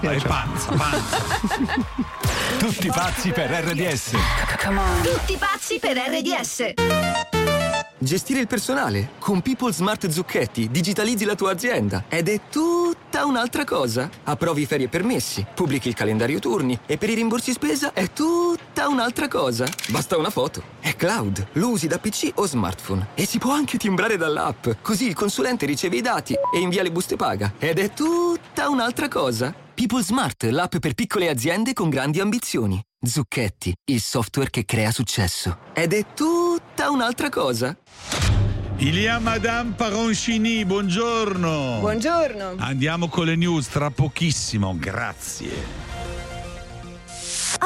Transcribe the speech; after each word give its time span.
È 0.00 0.20
panza, 0.20 0.72
panza. 0.72 1.18
Tutti 2.58 2.88
pazzi 2.88 3.30
per 3.30 3.50
RDS. 3.50 4.10
Tutti 5.02 5.36
pazzi 5.36 5.78
per 5.80 5.96
RDS. 5.96 6.74
Gestire 7.98 8.40
il 8.40 8.46
personale. 8.46 9.10
Con 9.18 9.42
People 9.42 9.72
Smart 9.72 10.08
Zucchetti 10.08 10.70
digitalizzi 10.70 11.24
la 11.24 11.34
tua 11.34 11.50
azienda 11.50 12.04
ed 12.08 12.28
è 12.28 12.42
tutta 12.48 13.24
un'altra 13.24 13.64
cosa. 13.64 14.08
Approvi 14.24 14.66
ferie 14.66 14.86
e 14.86 14.88
permessi, 14.88 15.44
pubblichi 15.52 15.88
il 15.88 15.94
calendario 15.94 16.38
turni 16.38 16.78
e 16.86 16.96
per 16.96 17.10
i 17.10 17.14
rimborsi 17.14 17.50
spesa 17.50 17.92
è 17.92 18.12
tutta 18.12 18.86
un'altra 18.86 19.26
cosa. 19.26 19.66
Basta 19.88 20.16
una 20.16 20.30
foto. 20.30 20.62
È 20.80 20.94
cloud, 20.94 21.48
lo 21.54 21.70
usi 21.70 21.88
da 21.88 21.98
PC 21.98 22.30
o 22.34 22.46
smartphone 22.46 23.08
e 23.14 23.26
si 23.26 23.38
può 23.38 23.52
anche 23.52 23.78
timbrare 23.78 24.16
dall'app. 24.16 24.68
Così 24.80 25.08
il 25.08 25.14
consulente 25.14 25.66
riceve 25.66 25.96
i 25.96 26.00
dati 26.02 26.34
e 26.34 26.58
invia 26.60 26.84
le 26.84 26.92
buste 26.92 27.16
paga. 27.16 27.54
Ed 27.58 27.80
è 27.80 27.92
tutta 27.92 28.68
un'altra 28.68 29.08
cosa. 29.08 29.66
People 29.78 30.02
Smart, 30.02 30.42
l'app 30.42 30.78
per 30.78 30.94
piccole 30.94 31.28
aziende 31.28 31.72
con 31.72 31.88
grandi 31.88 32.18
ambizioni. 32.18 32.82
Zucchetti, 33.00 33.72
il 33.92 34.00
software 34.00 34.50
che 34.50 34.64
crea 34.64 34.90
successo. 34.90 35.58
Ed 35.72 35.92
è 35.92 36.04
tutta 36.14 36.90
un'altra 36.90 37.28
cosa. 37.28 37.78
Ilia 38.78 39.20
Madame 39.20 39.74
Paroncini, 39.76 40.64
buongiorno. 40.64 41.76
Buongiorno. 41.78 42.56
Andiamo 42.58 43.06
con 43.06 43.26
le 43.26 43.36
news 43.36 43.68
tra 43.68 43.88
pochissimo, 43.92 44.76
grazie. 44.76 45.52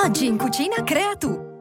Oggi 0.04 0.26
in 0.26 0.36
cucina 0.36 0.84
crea 0.84 1.16
tu. 1.16 1.58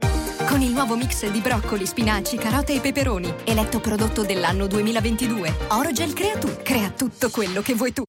Con 0.50 0.60
il 0.60 0.72
nuovo 0.72 0.98
mix 0.98 1.30
di 1.32 1.40
broccoli, 1.40 1.86
spinaci, 1.86 2.36
carote 2.36 2.74
e 2.74 2.82
peperoni, 2.82 3.34
eletto 3.46 3.80
prodotto 3.80 4.24
dell'anno 4.24 4.68
2022. 4.68 5.68
Orogel 5.70 6.12
Crea 6.12 6.38
tu. 6.38 6.58
Crea 6.62 6.90
tutto 6.90 7.30
quello 7.30 7.62
che 7.62 7.74
vuoi 7.74 7.94
tu. 7.94 8.04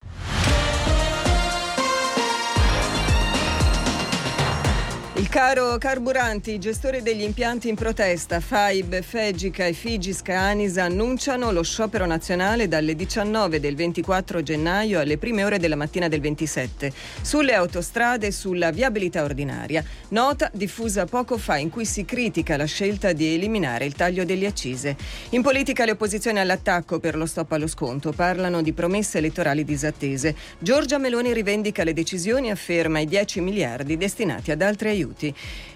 Il 5.23 5.29
caro 5.29 5.79
carburanti, 5.79 6.55
i 6.55 6.59
gestori 6.59 7.01
degli 7.01 7.23
impianti 7.23 7.69
in 7.69 7.77
protesta, 7.77 8.41
FAIB, 8.41 9.03
Fegica 9.03 9.65
e 9.65 9.73
Figisca 9.73 10.37
Anisa 10.37 10.83
annunciano 10.83 11.53
lo 11.53 11.63
sciopero 11.63 12.07
nazionale 12.07 12.67
dalle 12.67 12.97
19 12.97 13.61
del 13.61 13.77
24 13.77 14.43
gennaio 14.43 14.99
alle 14.99 15.19
prime 15.19 15.45
ore 15.45 15.61
della 15.61 15.77
mattina 15.77 16.09
del 16.09 16.21
27 16.21 16.93
sulle 17.23 17.55
autostrade 17.55 18.27
e 18.27 18.33
sulla 18.33 18.73
viabilità 18.73 19.23
ordinaria. 19.23 19.85
Nota 20.09 20.51
diffusa 20.53 21.05
poco 21.05 21.39
fa 21.39 21.57
in 21.57 21.71
cui 21.71 21.85
si 21.85 22.05
critica 22.05 22.57
la 22.57 22.65
scelta 22.65 23.13
di 23.13 23.33
eliminare 23.33 23.85
il 23.85 23.95
taglio 23.95 24.25
delle 24.25 24.47
accise. 24.47 24.97
In 25.31 25.43
politica 25.43 25.85
le 25.85 25.93
opposizioni 25.93 26.41
all'attacco 26.41 26.99
per 26.99 27.15
lo 27.15 27.27
stop 27.27 27.53
allo 27.53 27.69
sconto 27.69 28.11
parlano 28.11 28.61
di 28.61 28.73
promesse 28.73 29.19
elettorali 29.19 29.63
disattese. 29.63 30.35
Giorgia 30.59 30.99
Meloni 30.99 31.33
rivendica 31.33 31.85
le 31.85 31.93
decisioni 31.93 32.49
e 32.49 32.51
afferma 32.51 32.99
i 32.99 33.07
10 33.07 33.41
miliardi 33.41 33.97
destinati 33.97 34.51
ad 34.51 34.61
altri 34.63 34.89
aiuti. 34.89 35.11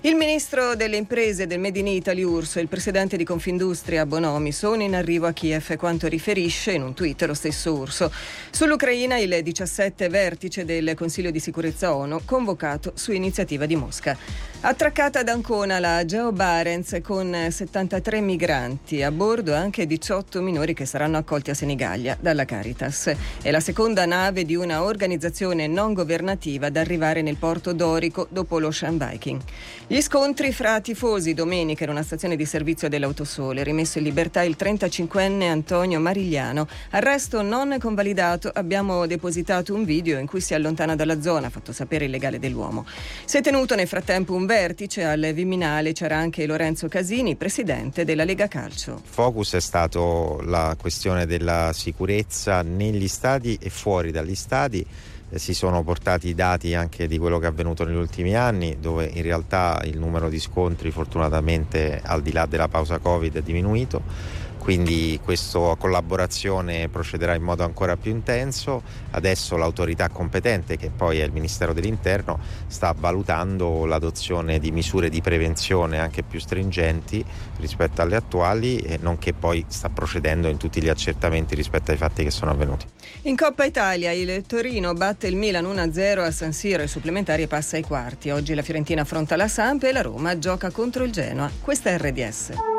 Il 0.00 0.14
ministro 0.14 0.74
delle 0.74 0.96
imprese 0.96 1.46
del 1.46 1.58
Made 1.58 1.78
in 1.78 1.86
Italy 1.86 2.22
Urso 2.22 2.58
e 2.58 2.62
il 2.62 2.68
presidente 2.68 3.16
di 3.16 3.24
Confindustria 3.24 4.06
Bonomi 4.06 4.52
sono 4.52 4.82
in 4.82 4.94
arrivo 4.94 5.26
a 5.26 5.32
Kiev, 5.32 5.76
quanto 5.76 6.06
riferisce 6.06 6.72
in 6.72 6.82
un 6.82 6.94
tweet 6.94 7.22
lo 7.22 7.34
stesso 7.34 7.74
Urso. 7.74 8.10
Sull'Ucraina 8.50 9.18
il 9.18 9.42
17 9.42 10.08
vertice 10.08 10.64
del 10.64 10.94
Consiglio 10.94 11.30
di 11.30 11.40
sicurezza 11.40 11.94
ONU 11.94 12.20
convocato 12.24 12.92
su 12.94 13.12
iniziativa 13.12 13.66
di 13.66 13.76
Mosca. 13.76 14.16
Attraccata 14.58 15.20
ad 15.20 15.28
Ancona 15.28 15.78
la 15.78 16.04
Geo 16.04 16.32
Barents 16.32 16.98
con 17.02 17.36
73 17.50 18.20
migranti, 18.20 19.02
a 19.02 19.12
bordo 19.12 19.54
anche 19.54 19.86
18 19.86 20.40
minori 20.40 20.74
che 20.74 20.86
saranno 20.86 21.18
accolti 21.18 21.50
a 21.50 21.54
Senigallia 21.54 22.16
dalla 22.18 22.44
Caritas. 22.46 23.14
È 23.40 23.50
la 23.52 23.60
seconda 23.60 24.06
nave 24.06 24.44
di 24.44 24.56
una 24.56 24.82
organizzazione 24.82 25.68
non 25.68 25.92
governativa 25.92 26.66
ad 26.66 26.76
arrivare 26.76 27.22
nel 27.22 27.36
porto 27.36 27.74
dorico 27.74 28.26
dopo 28.30 28.58
l'Ocean 28.58 28.98
Viking. 28.98 29.40
Gli 29.86 30.00
scontri 30.00 30.50
fra 30.52 30.80
tifosi 30.80 31.32
domenica 31.32 31.84
in 31.84 31.90
una 31.90 32.02
stazione 32.02 32.34
di 32.34 32.44
servizio 32.44 32.88
dell'Autosole, 32.88 33.62
rimesso 33.62 33.98
in 33.98 34.04
libertà 34.04 34.42
il 34.42 34.56
35enne 34.58 35.48
Antonio 35.48 36.00
Marigliano, 36.00 36.66
arresto 36.90 37.40
non 37.42 37.76
convalidato, 37.78 38.50
abbiamo 38.52 39.06
depositato 39.06 39.74
un 39.74 39.84
video 39.84 40.18
in 40.18 40.26
cui 40.26 40.40
si 40.40 40.54
allontana 40.54 40.96
dalla 40.96 41.20
zona, 41.20 41.50
fatto 41.50 41.72
sapere 41.72 42.06
il 42.06 42.10
legale 42.10 42.40
dell'uomo. 42.40 42.84
Si 43.24 43.36
è 43.36 43.42
tenuto 43.42 43.76
nel 43.76 43.86
frattempo 43.86 44.34
un 44.34 44.44
vertice 44.46 45.04
al 45.04 45.32
Viminale, 45.34 45.92
c'era 45.92 46.16
anche 46.16 46.46
Lorenzo 46.46 46.88
Casini, 46.88 47.36
presidente 47.36 48.04
della 48.04 48.24
Lega 48.24 48.48
Calcio. 48.48 49.00
Focus 49.04 49.54
è 49.54 49.60
stato 49.60 50.40
la 50.44 50.74
questione 50.80 51.26
della 51.26 51.72
sicurezza 51.74 52.62
negli 52.62 53.08
stadi 53.08 53.58
e 53.60 53.68
fuori 53.68 54.10
dagli 54.10 54.34
stadi 54.34 54.86
si 55.34 55.54
sono 55.54 55.82
portati 55.82 56.28
i 56.28 56.34
dati 56.34 56.74
anche 56.74 57.08
di 57.08 57.18
quello 57.18 57.38
che 57.38 57.46
è 57.46 57.48
avvenuto 57.48 57.84
negli 57.84 57.96
ultimi 57.96 58.36
anni, 58.36 58.78
dove 58.80 59.10
in 59.12 59.22
realtà 59.22 59.82
il 59.84 59.98
numero 59.98 60.28
di 60.28 60.38
scontri 60.38 60.90
fortunatamente 60.90 62.00
al 62.02 62.22
di 62.22 62.32
là 62.32 62.46
della 62.46 62.68
pausa 62.68 62.98
Covid 62.98 63.36
è 63.36 63.42
diminuito. 63.42 64.44
Quindi 64.66 65.20
questa 65.22 65.76
collaborazione 65.78 66.88
procederà 66.88 67.34
in 67.34 67.42
modo 67.44 67.62
ancora 67.62 67.96
più 67.96 68.10
intenso. 68.10 68.82
Adesso 69.12 69.56
l'autorità 69.56 70.08
competente, 70.08 70.76
che 70.76 70.90
poi 70.90 71.20
è 71.20 71.24
il 71.24 71.30
Ministero 71.30 71.72
dell'Interno, 71.72 72.40
sta 72.66 72.92
valutando 72.98 73.84
l'adozione 73.84 74.58
di 74.58 74.72
misure 74.72 75.08
di 75.08 75.20
prevenzione 75.20 76.00
anche 76.00 76.24
più 76.24 76.40
stringenti 76.40 77.24
rispetto 77.58 78.02
alle 78.02 78.16
attuali, 78.16 78.98
nonché 78.98 79.34
poi 79.34 79.64
sta 79.68 79.88
procedendo 79.88 80.48
in 80.48 80.56
tutti 80.56 80.82
gli 80.82 80.88
accertamenti 80.88 81.54
rispetto 81.54 81.92
ai 81.92 81.96
fatti 81.96 82.24
che 82.24 82.32
sono 82.32 82.50
avvenuti. 82.50 82.86
In 83.22 83.36
Coppa 83.36 83.64
Italia 83.64 84.10
il 84.10 84.42
Torino 84.48 84.94
batte 84.94 85.28
il 85.28 85.36
Milan 85.36 85.64
1-0 85.64 86.18
a 86.18 86.32
San 86.32 86.52
Siro 86.52 86.82
ai 86.82 86.88
supplementari 86.88 87.42
e 87.42 87.46
passa 87.46 87.76
ai 87.76 87.84
quarti. 87.84 88.30
Oggi 88.30 88.52
la 88.52 88.62
Fiorentina 88.62 89.02
affronta 89.02 89.36
la 89.36 89.46
Samp 89.46 89.84
e 89.84 89.92
la 89.92 90.02
Roma 90.02 90.36
gioca 90.40 90.72
contro 90.72 91.04
il 91.04 91.12
Genoa. 91.12 91.48
Questa 91.60 91.90
è 91.90 91.98
RDS. 91.98 92.74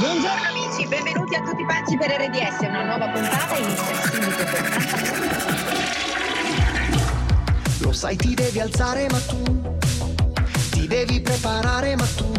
Buongiorno 0.00 0.48
amici, 0.50 0.86
benvenuti 0.86 1.34
a 1.34 1.40
tutti 1.40 1.64
pazzi 1.64 1.96
per 1.96 2.10
RDS. 2.10 2.58
Una 2.68 2.84
nuova 2.84 3.08
puntata 3.08 3.56
inizia 3.56 3.94
subito 4.02 4.44
Lo 7.80 7.92
sai 7.92 8.16
ti 8.16 8.34
devi 8.34 8.60
alzare 8.60 9.06
ma 9.10 9.18
tu 9.20 9.78
ti 10.72 10.86
devi 10.86 11.22
preparare 11.22 11.96
ma 11.96 12.06
tu 12.14 12.30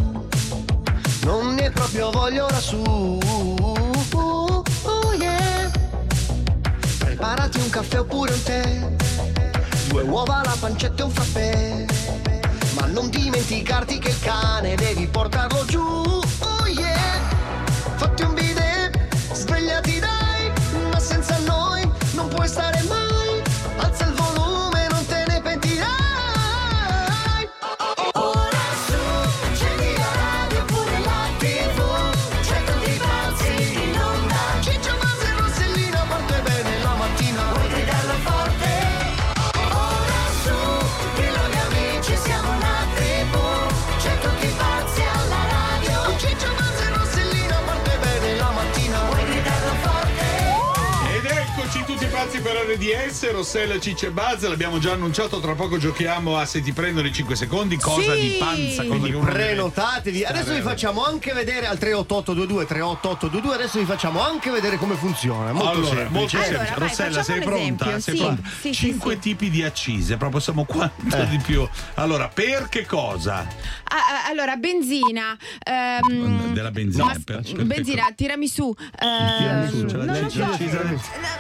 non 1.24 1.56
ne 1.56 1.72
proprio 1.72 2.12
voglia 2.12 2.46
ora 2.46 2.60
su. 2.60 2.78
Oh. 2.84 4.64
Preparati 7.00 7.58
un 7.58 7.70
caffè 7.72 8.00
oppure 8.00 8.32
un 8.32 8.44
tè, 8.44 8.94
due 9.88 10.04
uova, 10.04 10.44
la 10.46 10.56
pancetta 10.60 11.02
e 11.02 11.06
un 11.06 11.12
frappè. 11.12 11.86
Ma 12.80 12.86
non 12.88 13.10
dimenticarti 13.10 14.00
che 14.00 14.10
il 14.10 14.20
cane 14.22 14.76
devi 14.76 15.08
portarlo 15.08 15.66
giù. 15.66 15.82
Oh 15.82 16.66
yeah. 16.68 17.29
Per 52.66 52.76
RDS, 52.78 53.32
Rossella 53.32 53.80
Cicce 53.80 54.08
e 54.08 54.12
Buzz, 54.12 54.44
l'abbiamo 54.44 54.80
già 54.80 54.94
annunciato, 54.94 55.40
tra 55.40 55.54
poco 55.54 55.78
giochiamo 55.78 56.38
a 56.38 56.46
se 56.46 56.62
ti 56.62 56.72
prendono 56.74 57.08
i 57.08 57.14
5 57.14 57.36
secondi, 57.36 57.78
cosa 57.78 58.14
Sì! 58.14 58.20
di 58.22 58.36
panza, 58.40 58.84
cosa 58.84 58.88
Quindi 58.88 59.12
deve 59.12 59.32
prenotatevi. 59.32 60.24
Adesso 60.26 60.54
vi 60.54 60.62
facciamo 60.62 61.04
anche 61.06 61.34
vedere 61.34 61.68
al 61.68 61.78
38822 61.78 62.66
38822. 62.66 63.54
Adesso 63.56 63.80
vi 63.80 63.86
facciamo 63.86 64.22
anche 64.22 64.50
vedere 64.52 64.78
come 64.78 64.96
funziona. 64.96 65.52
Molto 65.52 65.70
allora, 65.70 65.96
semplice. 65.96 66.10
molto 66.20 66.36
Allora, 66.36 66.50
semplice. 66.66 66.80
vai, 66.80 66.88
Rossella, 66.90 67.24
sei 67.24 67.40
pronta? 67.42 67.62
esempio, 67.86 68.00
Sei 68.00 68.16
sì, 68.16 68.22
pronta? 68.22 68.42
sì, 68.50 68.60
sì, 68.62 68.74
Cinque 68.74 69.14
sì. 69.14 69.20
tipi 69.20 69.50
di 69.50 69.64
accise, 69.64 70.18
proprio 70.18 70.40
siamo 70.40 70.66
quanto 70.66 71.18
Eh. 71.18 71.28
di 71.28 71.38
più. 71.38 71.68
Allora, 71.96 72.28
per 72.28 72.68
che 72.70 72.86
cosa? 72.86 73.48
Ah, 73.92 74.28
allora, 74.30 74.56
benzina. 74.56 75.38
ehm, 75.64 76.54
Della 76.54 76.72
benzina. 76.72 77.06
ma- 77.06 77.16
per- 77.24 77.42
per 77.42 77.66
benzina, 77.66 78.06
ehm, 79.00 79.88
ce 79.90 79.98
l'ha 79.98 80.04
non 80.06 80.14
già 80.14 80.22
lo 80.22 80.30
so. 80.30 80.44
accisa? 80.44 80.82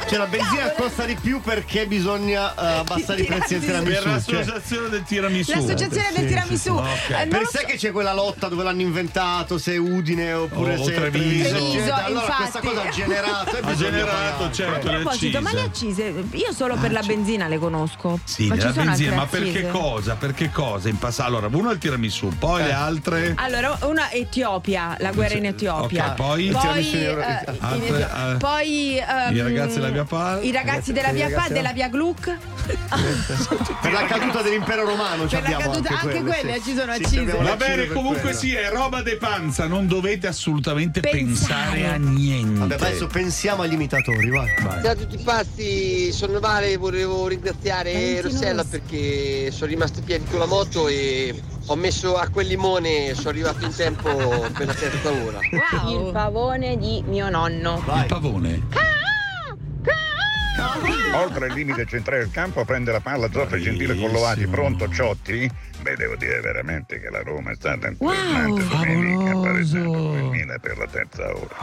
C'è 0.07 0.17
la 0.17 0.25
benzina 0.25 0.69
costa 0.71 1.05
di 1.13 1.17
più 1.19 1.41
perché 1.41 1.87
bisogna 1.87 2.53
eh, 2.53 2.77
abbassare 2.79 3.21
i 3.21 3.25
prezzi 3.25 3.57
del 3.59 3.81
Per 3.83 3.97
tiramisù. 3.97 4.31
cioè. 4.31 4.39
l'associazione 4.43 4.89
del 4.89 5.03
tiramisù. 5.03 5.51
L'associazione 5.51 6.07
del 6.15 6.27
tiramisù. 6.27 6.73
Ok. 6.75 6.85
Eh, 7.09 7.13
non 7.17 7.27
Per 7.29 7.39
lo 7.41 7.47
sé 7.49 7.57
so- 7.59 7.65
che 7.65 7.75
c'è 7.77 7.91
quella 7.91 8.13
lotta 8.13 8.47
dove 8.47 8.63
l'hanno 8.63 8.81
inventato, 8.81 9.57
se 9.57 9.73
è 9.73 9.77
Udine 9.77 10.33
oppure 10.33 10.75
O 10.75 10.83
se 10.83 10.91
è 10.93 10.95
Treviso. 10.95 11.49
Treviso, 11.49 11.93
allora 11.93 12.21
infatti. 12.25 12.41
questa 12.41 12.59
cosa 12.59 12.81
ha 12.81 12.89
generato. 12.89 13.57
Ha 13.61 13.75
generato, 13.75 14.51
certo, 14.51 14.87
A 14.87 14.91
le 14.91 14.99
proposito, 14.99 15.41
ma 15.41 15.53
le 15.53 15.61
accise. 15.61 16.13
io 16.31 16.51
solo 16.53 16.75
per 16.75 16.91
la 16.91 17.01
benzina 17.01 17.47
le 17.47 17.57
conosco. 17.57 18.19
Sì, 18.23 18.47
ma 18.47 18.55
la 18.55 18.71
benzina, 18.71 19.15
ma 19.15 19.25
perché 19.25 19.67
cosa? 19.69 20.15
Perché 20.15 20.49
cosa? 20.51 20.89
In 20.89 20.97
passato, 20.97 21.27
allora, 21.29 21.47
uno 21.51 21.69
è 21.71 21.73
il 21.73 21.79
tiramisù, 21.79 22.29
poi 22.37 22.63
le 22.63 22.73
altre. 22.73 23.33
Allora, 23.35 23.77
una 23.83 24.11
Etiopia, 24.11 24.95
la 24.99 25.11
guerra 25.11 25.35
in 25.35 25.45
Etiopia. 25.45 26.11
Poi? 26.11 26.47
In 26.47 26.55
eh, 26.55 27.43
Altre, 27.59 28.09
eh, 28.33 28.37
poi 28.37 28.97
ehm, 28.97 29.35
i 29.35 29.41
ragazzi 29.41 29.75
della 29.75 29.89
Via 29.89 30.03
Pal. 30.03 30.43
I 30.43 30.51
ragazzi 30.51 30.91
della 31.01 31.11
Via 31.13 31.29
Pal, 31.29 31.51
della 31.51 31.71
Via 31.73 31.87
Gluck. 31.89 32.37
Per 33.81 33.91
la 33.91 34.05
caduta 34.05 34.41
dell'impero 34.41 34.85
romano 34.85 35.27
ci 35.27 35.35
Per 35.35 35.49
la 35.49 35.55
abbiamo 35.55 35.71
caduta- 35.71 35.99
anche, 35.99 36.17
anche 36.17 36.23
quelle 36.29 36.53
sì. 36.55 36.63
ci 36.69 36.75
sono 36.75 36.93
Sì, 36.93 37.03
accise. 37.03 37.37
Va 37.41 37.55
bene, 37.55 37.87
comunque 37.87 38.33
sì, 38.33 38.53
è 38.53 38.69
roba 38.69 39.01
de 39.01 39.15
panza, 39.17 39.65
non 39.67 39.87
dovete 39.87 40.27
assolutamente 40.27 40.99
Pensare. 40.99 41.79
pensare, 41.79 41.87
a 41.87 41.95
niente. 41.97 42.59
Vabbè, 42.59 42.73
adesso 42.75 43.07
pensiamo 43.07 43.63
agli 43.63 43.73
imitatori, 43.73 44.29
vai. 44.29 44.47
Ciao 44.57 44.91
a 44.91 44.95
tutti 44.95 45.17
pazzi, 45.17 46.11
sono 46.11 46.39
Vale, 46.39 46.77
volevo 46.77 47.27
ringraziare 47.27 47.91
Valentino 47.91 48.21
Rossella 48.21 48.63
perché 48.63 49.51
sono 49.51 49.65
rimasto 49.69 49.99
in 49.99 50.05
piedi 50.05 50.25
con 50.29 50.39
la 50.39 50.45
moto 50.45 50.87
e 50.87 51.41
ho 51.65 51.75
messo 51.75 52.15
acqua 52.17 52.41
e 52.41 52.45
limone, 52.45 53.13
sono 53.13 53.29
arrivato 53.29 53.65
in 53.65 53.75
tempo 53.75 54.09
per 54.55 54.67
la 54.67 54.73
terza 54.73 55.09
ora. 55.11 55.39
Wow. 55.83 56.11
pavone 56.11 56.77
di 56.77 57.03
mio 57.07 57.29
nonno. 57.29 57.83
Il 57.95 58.05
pavone. 58.07 58.61
Oltre 61.13 61.47
il 61.47 61.53
limite 61.53 61.85
centrale 61.85 62.23
del 62.23 62.31
campo 62.31 62.63
prende 62.65 62.91
la 62.91 62.99
palla 62.99 63.29
Zoppa 63.31 63.57
Gentile 63.57 63.95
Collovati, 63.97 64.47
pronto 64.47 64.89
Ciotti? 64.89 65.49
Beh, 65.81 65.95
devo 65.95 66.15
dire 66.15 66.39
veramente 66.41 66.99
che 66.99 67.09
la 67.09 67.21
Roma 67.21 67.51
è 67.51 67.55
stata 67.55 67.87
entusiasmante 67.87 68.67
domenica, 68.67 69.37
pareggiando 69.39 69.91
con 69.91 70.17
il 70.17 70.23
Milan 70.25 70.59
per 70.59 70.77
la 70.77 70.87
terza 70.87 71.23
ora. 71.29 71.55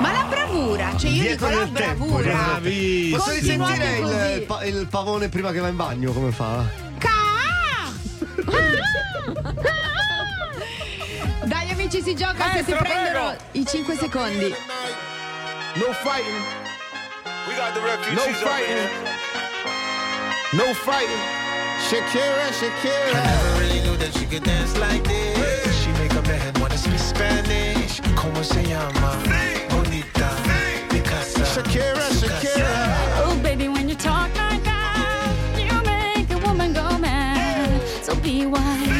Ma 0.00 0.12
la 0.12 0.26
bravura, 0.28 0.96
cioè 0.96 1.10
io 1.10 1.22
Dietro 1.22 1.48
dico 1.48 1.60
la 1.60 1.66
bravura. 1.66 2.22
Bravissimo. 2.32 3.16
Posso 3.16 3.30
risentire 3.30 3.96
il, 3.96 4.02
così. 4.02 4.32
il 4.32 4.42
pa- 4.42 4.64
il 4.64 4.86
pavone 4.88 5.28
prima 5.28 5.52
che 5.52 5.60
va 5.60 5.68
in 5.68 5.76
bagno, 5.76 6.12
come 6.12 6.32
fa? 6.32 6.64
Dai 11.44 11.70
amici 11.70 12.02
si 12.02 12.14
gioca 12.16 12.50
se 12.52 12.64
si 12.64 12.72
prendono 12.74 13.36
i 13.52 13.64
5 13.64 13.94
secondi. 13.96 14.54
No 15.74 15.92
fighting. 16.02 16.65
No 17.46 17.52
fighting. 18.42 18.88
No 20.54 20.74
fighting. 20.74 21.22
Shakira, 21.86 22.50
Shakira. 22.58 23.14
I 23.14 23.24
never 23.24 23.60
really 23.60 23.80
knew 23.82 23.96
that 23.98 24.12
she 24.18 24.26
could 24.26 24.42
dance 24.42 24.76
like 24.78 25.04
this. 25.04 25.84
She 25.84 25.92
make 25.92 26.12
a 26.12 26.22
man 26.22 26.52
wanna 26.60 26.76
speak 26.76 26.98
Spanish. 26.98 28.00
Como 28.16 28.42
se 28.42 28.64
llama? 28.64 29.22
Bonita. 29.70 30.28
Picasa. 30.88 31.44
Shakira, 31.44 32.10
Shakira. 32.18 33.22
Oh, 33.24 33.38
baby, 33.44 33.68
when 33.68 33.88
you 33.88 33.94
talk 33.94 34.28
like 34.36 34.64
that, 34.64 35.32
you 35.56 35.80
make 35.84 36.28
a 36.30 36.38
woman 36.44 36.72
go 36.72 36.98
mad. 36.98 37.80
So 38.02 38.16
be 38.16 38.46
wise 38.46 38.95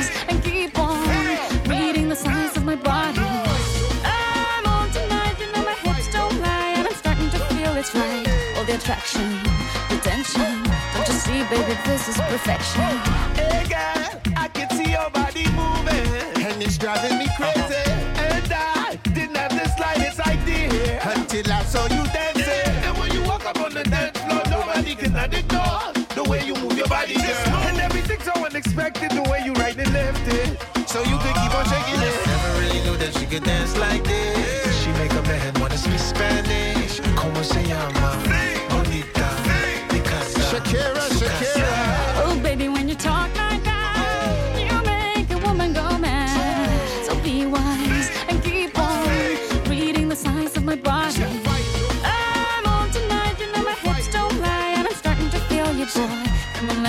attraction, 8.76 9.40
attention. 9.88 10.62
Don't 10.92 11.08
you 11.08 11.14
see, 11.14 11.42
baby, 11.48 11.74
this 11.86 12.08
is 12.08 12.16
perfection. 12.16 12.92
Hey 13.32 13.64
girl, 13.72 14.20
I 14.36 14.48
can 14.52 14.68
see 14.76 14.90
your 14.92 15.08
body 15.10 15.46
moving, 15.56 16.44
and 16.44 16.62
it's 16.62 16.76
driving 16.76 17.16
me 17.18 17.26
crazy. 17.38 17.88
And 18.20 18.52
I 18.52 18.98
didn't 19.14 19.36
have 19.36 19.52
the 19.52 19.66
slightest 19.76 20.20
idea 20.20 21.00
until 21.14 21.50
I 21.50 21.62
saw 21.64 21.84
you 21.84 22.04
dancing. 22.12 22.72
And 22.84 22.98
when 22.98 23.10
you 23.12 23.22
walk 23.22 23.46
up 23.46 23.58
on 23.60 23.72
the 23.72 23.84
dance 23.84 24.18
floor, 24.18 24.42
nobody 24.50 24.94
can 24.94 25.16
ignore 25.16 25.92
the 26.14 26.24
way 26.28 26.44
you 26.44 26.54
move 26.56 26.76
your 26.76 26.88
body, 26.88 27.14
girl. 27.14 27.56
And 27.68 27.78
everything's 27.78 28.24
so 28.24 28.34
unexpected, 28.44 29.10
the 29.12 29.22
way 29.30 29.40
you 29.42 29.54
right 29.54 29.76
and 29.76 29.92
left 29.94 30.28
it. 30.28 30.60
So 30.86 31.00
you 31.00 31.16
could 31.24 31.36
keep 31.40 31.54
on 31.54 31.64
shaking 31.64 32.02
it. 32.08 32.26
Never 32.26 32.60
really 32.60 32.80
knew 32.84 32.96
that 32.98 33.14
she 33.18 33.24
could 33.24 33.44
dance 33.44 33.74
like 33.78 34.04
this. 34.04 34.35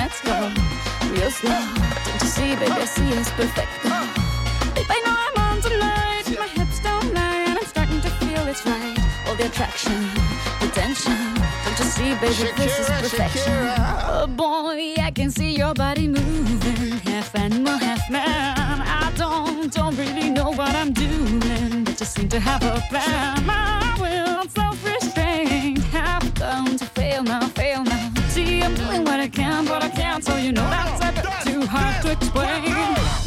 Let's 0.07 0.21
go, 0.21 0.39
real 1.11 1.29
slow. 1.29 1.51
Don't 2.05 2.21
you 2.21 2.29
see, 2.29 2.55
baby, 2.55 2.71
I 2.71 2.85
see 2.85 3.09
it's 3.09 3.29
perfect. 3.31 3.67
Babe, 4.73 4.85
I 4.89 5.01
know 5.03 5.15
I'm 5.25 5.37
on 5.47 5.61
tonight, 5.61 6.23
my 6.39 6.47
hips 6.47 6.79
don't 6.79 7.13
lie, 7.13 7.43
and 7.47 7.57
I'm 7.59 7.65
starting 7.65 7.99
to 7.99 8.09
feel 8.11 8.47
it's 8.47 8.65
right. 8.65 8.97
All 9.27 9.35
the 9.35 9.47
attraction, 9.47 9.99
the 10.61 10.67
tension. 10.73 11.17
Don't 11.65 11.79
you 11.79 11.85
see, 11.97 12.13
baby, 12.23 12.51
this 12.55 12.79
is 12.79 12.87
perfection. 12.87 13.51
Shakira. 13.51 13.75
Oh 14.07 14.27
boy, 14.27 14.95
I 14.97 15.11
can 15.13 15.29
see 15.29 15.53
your 15.57 15.73
body 15.73 16.07
moving, 16.07 16.99
half 16.99 17.35
animal, 17.35 17.77
half 17.77 18.09
man. 18.09 18.81
I 18.81 19.11
don't, 19.17 19.73
don't 19.73 19.97
really 19.97 20.29
know 20.29 20.51
what 20.51 20.73
I'm 20.73 20.93
doing, 20.93 21.83
but 21.83 21.97
just 21.97 22.13
seem 22.15 22.29
to 22.29 22.39
have 22.39 22.63
a 22.63 22.81
plan. 22.89 23.45
My 23.45 23.97
will, 23.99 24.39
I'm 24.39 24.47
self-restraint, 24.47 25.79
have 25.91 26.33
come 26.35 26.77
to 26.77 26.85
fail 26.85 27.23
now, 27.23 27.45
fail 27.49 27.83
now. 27.83 28.13
See, 28.29 28.61
I'm 28.61 28.75
doing 28.75 29.06
I 29.27 29.29
can, 29.29 29.65
but 29.65 29.83
I 29.83 29.89
can't, 29.89 30.23
so 30.23 30.37
you 30.37 30.53
know 30.53 30.61
that's 30.69 31.03
a 31.03 31.11
bit 31.11 31.53
too 31.53 31.65
hard 31.67 32.01
to 32.03 32.11
explain. 32.13 33.26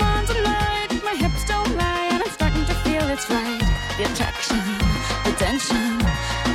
The 4.01 4.07
attraction, 4.07 4.57
the 5.25 5.31
tension. 5.37 5.99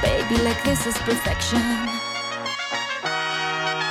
Baby, 0.03 0.43
like 0.43 0.61
this 0.65 0.85
is 0.85 0.99
perfection. 1.05 1.61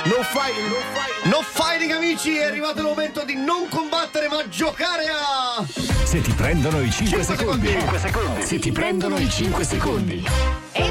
No 0.04 0.22
fighting, 0.24 0.68
no 0.68 0.80
fighting. 0.92 1.30
No 1.30 1.40
fighting 1.40 1.90
amici, 1.92 2.36
è 2.36 2.44
arrivato 2.44 2.80
il 2.80 2.84
momento 2.84 3.24
di 3.24 3.34
non 3.34 3.66
combattere 3.70 4.28
ma 4.28 4.46
giocare 4.50 5.06
a... 5.08 5.64
Se 6.04 6.20
ti 6.20 6.32
prendono 6.32 6.82
i 6.82 6.90
5 6.90 7.06
Cinque 7.06 7.24
secondi. 7.24 7.68
secondi. 7.98 8.42
Se 8.44 8.58
ti 8.58 8.72
prendono 8.72 9.16
i 9.16 9.30
5 9.30 9.64
secondi. 9.64 10.24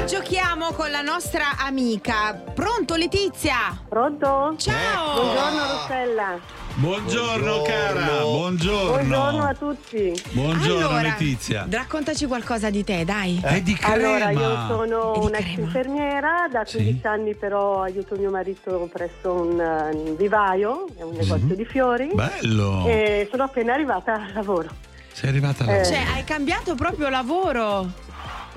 Giochiamo 0.06 0.72
con 0.72 0.90
la 0.90 1.00
nostra 1.02 1.56
amica. 1.58 2.32
Pronto 2.54 2.94
Letizia? 2.94 3.76
Pronto? 3.88 4.54
Ciao. 4.56 5.14
Buongiorno 5.22 5.72
Rossella. 5.72 6.38
Buongiorno, 6.74 7.62
cara, 7.62 8.20
buongiorno. 8.22 8.90
Buongiorno 8.90 9.42
a 9.44 9.54
tutti. 9.54 10.22
Buongiorno 10.32 10.86
Allora, 10.88 11.02
Letizia. 11.02 11.66
Raccontaci 11.68 12.26
qualcosa 12.26 12.70
di 12.70 12.84
te, 12.84 13.04
dai. 13.04 13.40
È 13.42 13.60
di 13.62 13.74
crema. 13.74 13.94
Allora, 13.94 14.30
io 14.30 14.66
sono 14.68 15.12
un'ex 15.18 15.42
crema. 15.42 15.66
infermiera, 15.66 16.48
da 16.52 16.64
15 16.70 17.06
anni 17.06 17.34
però 17.34 17.82
aiuto 17.82 18.14
mio 18.16 18.30
marito 18.30 18.88
presso 18.92 19.32
un, 19.32 19.58
eh, 19.60 19.90
un 19.92 20.16
vivaio, 20.16 20.86
è 20.96 21.02
un 21.02 21.14
negozio 21.14 21.54
di 21.56 21.64
fiori. 21.64 22.06
Mhm. 22.06 22.14
Bello. 22.14 22.84
E 22.86 23.26
sono 23.30 23.42
appena 23.44 23.72
arrivata 23.72 24.12
al 24.12 24.32
lavoro. 24.34 24.68
Sei 25.12 25.30
arrivata 25.30 25.64
alla 25.64 25.80
Eh, 25.80 25.84
Cioè, 25.84 26.04
hai 26.14 26.24
cambiato 26.24 26.74
proprio 26.74 27.08
lavoro. 27.08 28.04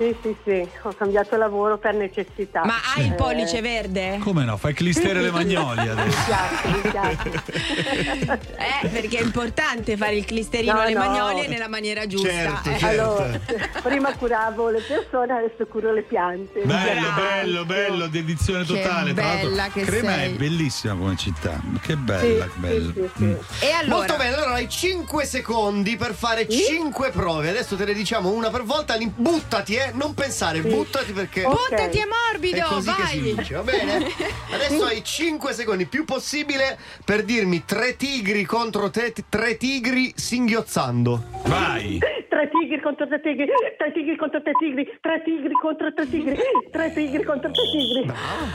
Sì, 0.00 0.16
sì, 0.22 0.34
sì, 0.44 0.66
ho 0.84 0.94
cambiato 0.96 1.36
lavoro 1.36 1.76
per 1.76 1.92
necessità. 1.92 2.64
Ma 2.64 2.76
hai 2.96 3.04
il 3.04 3.12
Eh, 3.12 3.16
pollice 3.16 3.60
verde? 3.60 4.16
Come 4.22 4.44
no? 4.44 4.56
Fai 4.56 4.72
clistere 4.72 5.20
le 5.20 5.30
magnoli 5.30 5.82
Mi 5.82 5.88
adesso. 5.90 6.18
piace, 6.24 6.68
mi 6.68 6.90
piace. 6.90 8.38
Eh, 8.82 8.88
perché 8.88 9.18
è 9.18 9.22
importante 9.22 9.96
fare 9.98 10.14
il 10.16 10.24
clisterino 10.24 10.72
No, 10.72 10.80
alle 10.80 10.92
no. 10.94 11.00
magnole 11.00 11.48
nella 11.48 11.68
maniera 11.68 12.06
giusta. 12.06 12.28
Certo, 12.30 12.70
eh. 12.70 12.78
certo. 12.78 12.86
Allora, 12.86 13.40
prima 13.82 14.16
curavo 14.16 14.70
le 14.70 14.80
persone, 14.80 15.32
adesso 15.34 15.66
curo 15.66 15.92
le 15.92 16.02
piante. 16.02 16.60
Bello, 16.64 17.08
bello, 17.14 17.64
bello, 17.66 18.06
dedizione 18.06 18.64
Che 18.64 18.80
totale. 18.80 19.12
L'altro, 19.12 19.48
bella 19.50 19.68
che 19.68 19.82
Crema 19.82 20.12
sei. 20.14 20.32
è 20.32 20.36
bellissima 20.36 20.94
come 20.94 21.16
città. 21.16 21.60
Che 21.82 21.92
Sì, 21.92 21.96
bella, 21.96 22.44
che 22.44 22.50
sì, 22.54 22.58
bella. 22.60 22.92
sì, 22.92 23.10
sì. 23.16 23.24
Mm. 23.24 23.32
E 23.60 23.70
allora? 23.72 23.96
Molto 23.96 24.16
bene, 24.16 24.34
allora 24.34 24.52
hai 24.54 24.68
5 24.68 25.24
secondi 25.26 25.96
per 25.96 26.14
fare 26.14 26.48
5 26.48 27.10
prove. 27.10 27.50
Adesso 27.50 27.76
te 27.76 27.84
ne 27.84 27.92
diciamo 27.92 28.30
una 28.30 28.48
per 28.48 28.62
volta. 28.62 28.96
Buttati, 29.14 29.74
eh, 29.74 29.89
non 29.94 30.14
pensare, 30.14 30.60
buttati 30.60 31.12
perché. 31.12 31.44
Ok. 31.44 31.68
Buttati 31.70 31.98
è 31.98 32.04
morbido, 32.06 32.56
È 32.58 32.62
così 32.62 32.92
che 32.94 33.06
si 33.06 33.20
vai. 33.20 33.34
vince, 33.34 33.54
va 33.54 33.62
bene? 33.62 34.06
Adesso 34.52 34.84
hai 34.84 35.02
5 35.04 35.52
secondi, 35.52 35.86
più 35.86 36.04
possibile, 36.04 36.78
per 37.04 37.24
dirmi 37.24 37.64
tre 37.64 37.96
tigri 37.96 38.44
contro 38.44 38.90
te, 38.90 39.12
tre 39.28 39.56
tigri 39.56 40.12
singhiozzando. 40.16 41.22
Vai. 41.44 41.98
Tre 42.30 42.48
tigri 42.48 42.80
contro 42.80 43.06
tre 43.06 43.20
tigri, 43.20 43.46
tre 43.76 43.92
tigri 43.92 44.16
contro 44.16 44.40
tre 44.40 44.52
tigri, 44.58 44.98
tre 45.00 45.22
tigri 45.22 45.52
contro 45.60 45.92
tre 45.92 46.08
tigri, 46.08 46.36
tre 46.70 46.92
tigri 46.94 47.22
contro 47.24 47.50
tre 47.50 47.62
tigri. 47.70 48.10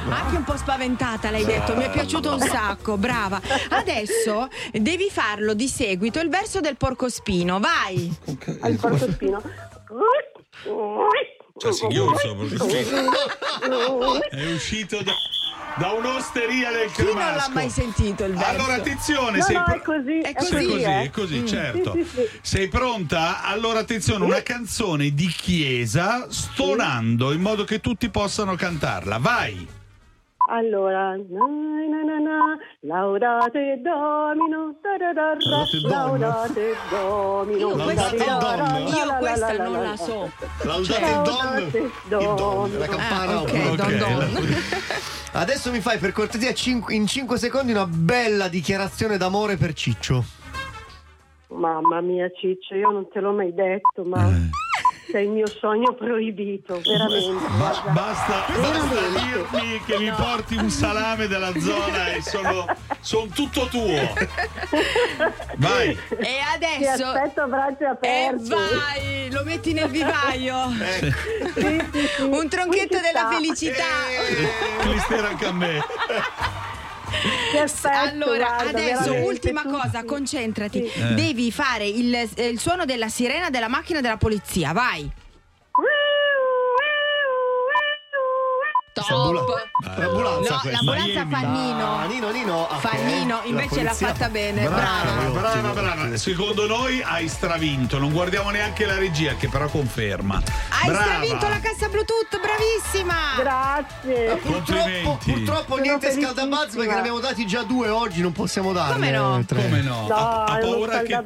Anche 0.10 0.36
un 0.38 0.44
po' 0.44 0.58
spaventata 0.58 1.30
l'hai 1.30 1.46
detto, 1.46 1.76
mi 1.76 1.84
è 1.84 1.92
piaciuto 1.92 2.34
un 2.34 2.40
sacco, 2.40 2.98
brava. 2.98 3.40
Adesso 3.70 4.48
devi 4.72 5.10
farlo 5.12 5.54
di 5.54 5.68
seguito 5.68 6.20
il 6.20 6.30
verso 6.30 6.62
del 6.62 6.78
porcospino, 6.78 7.60
vai. 7.60 8.12
Al 8.62 8.76
porcospino. 8.76 9.42
Cioè, 11.74 11.74
singhiozzo. 11.74 12.36
È 14.30 14.52
uscito 14.54 15.02
da, 15.04 15.14
da 15.78 15.92
un'osteria 15.92 16.72
del 16.72 16.92
Chi 16.92 17.04
non 17.04 17.16
l'ha 17.16 17.24
cremasco. 17.26 17.52
mai 17.52 17.70
sentito 17.70 18.24
il 18.26 18.34
verso? 18.34 18.50
Allora, 18.50 18.74
attenzione, 18.76 19.38
No, 19.40 19.44
sei 19.44 19.56
no, 19.56 19.64
pro- 19.64 19.74
è 19.76 19.82
così, 19.82 20.20
È 20.22 20.34
così, 20.34 20.56
È 20.56 20.66
così, 20.68 20.82
eh. 20.82 21.02
è 21.04 21.10
così, 21.10 21.48
certo. 21.48 21.92
Sì, 21.94 22.04
sì, 22.04 22.10
sì. 22.16 22.40
Sei 22.42 22.68
pronta? 22.68 23.44
Allora, 23.44 23.80
attenzione, 23.80 24.26
una 24.26 24.42
canzone 24.44 25.14
di 25.14 25.28
chiesa 25.28 26.28
stonando 26.30 27.32
in 27.32 27.42
modo 27.42 27.64
che 27.64 27.80
tutti 27.80 28.10
possano 28.10 28.56
cantarla. 28.56 29.18
Vai! 29.18 29.68
Allora, 30.48 31.18
na, 31.18 31.46
na, 31.90 32.04
na, 32.04 32.20
na, 32.20 32.58
laudate 32.82 33.82
Domino, 33.82 34.76
da, 34.80 34.98
da, 34.98 35.12
da, 35.14 35.34
da, 35.34 35.50
Laudate 35.90 36.76
Domino. 36.90 37.74
da, 37.74 37.86
Domino. 37.88 37.94
da, 37.94 38.80
Io 38.80 39.06
la, 39.06 39.16
questa 39.18 39.54
la, 39.54 39.58
la, 39.58 39.64
non 39.64 39.74
la, 39.74 39.80
la 39.82 39.90
la. 39.90 39.96
so. 39.98 40.32
Laudate 40.64 41.22
don. 41.24 42.22
Il 42.22 42.36
don, 42.36 42.78
la 42.78 42.86
campana. 42.88 43.32
Ah, 43.32 43.42
ok, 43.42 43.54
Ok, 43.72 43.76
don 43.76 43.98
don. 43.98 44.56
Adesso 45.34 45.72
mi 45.72 45.80
fai 45.82 45.98
per 45.98 46.12
cortesia 46.12 46.54
cinque- 46.54 46.94
in 46.94 47.08
5 47.08 47.38
secondi 47.40 47.72
una 47.72 47.88
bella 47.88 48.48
dichiarazione 48.48 49.18
d'amore 49.18 49.58
per 49.58 49.74
Ciccio. 49.74 50.24
Mamma 51.48 52.02
mia 52.02 52.30
Ciccio, 52.30 52.76
io 52.76 52.92
non 52.92 53.08
te 53.10 53.20
l'ho 53.20 53.32
mai 53.34 53.54
detto, 53.54 54.04
ma 54.04 54.30
sei 55.10 55.26
il 55.26 55.30
mio 55.32 55.48
sogno 55.48 55.94
proibito, 55.94 56.80
veramente. 56.84 57.46
Ba- 57.58 57.58
basta, 57.58 57.92
basta 57.92 58.46
Veramente. 58.54 59.20
dirmi 59.52 59.82
che 59.86 59.98
mi 60.00 60.12
porti 60.12 60.56
un 60.56 60.70
salame 60.70 61.28
dalla 61.28 61.52
zona 61.60 62.14
e 62.14 62.22
sono, 62.22 62.66
sono 63.00 63.28
tutto 63.34 63.68
tuo. 63.68 64.14
Vai! 65.58 65.90
E 65.90 65.98
Ti 66.18 66.28
adesso... 66.56 67.06
aspetto 67.06 67.42
a 67.42 67.46
braccia 67.48 67.84
E 67.86 67.86
aperte. 67.88 68.44
vai, 68.56 69.32
lo 69.32 69.44
metti 69.44 69.74
nel 69.74 69.90
vivaio. 69.90 70.54
Sì, 71.56 71.82
sì, 71.94 72.08
sì. 72.18 72.22
Un 72.24 72.50
tronchetto 72.50 72.98
della 73.00 73.30
felicità. 73.32 73.84
Clistera 74.82 75.30
anche 75.30 75.46
a 75.46 75.52
me. 75.54 75.82
Aspetto, 77.62 77.98
Allora, 77.98 78.48
guarda, 78.62 78.70
adesso 78.70 79.14
ultima 79.14 79.62
tutti. 79.62 79.80
cosa, 79.80 80.04
concentrati. 80.04 80.88
Sì. 80.88 81.00
Eh. 81.00 81.14
Devi 81.14 81.52
fare 81.52 81.88
il, 81.88 82.14
eh, 82.14 82.48
il 82.48 82.60
suono 82.60 82.86
della 82.86 83.08
sirena 83.10 83.50
della 83.50 83.68
macchina 83.70 84.02
della 84.02 84.18
polizia, 84.18 84.72
vai. 84.74 85.10
Ambula- 89.02 89.40
Top. 89.42 89.98
L'ambulanza 89.98 90.54
No, 90.54 90.60
questa. 90.62 90.70
l'ambulanza 90.84 91.26
fa 91.30 91.48
Nino. 91.48 91.98
Ah, 92.00 92.06
Nino, 92.06 92.32
Nino. 92.32 92.68
Fa 92.80 92.90
ok. 92.90 93.00
Nino, 93.04 93.36
La 93.44 93.48
invece 93.50 93.84
l'ha 93.84 93.94
fatta 93.94 94.30
bene, 94.30 94.64
Brava, 94.64 95.12
brava. 95.32 95.40
brava, 95.40 95.70
brava. 95.72 96.18
Secondo 96.18 96.66
noi 96.68 97.02
hai 97.04 97.28
stravinto. 97.28 97.98
Non 97.98 98.12
guardiamo 98.12 98.50
neanche 98.52 98.86
la 98.86 98.98
regia, 98.98 99.36
che 99.36 99.50
però 99.50 99.68
conferma. 99.68 100.42
Hai 100.70 100.88
Brava. 100.90 101.04
stravinto 101.04 101.48
la 101.50 101.60
cassa 101.60 101.88
Bluetooth, 101.90 102.40
bravissima. 102.40 103.16
Grazie. 103.38 104.36
Purtroppo, 104.38 104.62
Complimenti. 104.62 105.32
purtroppo 105.32 105.72
Sono 105.74 105.82
niente 105.82 106.12
scaldabazzi 106.12 106.76
perché 106.78 106.94
ne 106.94 107.00
abbiamo 107.00 107.20
dati 107.20 107.46
già 107.46 107.64
due 107.64 107.90
oggi, 107.90 108.22
non 108.22 108.32
possiamo 108.32 108.72
darne 108.74 108.94
Come 108.94 109.12
no? 109.12 109.44
tre. 109.46 109.62
Come 109.62 109.82
no? 109.82 110.08
No, 110.08 110.16
ha, 110.16 110.44
ha 110.46 110.58
paura 110.58 111.02
che. 111.02 111.22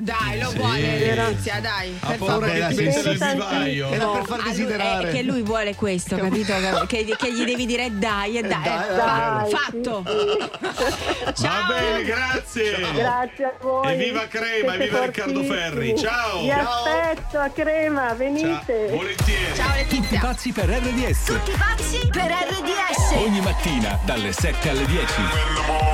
Dai, 0.00 0.40
lo 0.40 0.50
Sì. 0.50 0.56
vuole 0.56 1.14
Letizia, 1.14 1.60
dai. 1.60 1.96
Ha 2.00 2.06
per 2.08 2.18
paura 2.18 2.46
che 2.46 2.58
nel 2.58 2.92
sì. 2.92 3.10
vivaio. 3.10 3.90
Era 3.90 4.06
per 4.06 4.24
far 4.26 4.42
desiderare. 4.42 5.08
è 5.08 5.12
che 5.12 5.22
lui 5.22 5.42
vuole 5.42 5.74
questo, 5.74 6.16
capito? 6.16 6.54
che, 6.86 6.99
che 7.04 7.32
gli 7.32 7.44
devi 7.44 7.66
dire 7.66 7.88
dai 7.92 8.38
e 8.38 8.42
dai. 8.42 8.62
dai, 8.62 8.88
eh, 8.88 8.94
dai, 8.94 9.50
fatto. 9.50 10.02
Va 10.04 11.32
Ciao. 11.32 11.66
bene, 11.68 12.04
grazie. 12.04 12.92
Grazie 12.92 13.44
a 13.44 13.52
voi. 13.60 13.92
Evviva 13.92 14.26
Crema, 14.28 14.72
Siete 14.72 14.84
evviva 14.84 15.04
Riccardo. 15.04 15.42
Ferri. 15.44 15.98
Ciao. 15.98 16.40
Vi 16.40 16.48
Ciao. 16.48 16.60
aspetto 16.68 17.38
a 17.38 17.48
Crema, 17.48 18.06
Ciao. 18.08 18.16
venite. 18.16 18.86
Volentieri. 18.90 19.54
Ciao 19.54 19.66
Tutti 19.68 19.96
Letizia. 20.00 20.20
pazzi 20.20 20.52
per 20.52 20.68
RDS. 20.68 21.24
Tutti 21.24 21.52
pazzi 21.52 22.08
per 22.10 22.30
RDS. 22.30 23.12
Ogni 23.16 23.40
mattina 23.40 23.98
dalle 24.04 24.32
7 24.32 24.68
alle 24.68 24.84
10. 24.86 25.89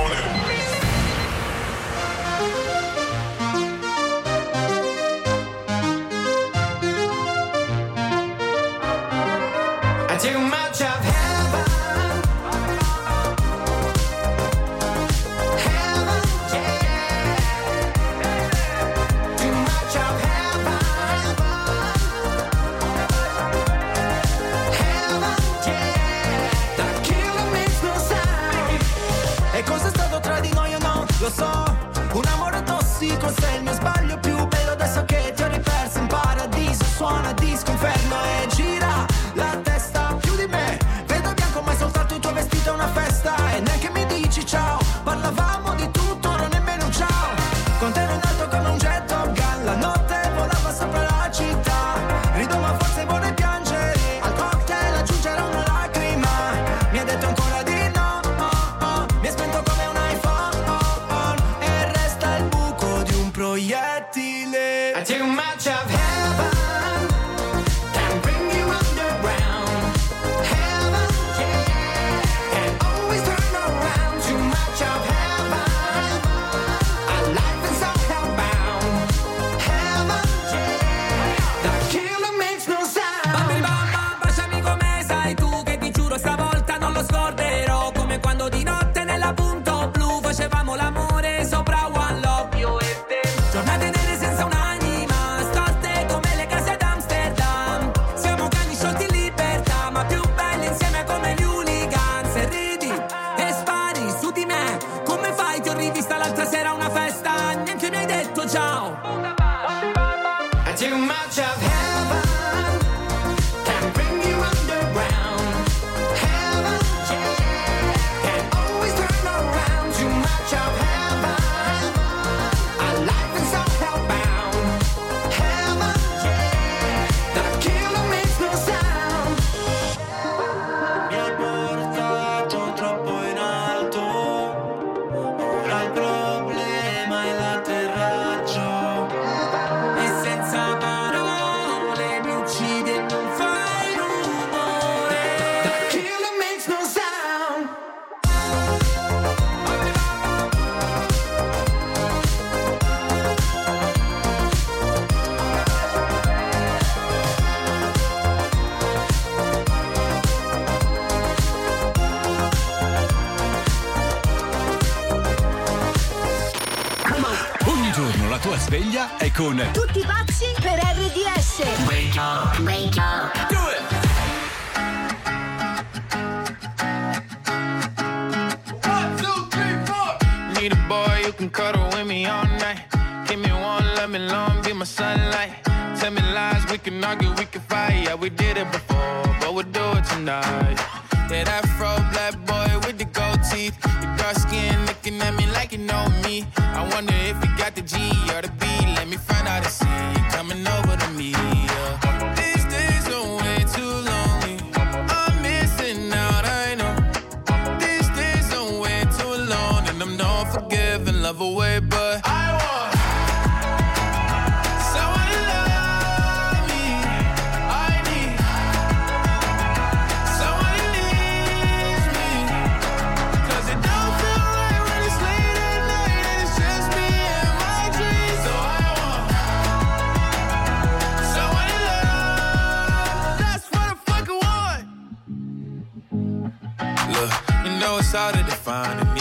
don't 210.17 210.47
forgive 210.51 211.07
and 211.07 211.21
love 211.21 211.41
away, 211.41 211.79
but 211.79 212.21
I 212.25 212.46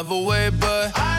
another 0.00 0.26
way, 0.26 0.48
but. 0.48 0.92
I 0.96 1.09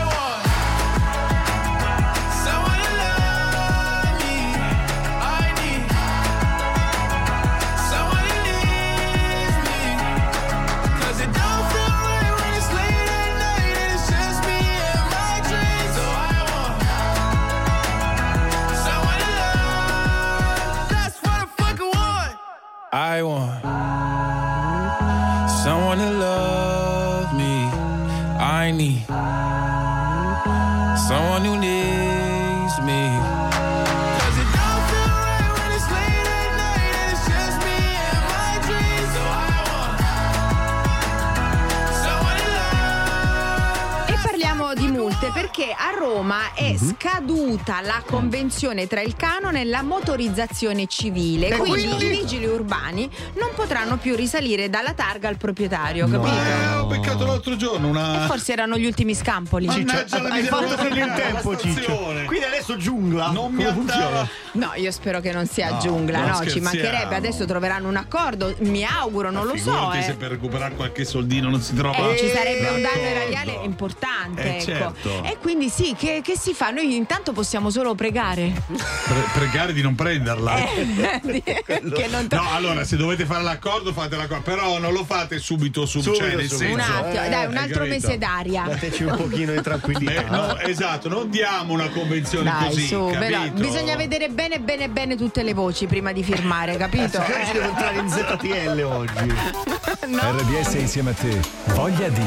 Roma 46.13 46.54
è 46.54 46.74
Mhm. 46.74 46.95
scaduta 46.97 47.80
la 47.80 48.04
convenzione 48.06 48.86
tra 48.86 49.00
il 49.02 49.15
canone 49.15 49.62
e 49.62 49.65
la 49.65 49.82
motorizzazione 49.82 50.86
civile. 50.88 51.47
E 51.47 51.58
quindi, 51.58 51.86
quindi? 51.88 52.06
i 52.06 52.10
vigili 52.10 52.45
urbani 52.45 53.10
non 53.36 53.52
potranno 53.56 53.95
più 53.95 54.13
risalire 54.15 54.69
dalla 54.69 54.91
targa 54.93 55.30
al 55.30 55.38
proprietario, 55.38 56.08
Eh, 56.08 56.12
capito? 56.12 56.80
ho 56.82 56.86
beccato 56.88 57.26
l'altro 57.26 57.56
giorno 57.56 57.88
una. 57.88 58.26
Forse 58.28 58.52
erano 58.52 58.78
gli 58.78 58.86
ultimi 58.86 59.15
scampoli. 59.15 59.67
Mannaggia 59.67 60.21
la 60.21 60.30
Hai 60.34 60.43
fatto 60.43 60.78
finire 60.84 61.06
il 61.06 61.13
tempo, 61.13 61.56
Ciccio. 61.58 61.95
Quindi 62.26 62.45
adesso 62.45 62.76
giungla. 62.76 63.30
Non 63.32 63.54
mi 63.54 63.63
funziona? 63.63 64.28
No, 64.54 64.71
io 64.76 64.91
spero 64.91 65.21
che 65.21 65.32
non 65.32 65.47
sia 65.47 65.69
No, 65.69 65.80
giungla, 65.80 66.17
non 66.19 66.28
no, 66.30 66.34
ci 66.43 66.50
scherziamo. 66.60 66.69
mancherebbe. 66.74 67.15
Adesso 67.15 67.45
troveranno 67.45 67.88
un 67.88 67.95
accordo, 67.95 68.54
mi 68.60 68.84
auguro, 68.84 69.32
non 69.32 69.45
lo 69.47 69.56
so. 69.56 69.93
Eh. 69.93 70.02
se 70.02 70.15
per 70.15 70.32
recuperare 70.32 70.76
qualche 70.76 71.06
soldino 71.06 71.50
non 71.50 71.62
si 71.62 71.74
trova. 71.74 72.12
Eh, 72.12 72.17
ci 72.17 72.28
sarebbe 72.28 72.67
un 72.67 72.82
danno 72.82 72.82
d'accordo. 72.82 73.08
erariale 73.08 73.60
importante, 73.63 74.41
Eh, 74.43 74.50
ecco. 74.58 74.63
certo. 74.63 75.24
E 75.24 75.38
quindi 75.39 75.69
sì, 75.69 75.95
che, 76.01 76.21
che 76.23 76.35
si 76.35 76.55
fa? 76.55 76.71
Noi 76.71 76.95
intanto 76.95 77.31
possiamo 77.31 77.69
solo 77.69 77.93
pregare. 77.93 78.51
Pre- 78.65 79.27
pregare 79.33 79.71
di 79.71 79.83
non 79.83 79.93
prenderla. 79.93 80.55
Eh, 80.57 81.43
che 81.43 82.07
non 82.09 82.27
to- 82.27 82.37
No, 82.37 82.49
allora, 82.53 82.83
se 82.83 82.95
dovete 82.97 83.23
fare 83.25 83.43
l'accordo, 83.43 83.93
fate 83.93 84.15
l'accordo. 84.15 84.41
Però 84.43 84.79
non 84.79 84.93
lo 84.93 85.05
fate 85.05 85.37
subito, 85.37 85.85
su, 85.85 86.01
Subito, 86.01 86.23
cioè, 86.23 86.47
subito. 86.47 86.73
un 86.73 86.79
attimo, 86.79 87.29
dai, 87.29 87.45
un 87.45 87.55
altro 87.57 87.83
capito? 87.85 88.07
mese 88.07 88.17
d'aria. 88.17 88.63
Dateci 88.67 89.03
un 89.03 89.15
pochino 89.15 89.51
di 89.51 89.61
tranquillità. 89.61 90.23
Beh, 90.23 90.29
no, 90.29 90.57
esatto, 90.57 91.07
non 91.07 91.29
diamo 91.29 91.73
una 91.73 91.89
convenzione 91.89 92.49
Dai, 92.49 92.67
così. 92.69 92.87
su, 92.87 93.15
però 93.19 93.47
bisogna 93.49 93.95
vedere 93.95 94.29
bene 94.29 94.59
bene 94.59 94.89
bene 94.89 95.15
tutte 95.15 95.43
le 95.43 95.53
voci 95.53 95.85
prima 95.85 96.11
di 96.13 96.23
firmare, 96.23 96.77
capito? 96.77 97.17
Io 97.19 97.45
ci 97.45 97.51
devo 97.53 97.67
entrare 97.69 97.99
in 97.99 98.09
ZTL 98.09 98.81
oggi. 98.81 99.33
RDS 100.09 100.73
insieme 100.73 101.11
a 101.11 101.13
te. 101.13 101.39
Voglia 101.75 102.07
di 102.09 102.23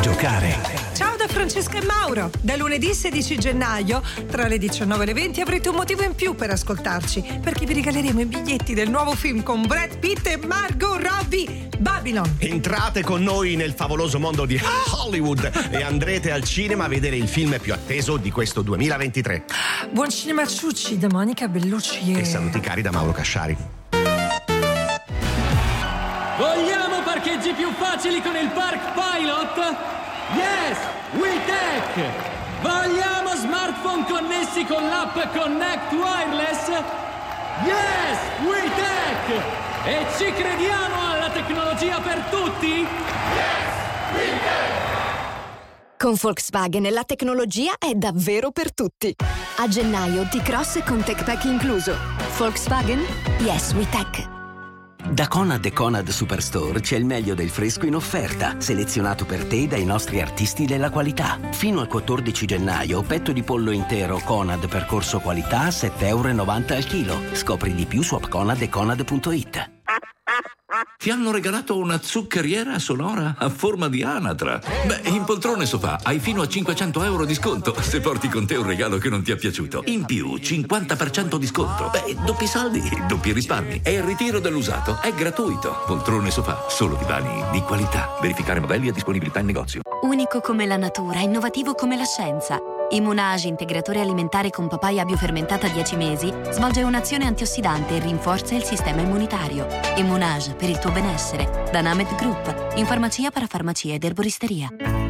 giocare. 0.00 0.56
Ciao 0.94 1.16
da 1.16 1.26
Francesca 1.26 1.78
e 1.78 1.84
Mauro. 1.84 2.30
Da 2.40 2.54
lunedì 2.54 2.94
16 2.94 3.14
gennaio, 3.22 4.02
tra 4.28 4.46
le 4.46 4.58
19 4.58 5.02
e 5.02 5.06
le 5.06 5.12
20, 5.14 5.40
avrete 5.40 5.68
un 5.68 5.76
motivo 5.76 6.02
in 6.02 6.14
più 6.14 6.34
per 6.34 6.50
ascoltarci, 6.50 7.40
perché 7.42 7.64
vi 7.64 7.74
regaleremo 7.74 8.20
i 8.20 8.26
biglietti 8.26 8.74
del 8.74 8.90
nuovo 8.90 9.14
film 9.14 9.42
con 9.42 9.66
Brad 9.66 9.98
Pitt 9.98 10.26
e 10.26 10.36
Margot 10.36 11.00
Robbie, 11.00 11.68
Babylon. 11.78 12.36
Entrate 12.38 13.02
con 13.02 13.22
noi 13.22 13.56
nel 13.56 13.72
favoloso 13.72 14.18
mondo 14.18 14.44
di 14.44 14.60
Hollywood 14.98 15.50
e 15.70 15.82
andrete 15.82 16.30
al 16.30 16.44
cinema 16.44 16.84
a 16.84 16.88
vedere 16.88 17.16
il 17.16 17.28
film 17.28 17.58
più 17.60 17.72
atteso 17.72 18.16
di 18.16 18.30
questo 18.30 18.62
2023. 18.62 19.44
Buon 19.90 20.10
cinema 20.10 20.46
ciucci 20.46 20.98
da 20.98 21.08
Monica 21.08 21.48
Bellucci 21.48 22.12
e... 22.12 22.20
E 22.20 22.24
saluti 22.24 22.60
cari 22.60 22.82
da 22.82 22.90
Mauro 22.90 23.12
Casciari. 23.12 23.56
Vogliamo 26.38 27.02
parcheggi 27.02 27.52
più 27.54 27.70
facili 27.72 28.20
con 28.20 28.36
il 28.36 28.50
Park 28.50 28.92
Pilot? 28.92 29.76
Yes, 30.34 30.78
WeTech! 31.18 32.35
Vogliamo 32.66 33.34
smartphone 33.36 34.04
connessi 34.06 34.64
con 34.64 34.88
l'app 34.88 35.14
Connect 35.32 35.92
Wireless? 35.92 36.68
Yes, 37.64 38.18
WeTech! 38.44 39.54
E 39.84 40.06
ci 40.18 40.32
crediamo 40.32 41.12
alla 41.12 41.30
tecnologia 41.30 42.00
per 42.00 42.18
tutti? 42.28 42.84
Con 45.96 46.14
Volkswagen 46.20 46.92
la 46.92 47.04
tecnologia 47.04 47.74
è 47.78 47.94
davvero 47.94 48.50
per 48.50 48.74
tutti. 48.74 49.14
A 49.58 49.68
gennaio 49.68 50.24
T-Cross 50.24 50.82
con 50.84 51.04
Tech 51.04 51.22
Pack 51.22 51.44
incluso. 51.44 51.94
Volkswagen? 52.36 53.00
Yes, 53.38 53.72
we 53.74 53.88
tech. 53.88 54.35
Da 55.10 55.28
Conad 55.28 55.64
e 55.64 55.72
Conad 55.72 56.08
Superstore 56.08 56.80
c'è 56.80 56.96
il 56.96 57.04
meglio 57.04 57.34
del 57.34 57.50
fresco 57.50 57.86
in 57.86 57.94
offerta, 57.94 58.56
selezionato 58.58 59.24
per 59.24 59.44
te 59.44 59.66
dai 59.66 59.84
nostri 59.84 60.20
artisti 60.20 60.66
della 60.66 60.90
qualità. 60.90 61.38
Fino 61.52 61.80
al 61.80 61.88
14 61.88 62.46
gennaio, 62.46 63.02
petto 63.02 63.32
di 63.32 63.42
pollo 63.42 63.70
intero 63.70 64.20
Conad 64.24 64.68
percorso 64.68 65.20
qualità 65.20 65.60
a 65.60 65.68
7,90 65.68 66.04
euro 66.06 66.28
al 66.74 66.84
chilo. 66.84 67.20
Scopri 67.32 67.74
di 67.74 67.86
più 67.86 68.02
su 68.02 68.14
appconad. 68.14 69.74
Ti 71.06 71.12
hanno 71.12 71.30
regalato 71.30 71.76
una 71.76 72.00
zuccheriera 72.02 72.80
sonora 72.80 73.36
a 73.38 73.48
forma 73.48 73.88
di 73.88 74.02
anatra. 74.02 74.58
Beh, 74.58 75.08
in 75.10 75.22
poltrone 75.22 75.64
sofà 75.64 76.00
hai 76.02 76.18
fino 76.18 76.42
a 76.42 76.48
500 76.48 77.04
euro 77.04 77.24
di 77.24 77.32
sconto 77.32 77.80
se 77.80 78.00
porti 78.00 78.28
con 78.28 78.44
te 78.44 78.56
un 78.56 78.66
regalo 78.66 78.98
che 78.98 79.08
non 79.08 79.22
ti 79.22 79.30
è 79.30 79.36
piaciuto. 79.36 79.84
In 79.86 80.04
più, 80.04 80.34
50% 80.34 81.36
di 81.36 81.46
sconto. 81.46 81.90
Beh, 81.92 82.16
doppi 82.24 82.48
saldi, 82.48 82.82
doppi 83.06 83.30
risparmi. 83.30 83.82
E 83.84 83.92
il 83.92 84.02
ritiro 84.02 84.40
dell'usato 84.40 85.00
è 85.00 85.14
gratuito. 85.14 85.84
Poltrone 85.86 86.32
sofà, 86.32 86.66
solo 86.68 86.96
divani 86.96 87.40
di 87.52 87.60
qualità. 87.60 88.16
Verificare 88.20 88.58
modelli 88.58 88.88
e 88.88 88.92
disponibilità 88.92 89.38
in 89.38 89.46
negozio. 89.46 89.82
Unico 90.02 90.40
come 90.40 90.66
la 90.66 90.76
natura, 90.76 91.20
innovativo 91.20 91.74
come 91.74 91.96
la 91.96 92.04
scienza. 92.04 92.58
Immunage, 92.90 93.48
integratore 93.48 94.00
alimentare 94.00 94.50
con 94.50 94.68
papaya 94.68 95.04
biofermentata 95.04 95.68
10 95.68 95.96
mesi, 95.96 96.32
svolge 96.50 96.82
un'azione 96.82 97.26
antiossidante 97.26 97.96
e 97.96 98.00
rinforza 98.00 98.54
il 98.54 98.62
sistema 98.62 99.00
immunitario. 99.00 99.66
Immunage, 99.96 100.54
per 100.54 100.68
il 100.68 100.78
tuo 100.78 100.92
benessere. 100.92 101.68
Da 101.72 101.80
Named 101.80 102.14
Group, 102.14 102.74
in 102.76 102.86
farmacia, 102.86 103.30
parafarmacia 103.30 103.94
ed 103.94 104.04
erboristeria. 104.04 105.05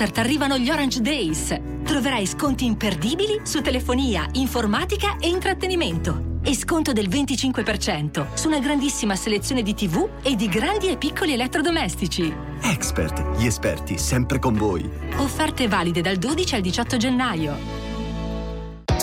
Da 0.00 0.06
Expert 0.06 0.26
arrivano 0.26 0.56
gli 0.56 0.70
Orange 0.70 1.02
Days. 1.02 1.54
Troverai 1.84 2.26
sconti 2.26 2.64
imperdibili 2.64 3.42
su 3.42 3.60
telefonia, 3.60 4.26
informatica 4.32 5.18
e 5.20 5.28
intrattenimento. 5.28 6.38
E 6.42 6.54
sconto 6.54 6.92
del 6.92 7.06
25% 7.06 8.28
su 8.32 8.48
una 8.48 8.60
grandissima 8.60 9.14
selezione 9.14 9.60
di 9.60 9.74
TV 9.74 10.08
e 10.22 10.36
di 10.36 10.48
grandi 10.48 10.88
e 10.88 10.96
piccoli 10.96 11.34
elettrodomestici. 11.34 12.34
Expert, 12.62 13.38
gli 13.38 13.44
esperti 13.44 13.98
sempre 13.98 14.38
con 14.38 14.54
voi. 14.54 14.88
Offerte 15.18 15.68
valide 15.68 16.00
dal 16.00 16.16
12 16.16 16.54
al 16.54 16.62
18 16.62 16.96
gennaio. 16.96 17.89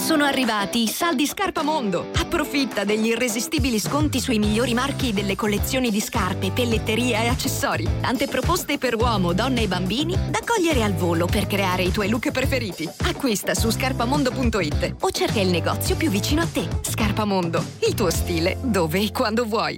Sono 0.07 0.23
arrivati 0.23 0.83
i 0.83 0.87
saldi 0.87 1.27
Scarpa 1.27 1.63
Mondo. 1.63 2.11
Approfitta 2.15 2.85
degli 2.85 3.07
irresistibili 3.07 3.77
sconti 3.77 4.21
sui 4.21 4.39
migliori 4.39 4.73
marchi 4.73 5.11
delle 5.11 5.35
collezioni 5.35 5.91
di 5.91 5.99
scarpe, 5.99 6.51
pelletteria 6.51 7.23
e 7.23 7.27
accessori. 7.27 7.85
Tante 7.99 8.25
proposte 8.25 8.77
per 8.77 8.95
uomo, 8.95 9.33
donne 9.33 9.63
e 9.63 9.67
bambini 9.67 10.17
da 10.29 10.39
cogliere 10.45 10.81
al 10.83 10.93
volo 10.93 11.25
per 11.25 11.45
creare 11.45 11.83
i 11.83 11.91
tuoi 11.91 12.07
look 12.07 12.31
preferiti. 12.31 12.89
Acquista 13.03 13.53
su 13.53 13.69
scarpamondo.it 13.69 14.95
o 15.01 15.11
cerca 15.11 15.41
il 15.41 15.49
negozio 15.49 15.97
più 15.97 16.09
vicino 16.09 16.41
a 16.41 16.47
te. 16.47 16.65
Scarpa 16.83 17.25
Mondo, 17.25 17.61
il 17.85 17.93
tuo 17.93 18.09
stile 18.09 18.59
dove 18.61 19.01
e 19.01 19.11
quando 19.11 19.43
vuoi. 19.43 19.77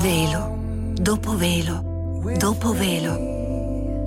Velo, 0.00 0.92
dopo 0.94 1.36
velo, 1.36 2.24
dopo 2.36 2.72
velo. 2.72 3.41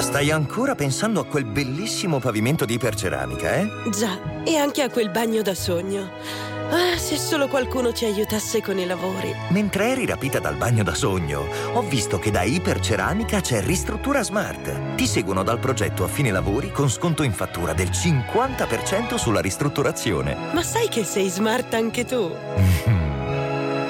Stai 0.00 0.30
ancora 0.30 0.74
pensando 0.74 1.20
a 1.20 1.26
quel 1.26 1.44
bellissimo 1.44 2.18
pavimento 2.20 2.64
di 2.64 2.74
iperceramica, 2.74 3.56
eh? 3.56 3.68
Già, 3.90 4.18
e 4.44 4.56
anche 4.56 4.80
a 4.82 4.88
quel 4.88 5.10
bagno 5.10 5.42
da 5.42 5.54
sogno. 5.54 6.10
Ah, 6.70 6.96
se 6.96 7.16
solo 7.16 7.48
qualcuno 7.48 7.92
ci 7.92 8.06
aiutasse 8.06 8.62
con 8.62 8.78
i 8.78 8.86
lavori. 8.86 9.34
Mentre 9.50 9.90
eri 9.90 10.06
rapita 10.06 10.38
dal 10.38 10.56
bagno 10.56 10.82
da 10.82 10.94
sogno, 10.94 11.46
ho 11.74 11.82
visto 11.82 12.18
che 12.18 12.30
da 12.30 12.42
Iperceramica 12.42 13.40
c'è 13.40 13.60
Ristruttura 13.62 14.22
Smart. 14.22 14.94
Ti 14.94 15.06
seguono 15.06 15.42
dal 15.42 15.58
progetto 15.58 16.02
a 16.04 16.08
fine 16.08 16.30
lavori 16.30 16.72
con 16.72 16.88
sconto 16.88 17.22
in 17.22 17.32
fattura 17.32 17.74
del 17.74 17.90
50% 17.90 19.16
sulla 19.16 19.40
ristrutturazione. 19.40 20.34
Ma 20.54 20.62
sai 20.62 20.88
che 20.88 21.04
sei 21.04 21.28
smart 21.28 21.74
anche 21.74 22.06
tu? 22.06 22.34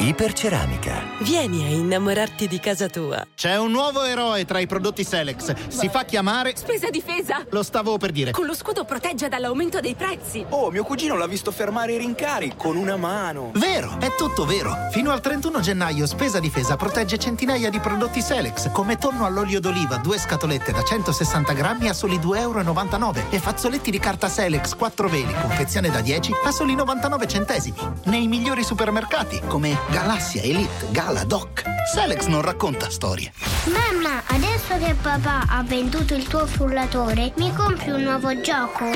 Iperceramica. 0.03 1.03
Vieni 1.19 1.63
a 1.67 1.69
innamorarti 1.69 2.49
di 2.49 2.59
casa 2.59 2.89
tua. 2.89 3.27
C'è 3.35 3.59
un 3.59 3.71
nuovo 3.71 4.03
eroe 4.03 4.47
tra 4.47 4.59
i 4.59 4.67
prodotti 4.67 5.05
Selex. 5.05 5.69
Si 5.69 5.91
fa 5.91 6.05
chiamare. 6.05 6.57
Spesa 6.57 6.89
difesa! 6.89 7.45
Lo 7.51 7.63
stavo 7.63 7.99
per 7.99 8.11
dire. 8.11 8.31
Con 8.31 8.47
lo 8.47 8.55
scudo 8.55 8.87
protegge 8.87 9.29
dall'aumento 9.29 9.79
dei 9.79 9.95
prezzi. 9.95 10.43
Oh, 10.49 10.71
mio 10.71 10.85
cugino 10.85 11.17
l'ha 11.17 11.27
visto 11.27 11.51
fermare 11.51 11.93
i 11.93 11.99
rincari 11.99 12.55
con 12.57 12.77
una 12.77 12.97
mano. 12.97 13.51
Vero, 13.57 13.99
è 14.01 14.15
tutto 14.17 14.47
vero. 14.47 14.75
Fino 14.91 15.11
al 15.11 15.21
31 15.21 15.61
gennaio 15.61 16.07
Spesa 16.07 16.41
Difesa 16.41 16.77
protegge 16.77 17.19
centinaia 17.19 17.69
di 17.69 17.79
prodotti 17.79 18.23
Selex, 18.23 18.73
come 18.73 18.97
tonno 18.97 19.27
all'olio 19.27 19.61
d'oliva, 19.61 19.97
due 19.97 20.19
scatolette 20.19 20.73
da 20.73 20.83
160 20.83 21.53
grammi 21.53 21.91
a 21.91 21.93
soli 21.93 22.17
2,99 22.17 22.37
euro 22.39 23.29
e 23.29 23.39
fazzoletti 23.39 23.91
di 23.91 23.99
carta 23.99 24.31
Selex 24.31 24.77
4 24.77 25.09
veli, 25.11 25.35
confezione 25.43 25.91
da 25.91 26.01
10 26.01 26.33
a 26.43 26.51
soli 26.53 26.75
99 26.75 27.29
centesimi. 27.29 27.77
Nei 28.05 28.29
migliori 28.29 28.65
supermercati 28.65 29.43
come 29.47 29.89
Galassia, 29.91 30.43
Elite, 30.43 30.87
Gala, 30.91 31.25
Doc. 31.25 31.65
Selex 31.93 32.27
non 32.27 32.43
racconta 32.43 32.89
storie. 32.91 33.33
Mamma, 33.65 34.23
adesso 34.27 34.79
che 34.79 34.95
papà 34.95 35.47
ha 35.49 35.63
venduto 35.65 36.15
il 36.15 36.27
tuo 36.29 36.47
frullatore, 36.47 37.33
mi 37.37 37.53
compri 37.55 37.91
un 37.91 38.03
nuovo 38.03 38.41
gioco? 38.41 38.89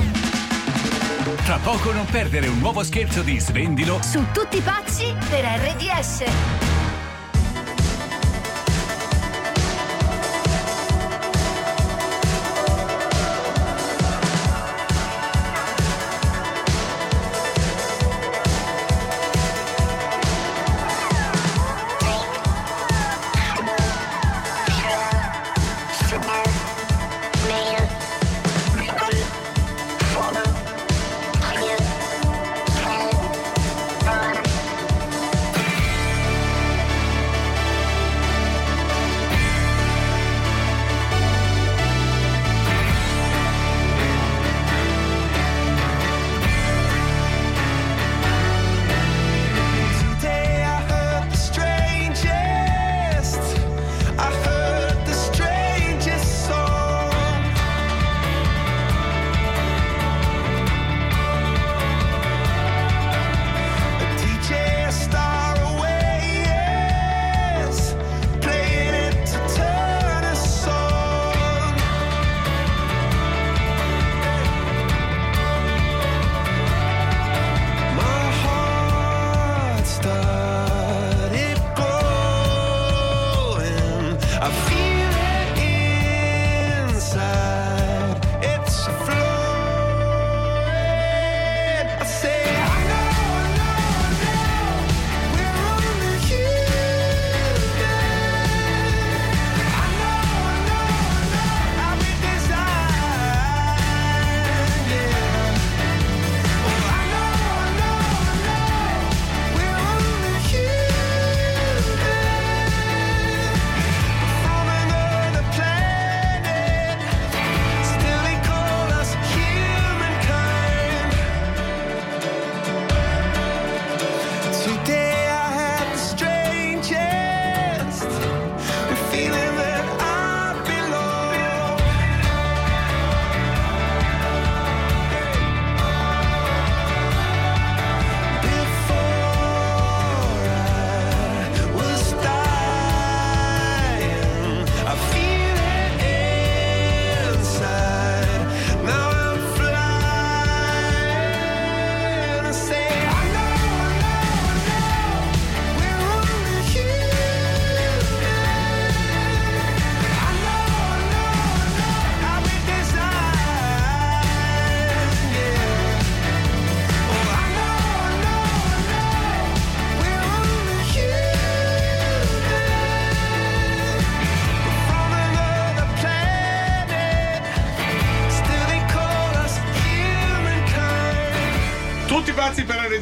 Tra 1.45 1.59
poco 1.59 1.93
non 1.93 2.07
perdere 2.07 2.47
un 2.47 2.59
nuovo 2.59 2.83
scherzo 2.83 3.23
di 3.23 3.39
Svendilo 3.39 4.01
Su 4.03 4.25
tutti 4.33 4.61
pazzi 4.61 5.15
per 5.29 5.45
RDS. 5.45 6.74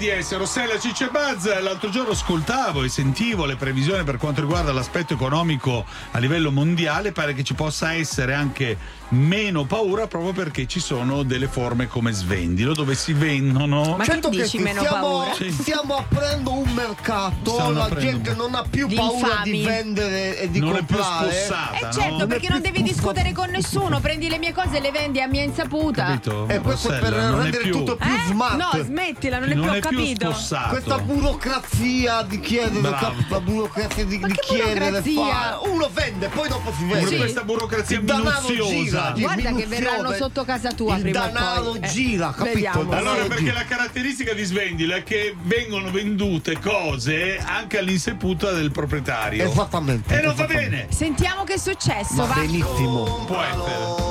RDS, 0.02 0.36
Rossella 0.36 0.78
Cicce 0.80 1.10
Buzz. 1.12 1.46
L'altro 1.60 1.88
giorno 1.88 2.10
ascoltavo 2.10 2.82
e 2.82 2.88
sentivo 2.88 3.44
le 3.44 3.54
previsioni 3.54 4.02
per 4.02 4.16
quanto 4.16 4.40
riguarda 4.40 4.72
l'aspetto 4.72 5.12
economico 5.14 5.84
a 6.10 6.18
livello 6.18 6.50
mondiale. 6.50 7.12
Pare 7.12 7.34
che 7.34 7.44
ci 7.44 7.54
possa 7.54 7.92
essere 7.94 8.34
anche 8.34 8.76
meno 9.10 9.64
paura 9.64 10.08
proprio 10.08 10.32
perché 10.32 10.66
ci 10.66 10.80
sono 10.80 11.22
delle 11.22 11.46
forme 11.46 11.86
come 11.86 12.10
svendilo 12.10 12.72
dove 12.74 12.96
si 12.96 13.12
vendono. 13.12 13.94
Ma 13.96 14.04
Certo 14.04 14.28
che 14.30 14.38
che 14.38 14.42
dici 14.42 14.56
sì, 14.58 14.62
meno 14.64 14.80
stiamo, 14.82 15.00
paura? 15.06 15.34
Stiamo 15.52 15.96
aprendo 15.96 16.52
un 16.52 16.70
mercato, 16.72 17.52
Stanno 17.52 17.70
la 17.72 17.84
aprendo 17.84 18.00
gente 18.10 18.34
non 18.34 18.54
ha 18.56 18.64
più 18.68 18.88
paura 18.88 19.26
infami. 19.28 19.50
di 19.52 19.62
vendere 19.64 20.38
e 20.40 20.50
di 20.50 20.58
Non 20.58 20.70
è 20.76 20.82
più 20.82 20.96
comprare. 20.96 21.30
spossata, 21.32 21.76
Eh 21.78 21.84
no? 21.84 21.92
certo, 21.92 22.16
Non 22.16 22.26
perché 22.26 22.46
più 22.46 22.52
non 22.54 22.60
devi 22.62 22.82
discutere 22.82 23.32
con 23.32 23.50
nessuno, 23.50 24.00
prendi 24.00 24.28
le 24.28 24.38
mie 24.38 24.52
cose 24.52 24.78
e 24.78 24.80
le 24.80 24.90
vendi 24.90 25.20
a 25.20 25.28
mia 25.28 25.42
insaputa. 25.42 26.06
Capito? 26.06 26.48
E 26.48 26.58
questo 26.60 26.88
è 26.90 26.98
per 26.98 27.12
Rossella, 27.12 27.28
è 27.38 27.42
rendere 27.42 27.62
più- 27.62 27.72
tutto 27.72 27.96
più 27.96 28.10
Eh? 28.10 28.26
smart. 28.26 28.56
No, 28.56 28.82
smettila, 28.82 29.38
non 29.38 29.50
è 29.50 29.54
non 29.54 29.64
più 29.64 29.72
è 29.74 29.76
ho 29.76 29.80
più 29.96 30.14
spossato. 30.14 30.68
Questa 30.70 30.98
burocrazia 30.98 32.22
di 32.22 32.40
chiedere, 32.40 32.90
cap- 32.90 33.28
la 33.28 33.40
burocrazia 33.40 34.04
di, 34.04 34.18
di 34.18 34.34
chiedere, 34.40 34.74
burocrazia? 34.90 35.24
fare. 35.24 35.68
Uno 35.68 35.90
vende, 35.92 36.28
poi 36.28 36.48
dopo 36.48 36.72
si 36.76 36.84
vende. 36.84 37.16
Questa 37.16 37.42
burocrazia 37.44 37.98
Il 37.98 38.04
minuziosa. 38.04 39.12
gira, 39.14 39.34
Guarda 39.34 39.52
che 39.54 39.66
verranno 39.66 40.12
sotto 40.12 40.44
casa 40.44 40.70
tua 40.72 40.96
Il 40.96 41.10
danaro 41.12 41.70
poi. 41.70 41.78
Eh, 41.80 41.88
gira, 41.88 42.28
capito? 42.30 42.44
vediamo. 42.54 42.90
Allora, 42.92 43.24
perché 43.24 43.52
la 43.52 43.64
caratteristica 43.64 44.32
di 44.32 44.44
svendilo 44.44 44.94
è 44.94 45.02
che 45.02 45.34
vengono 45.42 45.90
vendute 45.90 46.58
cose 46.58 47.38
anche 47.38 47.78
all'insaputa 47.78 48.50
del 48.52 48.70
proprietario. 48.70 49.44
Esattamente. 49.50 50.18
E 50.18 50.24
non 50.24 50.34
va 50.34 50.46
bene. 50.46 50.86
Sentiamo 50.90 51.44
che 51.44 51.54
è 51.54 51.58
successo, 51.58 52.14
Va 52.16 52.24
va. 52.26 52.34
benissimo. 52.34 53.24
Può 53.26 53.40
essere. 53.40 54.10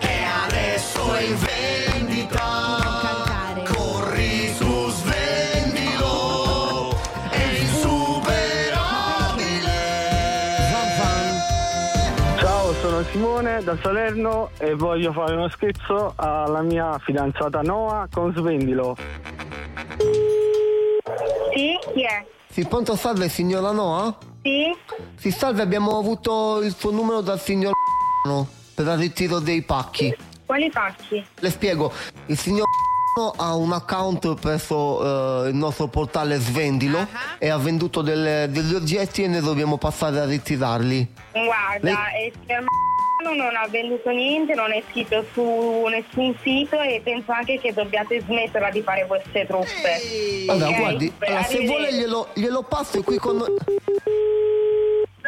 E 0.00 0.24
adesso 0.46 1.14
è 1.14 1.22
in 1.22 1.36
vendita. 1.38 2.85
Simone 13.16 13.62
da 13.62 13.78
Salerno 13.80 14.50
e 14.58 14.74
voglio 14.74 15.10
fare 15.10 15.34
uno 15.34 15.48
scherzo 15.48 16.12
alla 16.16 16.60
mia 16.60 16.98
fidanzata 16.98 17.62
Noa 17.62 18.06
con 18.12 18.34
Svendilo. 18.36 18.94
Sì, 21.54 21.78
chi 21.94 22.02
è? 22.02 22.26
Sì, 22.46 22.66
pronto 22.66 22.94
salve 22.94 23.30
signora 23.30 23.70
Noa? 23.70 24.14
Sì? 24.42 24.70
Sì, 25.14 25.30
salve, 25.30 25.62
abbiamo 25.62 25.96
avuto 25.98 26.60
il 26.62 26.74
suo 26.76 26.90
numero 26.90 27.22
dal 27.22 27.40
signor 27.40 27.72
per 28.74 28.86
il 28.86 28.96
ritiro 28.98 29.38
dei 29.38 29.62
pacchi. 29.62 30.14
Quali 30.44 30.68
pacchi? 30.70 31.24
Le 31.38 31.50
spiego, 31.50 31.90
il 32.26 32.36
signor 32.36 32.66
ha 33.38 33.54
un 33.54 33.72
account 33.72 34.34
presso 34.38 35.46
eh, 35.46 35.48
il 35.48 35.54
nostro 35.54 35.86
portale 35.86 36.38
Svendilo 36.38 37.06
e 37.38 37.48
ha 37.48 37.56
venduto 37.56 38.02
delle- 38.02 38.46
degli 38.50 38.74
oggetti 38.74 39.22
e 39.22 39.26
ne 39.26 39.40
dobbiamo 39.40 39.78
passare 39.78 40.20
a 40.20 40.26
ritirarli. 40.26 41.14
Guarda, 41.32 41.88
il 42.22 42.32
signor 43.26 43.34
non 43.34 43.56
ha 43.56 43.66
venduto 43.68 44.10
niente, 44.10 44.54
non 44.54 44.72
è 44.72 44.82
scritto 44.88 45.24
su 45.32 45.86
nessun 45.88 46.34
sito 46.42 46.80
e 46.80 47.00
penso 47.02 47.32
anche 47.32 47.58
che 47.58 47.72
dobbiate 47.72 48.20
smetterla 48.20 48.70
di 48.70 48.82
fare 48.82 49.06
queste 49.06 49.46
truffe. 49.46 50.46
Allora, 50.48 50.70
guardi, 50.76 51.12
allora, 51.18 51.42
se 51.42 51.64
vuole 51.66 51.92
glielo, 51.92 52.28
glielo 52.34 52.62
passo 52.62 53.02
qui 53.02 53.16
con 53.18 53.44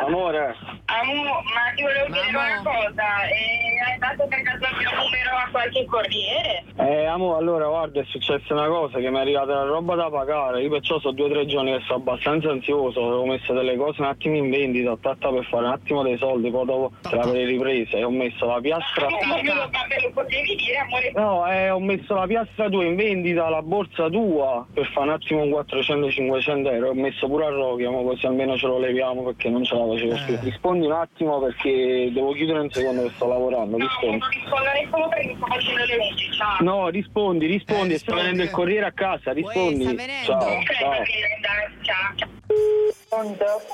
Amore, 0.00 0.54
Amo, 0.86 1.22
ma 1.22 1.72
ti 1.74 1.82
volevo 1.82 2.06
chiedere 2.06 2.28
una 2.30 2.62
cosa, 2.62 3.24
eh, 3.28 3.90
hai 3.90 3.98
dato 3.98 4.26
per 4.26 4.42
caso 4.42 4.64
il 4.64 4.76
mio 4.78 4.90
numero 4.90 5.36
a 5.36 5.48
qualche 5.50 5.84
corriere? 5.84 6.64
eh, 6.76 7.04
amo, 7.06 7.36
allora 7.36 7.66
guarda, 7.66 8.00
è 8.00 8.04
successa 8.04 8.54
una 8.54 8.68
cosa 8.68 8.98
che 8.98 9.10
mi 9.10 9.16
è 9.16 9.20
arrivata 9.20 9.54
la 9.54 9.64
roba 9.64 9.96
da 9.96 10.08
pagare, 10.08 10.62
io 10.62 10.70
perciò 10.70 10.98
so 11.00 11.10
due 11.10 11.26
o 11.26 11.30
tre 11.30 11.46
giorni 11.46 11.72
che 11.72 11.82
sono 11.86 11.98
abbastanza 11.98 12.50
ansioso, 12.50 13.06
avevo 13.06 13.26
messo 13.26 13.52
delle 13.52 13.76
cose 13.76 14.00
un 14.00 14.06
attimo 14.06 14.36
in 14.36 14.50
vendita, 14.50 14.96
tratta 15.00 15.30
per 15.30 15.44
fare 15.44 15.66
un 15.66 15.72
attimo 15.72 16.02
dei 16.02 16.16
soldi, 16.16 16.50
poi 16.50 16.64
dopo 16.64 16.92
te 17.02 17.16
l'avrei 17.16 17.44
ripresa 17.44 17.96
e 17.98 18.04
ho 18.04 18.10
messo 18.10 18.46
la 18.46 18.60
piastra. 18.60 19.08
Lo, 19.08 19.18
ma 19.26 19.36
me 19.36 20.00
lo 20.00 20.10
potevi 20.14 20.54
dire, 20.54 20.76
amore? 20.78 21.12
No, 21.14 21.50
eh, 21.50 21.70
ho 21.70 21.80
messo 21.80 22.14
la 22.14 22.26
piastra 22.26 22.68
tua 22.68 22.84
in 22.84 22.96
vendita, 22.96 23.48
la 23.48 23.62
borsa 23.62 24.08
tua, 24.08 24.64
per 24.72 24.86
fare 24.86 25.08
un 25.08 25.12
attimo 25.12 25.42
un 25.42 25.50
400-500 25.50 26.72
euro. 26.72 26.88
Ho 26.88 26.94
messo 26.94 27.26
pure 27.26 27.46
a 27.46 27.50
Rocky, 27.50 27.86
ma 27.88 28.02
così 28.02 28.26
almeno 28.26 28.56
ce 28.56 28.66
lo 28.66 28.78
leviamo 28.78 29.22
perché 29.22 29.48
non 29.50 29.64
ce 29.64 29.74
la 29.74 29.84
facevo 29.92 30.16
più. 30.26 30.38
Rispondi 30.42 30.86
un 30.86 30.92
attimo 30.92 31.40
perché 31.40 32.10
devo 32.12 32.32
chiudere 32.32 32.60
un 32.60 32.70
secondo 32.70 33.02
che 33.02 33.12
sto 33.14 33.26
lavorando. 33.26 33.76
Rispondi. 33.76 34.18
Non 34.18 34.28
rispondere 34.30 34.88
solo 34.90 35.08
perché 35.08 35.34
sto 35.36 35.46
facendo 35.46 35.84
le 35.84 35.96
unghie, 35.96 36.32
ciao. 36.32 36.56
No, 36.60 36.88
rispondi, 36.88 37.46
rispondi, 37.46 37.98
sta 37.98 38.14
venendo 38.14 38.42
il 38.42 38.50
corriere 38.50 38.86
a 38.86 38.92
casa, 38.92 39.32
rispondi. 39.32 39.84
sta 39.84 39.94
venendo. 39.94 40.24
Ciao, 40.24 40.48
Ok, 40.48 40.74
ciao. 40.78 42.36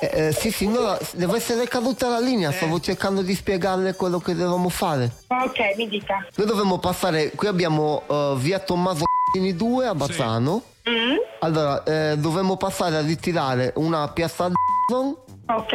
Eh, 0.01 0.27
eh, 0.29 0.33
sì, 0.33 0.51
signora, 0.51 0.99
deve 1.15 1.37
essere 1.37 1.67
caduta 1.67 2.09
la 2.09 2.21
linea, 2.21 2.53
stavo 2.53 2.79
cercando 2.81 3.23
di 3.23 3.35
spiegarle 3.35 3.95
quello 3.95 4.19
che 4.19 4.33
dovevamo 4.35 4.69
fare. 4.69 5.11
Ok, 5.29 5.77
mi 5.77 5.89
dica. 5.89 6.25
Noi 6.37 6.47
dovremmo 6.47 6.79
passare, 6.79 7.31
qui 7.31 7.49
abbiamo 7.49 8.03
eh, 8.09 8.35
via 8.39 8.59
Tommaso 8.61 9.05
2 9.33 9.87
a 9.87 9.95
Bazzano. 9.95 10.63
Mm? 10.89 11.17
Allora, 11.41 11.83
eh, 11.83 12.17
dovremmo 12.19 12.57
passare 12.57 12.97
a 12.97 13.01
ritirare 13.01 13.73
una 13.77 14.09
piazza 14.09 14.45
Amazon, 14.45 15.17
Ok, 15.47 15.75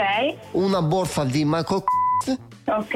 una 0.54 0.82
borsa 0.82 1.24
di 1.24 1.46
Michael 1.46 1.84
ok. 2.65 2.95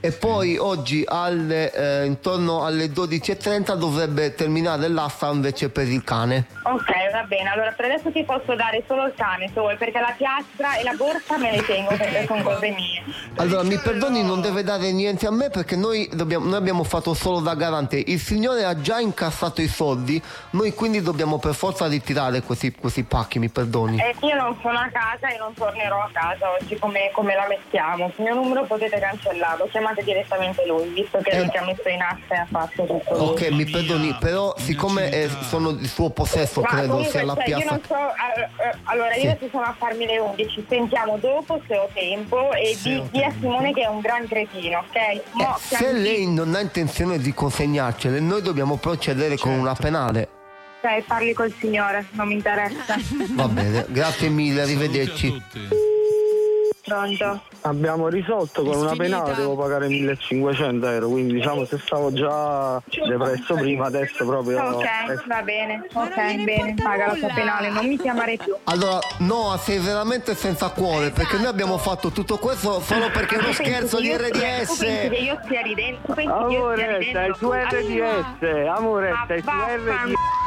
e 0.00 0.12
poi 0.12 0.56
oggi 0.58 1.04
alle, 1.06 1.72
eh, 1.72 2.04
intorno 2.04 2.64
alle 2.64 2.86
12.30 2.86 3.74
dovrebbe 3.74 4.34
terminare 4.34 4.88
l'asta 4.88 5.30
invece 5.30 5.68
per 5.70 5.88
il 5.88 6.02
cane. 6.04 6.46
Ok, 6.64 6.90
va 7.12 7.22
bene. 7.24 7.50
Allora 7.50 7.72
per 7.72 7.86
adesso 7.86 8.10
ti 8.10 8.24
posso 8.24 8.54
dare 8.54 8.82
solo 8.86 9.06
il 9.06 9.14
cane, 9.16 9.46
se 9.52 9.60
vuoi, 9.60 9.76
perché 9.76 10.00
la 10.00 10.14
piastra 10.16 10.76
e 10.76 10.82
la 10.82 10.94
borsa 10.96 11.38
me 11.38 11.52
le 11.52 11.62
tengo 11.64 11.94
perché 11.96 12.24
sono 12.26 12.42
cose 12.42 12.70
mie. 12.70 13.02
Allora, 13.36 13.62
mi 13.62 13.78
perdoni, 13.78 14.22
non 14.22 14.40
deve 14.40 14.62
dare 14.62 14.92
niente 14.92 15.26
a 15.26 15.30
me 15.30 15.50
perché 15.50 15.76
noi, 15.76 16.08
dobbiamo- 16.12 16.46
noi 16.46 16.56
abbiamo 16.56 16.84
fatto 16.84 17.14
solo 17.14 17.40
da 17.40 17.54
garante. 17.54 18.02
Il 18.04 18.18
signore 18.18 18.64
ha 18.64 18.80
già 18.80 18.98
incassato 18.98 19.60
i 19.60 19.68
soldi, 19.68 20.20
noi 20.50 20.72
quindi 20.72 21.02
dobbiamo 21.02 21.38
per 21.38 21.54
forza 21.54 21.86
ritirare 21.86 22.42
questi, 22.42 22.72
questi 22.72 23.04
pacchi, 23.04 23.38
mi 23.38 23.48
perdoni. 23.48 23.98
E 24.00 24.14
io 24.20 24.34
non 24.34 24.56
sono 24.60 24.78
a 24.78 24.88
casa 24.92 25.28
e 25.32 25.38
non 25.38 25.54
tornerò 25.54 26.00
a 26.00 26.10
casa 26.12 26.50
oggi 26.60 26.76
come, 26.78 27.10
come 27.12 27.34
la 27.34 27.46
mettiamo. 27.46 28.06
Il 28.16 28.24
mio 28.24 28.34
numero 28.34 28.64
potete 28.64 28.98
cancellarlo, 29.08 29.68
chiamate 29.70 30.02
direttamente 30.02 30.66
lui, 30.66 30.88
visto 30.88 31.18
che 31.18 31.30
Eh. 31.30 31.38
lui 31.38 31.48
ti 31.50 31.56
ha 31.56 31.64
messo 31.64 31.88
in 31.88 32.00
asta 32.02 32.34
e 32.34 32.38
ha 32.38 32.46
fatto 32.50 32.84
tutto 32.84 33.14
lui. 33.16 33.28
Ok, 33.28 33.50
mi 33.50 33.64
perdoni, 33.64 34.16
però 34.18 34.54
siccome 34.58 35.10
eh, 35.12 35.28
sono 35.48 35.72
di 35.72 35.86
suo 35.86 36.10
possesso, 36.10 36.60
Ma 36.60 36.68
credo 36.68 36.86
comunque, 36.88 37.10
sia 37.10 37.24
la 37.24 37.34
cioè, 37.34 37.48
io 37.48 37.56
piazza. 37.56 37.70
non 37.70 37.80
so, 37.86 37.94
eh, 37.94 38.68
eh, 38.68 38.74
allora 38.84 39.14
io 39.14 39.20
Sì. 39.20 39.26
adesso 39.28 39.48
sono 39.50 39.64
a 39.64 39.74
farmi 39.78 40.06
le 40.06 40.18
unghie, 40.18 40.48
ci 40.48 40.64
sentiamo 40.68 41.18
dopo 41.18 41.60
se 41.66 41.76
ho 41.76 41.88
tempo 41.92 42.52
e 42.52 42.76
di, 42.82 43.02
di 43.10 43.22
a 43.22 43.32
Simone 43.38 43.72
che 43.72 43.82
è 43.82 43.86
un 43.88 44.00
gran 44.00 44.26
cretino, 44.26 44.78
ok? 44.78 45.20
Mo, 45.32 45.56
Eh, 45.56 45.76
Se 45.76 45.92
lei 45.92 46.26
non 46.26 46.54
ha 46.54 46.60
intenzione 46.60 47.18
di 47.18 47.32
consegnarcele, 47.32 48.20
noi 48.20 48.42
dobbiamo 48.42 48.76
procedere 48.76 49.36
con 49.36 49.52
una 49.52 49.74
penale. 49.74 50.28
Cioè, 50.82 51.02
parli 51.06 51.32
col 51.32 51.52
signore, 51.58 52.06
non 52.12 52.28
mi 52.28 52.34
interessa. 52.34 52.96
Va 53.30 53.48
bene, 53.48 53.86
grazie 53.88 54.28
mille, 54.28 54.62
arrivederci. 54.62 55.42
Pronto? 56.86 57.40
Abbiamo 57.62 58.06
risolto 58.06 58.62
con 58.62 58.76
una 58.76 58.94
penale, 58.94 59.34
devo 59.34 59.56
pagare 59.56 59.88
1500 59.88 60.86
euro, 60.88 61.08
quindi 61.08 61.34
diciamo 61.34 61.64
se 61.64 61.78
stavo 61.78 62.12
già 62.12 62.80
depresso 63.08 63.54
prima, 63.54 63.86
adesso 63.86 64.24
proprio... 64.24 64.62
Ok, 64.62 65.26
va 65.26 65.42
bene, 65.42 65.84
ok, 65.92 66.44
bene, 66.44 66.74
paga 66.80 67.06
la 67.08 67.14
sua 67.16 67.28
penale, 67.34 67.70
non 67.70 67.88
mi 67.88 67.98
chiamare 67.98 68.36
più. 68.36 68.54
Allora, 68.64 69.00
Noah, 69.18 69.58
sei 69.58 69.80
veramente 69.80 70.36
senza 70.36 70.68
cuore, 70.68 71.10
perché 71.10 71.38
noi 71.38 71.46
abbiamo 71.46 71.76
fatto 71.76 72.10
tutto 72.10 72.38
questo 72.38 72.80
solo 72.80 73.10
perché 73.10 73.34
è 73.34 73.38
uno 73.38 73.50
scherzo 73.52 73.96
che 73.96 74.02
di 74.02 74.10
Tu 74.10 74.16
pensi 74.18 74.76
che 74.86 75.08
RDS. 75.08 75.20
io 75.22 75.40
stia 75.44 75.62
ridendo? 75.62 75.98
Tu 76.06 76.14
pensi 76.14 76.46
che 76.46 76.54
io 76.54 76.74
stia 76.76 76.76
Amore, 76.76 77.02
stai 77.10 77.34
su 77.34 77.50
RDS, 77.50 78.68
amore, 78.76 79.12
stai 79.24 79.42
su 79.42 79.48
RDS. 79.50 80.45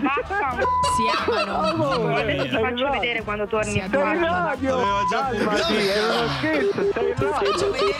Basta. 0.00 0.56
Si 0.96 1.04
amano. 1.30 2.14
Adesso 2.16 2.42
ti 2.44 2.48
faccio 2.50 2.90
vedere 2.90 3.22
quando 3.22 3.46
torni 3.46 3.72
Sei 3.72 3.82
in 3.84 3.90
casa. 3.90 4.44
radio! 4.44 4.78
Calmati, 5.10 5.74
è 5.76 6.04
uno 6.04 6.28
scherzo, 6.38 6.82
sei 6.92 7.08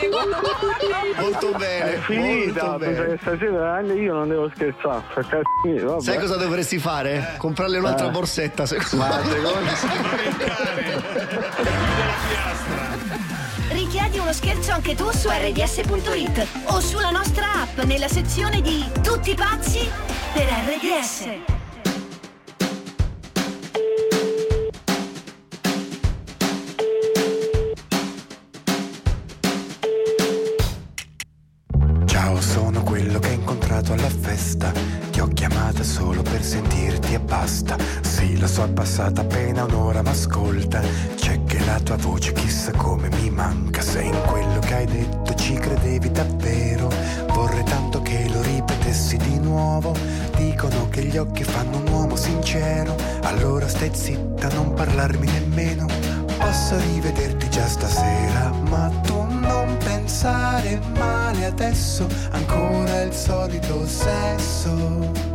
in 0.01 0.11
radio! 0.11 1.21
Molto 1.21 1.51
bene, 1.57 1.93
È 1.93 1.97
finita, 1.99 2.77
bene. 2.77 3.17
stasera 3.21 3.73
anche 3.75 3.93
io 3.93 4.13
non 4.13 4.27
devo 4.29 4.49
scherzare, 4.53 5.03
cazzo. 5.13 5.99
Sai 6.01 6.17
cosa 6.19 6.35
dovresti 6.37 6.77
fare? 6.79 7.35
Comprarle 7.37 7.77
un'altra 7.77 8.07
Eh. 8.07 8.11
borsetta, 8.11 8.65
secondo 8.65 9.05
Ma 9.05 9.17
me. 9.19 9.21
scherzo 14.71 14.73
anche 14.73 14.95
tu 14.95 15.11
su 15.11 15.29
rds.it 15.29 16.47
o 16.65 16.79
sulla 16.79 17.09
nostra 17.09 17.61
app 17.61 17.79
nella 17.81 18.07
sezione 18.07 18.61
di 18.61 18.85
Tutti 19.01 19.35
pazzi 19.35 19.89
per 20.33 20.47
RDS. 20.47 21.27
Ciao, 32.05 32.41
sono 32.41 32.83
quello 32.83 33.19
che 33.19 33.27
hai 33.27 33.35
incontrato 33.35 33.93
alla 33.93 34.09
festa. 34.09 34.71
Gli 35.11 35.19
occhi 35.19 35.33
chiamata 35.33 35.83
solo 35.83 36.21
per 36.21 36.43
sentirti 36.43 37.13
e 37.13 37.19
basta. 37.19 37.75
Sì, 38.01 38.37
lo 38.37 38.47
so, 38.47 38.63
è 38.63 38.69
passata 38.69 39.21
appena 39.21 39.63
un'ora, 39.63 40.01
ma 40.01 40.11
ascolta. 40.11 40.81
C'è 41.15 41.30
la 41.71 41.79
tua 41.79 41.95
voce 41.95 42.33
chissà 42.33 42.71
come 42.71 43.07
mi 43.09 43.29
manca. 43.29 43.81
Se 43.81 44.01
in 44.01 44.19
quello 44.25 44.59
che 44.59 44.73
hai 44.73 44.85
detto 44.85 45.33
ci 45.35 45.53
credevi 45.53 46.11
davvero, 46.11 46.89
vorrei 47.29 47.63
tanto 47.63 48.01
che 48.01 48.27
lo 48.29 48.41
ripetessi 48.41 49.15
di 49.15 49.39
nuovo. 49.39 49.95
Dicono 50.35 50.89
che 50.89 51.03
gli 51.05 51.17
occhi 51.17 51.45
fanno 51.45 51.77
un 51.77 51.87
uomo 51.87 52.15
sincero. 52.17 52.95
Allora 53.21 53.67
stai 53.69 53.91
zitta, 53.93 54.49
non 54.49 54.73
parlarmi 54.73 55.25
nemmeno. 55.27 55.85
Posso 56.37 56.77
rivederti 56.77 57.49
già 57.49 57.67
stasera, 57.67 58.51
ma 58.67 58.91
tu 59.03 59.25
non 59.29 59.77
pensare 59.77 60.77
male 60.97 61.45
adesso, 61.45 62.05
ancora 62.31 63.01
il 63.01 63.13
solito 63.13 63.87
sesso. 63.87 65.30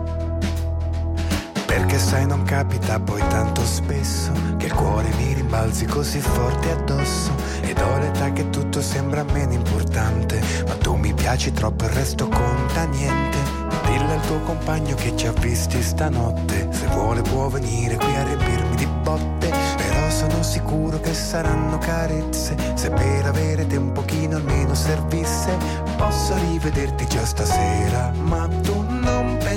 Perché 1.76 1.98
sai 1.98 2.26
non 2.26 2.42
capita 2.42 2.98
poi 2.98 3.20
tanto 3.28 3.62
spesso 3.62 4.32
che 4.56 4.64
il 4.64 4.72
cuore 4.72 5.10
mi 5.18 5.34
rimbalzi 5.34 5.84
così 5.84 6.20
forte 6.20 6.70
addosso. 6.70 7.30
Ed 7.60 7.78
ho 7.78 7.98
l'età 7.98 8.32
che 8.32 8.48
tutto 8.48 8.80
sembra 8.80 9.22
meno 9.24 9.52
importante, 9.52 10.40
ma 10.66 10.74
tu 10.76 10.94
mi 10.94 11.12
piaci 11.12 11.52
troppo 11.52 11.84
il 11.84 11.90
resto 11.90 12.28
conta 12.28 12.84
niente. 12.84 13.36
Dillo 13.84 14.10
al 14.10 14.26
tuo 14.26 14.40
compagno 14.40 14.94
che 14.94 15.14
ci 15.16 15.26
ha 15.26 15.32
visti 15.32 15.82
stanotte, 15.82 16.66
se 16.70 16.86
vuole 16.86 17.20
può 17.20 17.48
venire 17.48 17.96
qui 17.96 18.16
a 18.16 18.22
riempirmi 18.22 18.76
di 18.76 18.86
botte, 19.02 19.52
però 19.76 20.08
sono 20.08 20.42
sicuro 20.42 20.98
che 20.98 21.12
saranno 21.12 21.76
carezze, 21.76 22.56
se 22.74 22.88
per 22.88 23.26
avere 23.26 23.66
te 23.66 23.76
un 23.76 23.92
pochino 23.92 24.36
almeno 24.36 24.74
servisse, 24.74 25.54
posso 25.98 26.34
rivederti 26.36 27.06
già 27.06 27.24
stasera, 27.26 28.12
ma 28.22 28.48
tu 28.62 28.85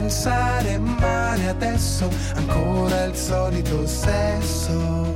pensare 0.09 0.79
male 0.79 1.49
adesso, 1.49 2.09
ancora 2.33 3.03
il 3.03 3.15
solito 3.15 3.85
sesso. 3.85 5.13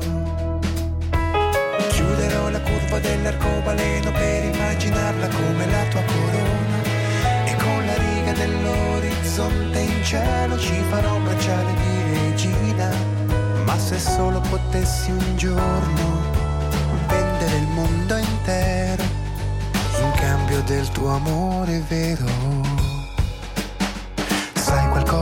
Chiuderò 1.89 2.49
la 2.49 2.62
curva 2.62 2.99
dell'arcobaleno 2.99 4.12
per 4.12 4.43
immaginarla 4.43 5.27
come 5.29 5.65
la 5.65 5.84
tua 5.89 6.03
corona 6.03 6.77
e 7.43 7.56
con 7.56 7.86
la 7.88 7.97
riga 7.97 8.34
dell'orizzonte 8.34 9.79
in 9.79 10.03
cielo 10.03 10.60
ci 10.60 10.79
farò 10.88 11.15
un 11.15 11.23
bracciale 11.23 11.73
di 11.73 12.19
regina. 12.19 12.91
Ma 13.65 13.75
se 13.79 13.97
solo 13.97 14.41
potessi 14.41 15.10
un 15.10 15.36
giorno 15.36 16.21
vendere 17.08 17.56
il 17.56 17.67
mondo 17.69 18.15
intero 18.15 19.03
in 20.03 20.12
cambio 20.17 20.62
del 20.67 20.88
tuo 20.89 21.15
amore 21.15 21.82
vero. 21.88 22.62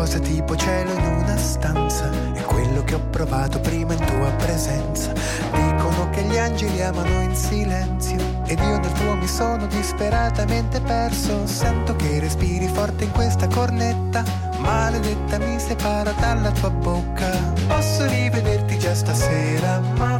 Qualcosa 0.01 0.27
tipo 0.27 0.55
cielo 0.55 0.93
in 0.93 1.05
una 1.05 1.37
stanza. 1.37 2.09
È 2.33 2.41
quello 2.41 2.83
che 2.83 2.95
ho 2.95 3.01
provato 3.11 3.59
prima 3.59 3.93
in 3.93 4.03
tua 4.03 4.31
presenza. 4.31 5.13
Dicono 5.51 6.09
che 6.09 6.23
gli 6.23 6.39
angeli 6.39 6.81
amano 6.81 7.21
in 7.21 7.35
silenzio. 7.35 8.17
Ed 8.47 8.57
io 8.57 8.79
nel 8.79 8.91
tuo 8.93 9.15
mi 9.15 9.27
sono 9.27 9.67
disperatamente 9.67 10.81
perso. 10.81 11.45
Sento 11.45 11.95
che 11.97 12.19
respiri 12.19 12.67
forte 12.67 13.03
in 13.03 13.11
questa 13.11 13.45
cornetta. 13.45 14.23
Maledetta 14.57 15.37
mi 15.37 15.59
separa 15.59 16.13
dalla 16.13 16.49
tua 16.49 16.71
bocca. 16.71 17.29
Posso 17.67 18.07
rivederti 18.07 18.79
già 18.79 18.95
stasera 18.95 19.81
Ma 19.97 20.17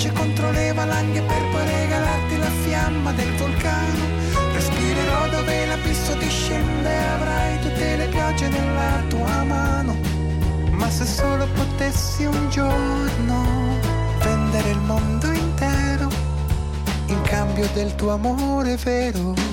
Veloce 0.00 0.12
contro 0.18 0.50
le 0.52 0.72
valanghe 0.72 1.20
per 1.20 1.42
poi 1.50 1.66
regalarti 1.66 2.38
la 2.38 2.50
fiamma 2.62 3.12
del 3.12 3.34
vulcano. 3.34 4.04
Respirerò 4.54 5.28
dove 5.28 5.66
l'abisso 5.66 6.14
discende 6.14 6.88
avrai 6.88 7.58
tutte 7.60 7.96
le 7.96 8.06
piogge 8.06 8.48
nella 8.48 9.02
tua 9.08 9.42
mano. 9.44 9.94
Ma 10.70 10.88
se 10.88 11.04
solo 11.04 11.46
potessi 11.52 12.24
un 12.24 12.48
giorno 12.48 13.44
vendere 14.22 14.70
il 14.70 14.80
mondo 14.80 15.30
intero 15.32 16.08
in 17.06 17.20
cambio 17.22 17.68
del 17.74 17.94
tuo 17.94 18.12
amore 18.12 18.76
vero. 18.76 19.49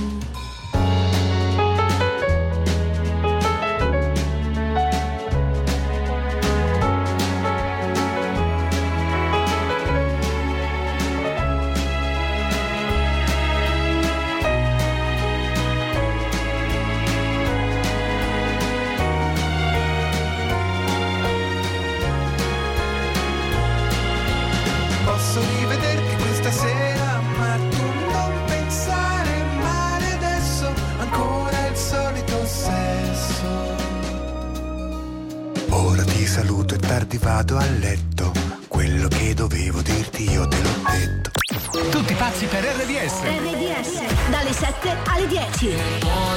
Alle 45.13 45.27
10. 45.27 46.36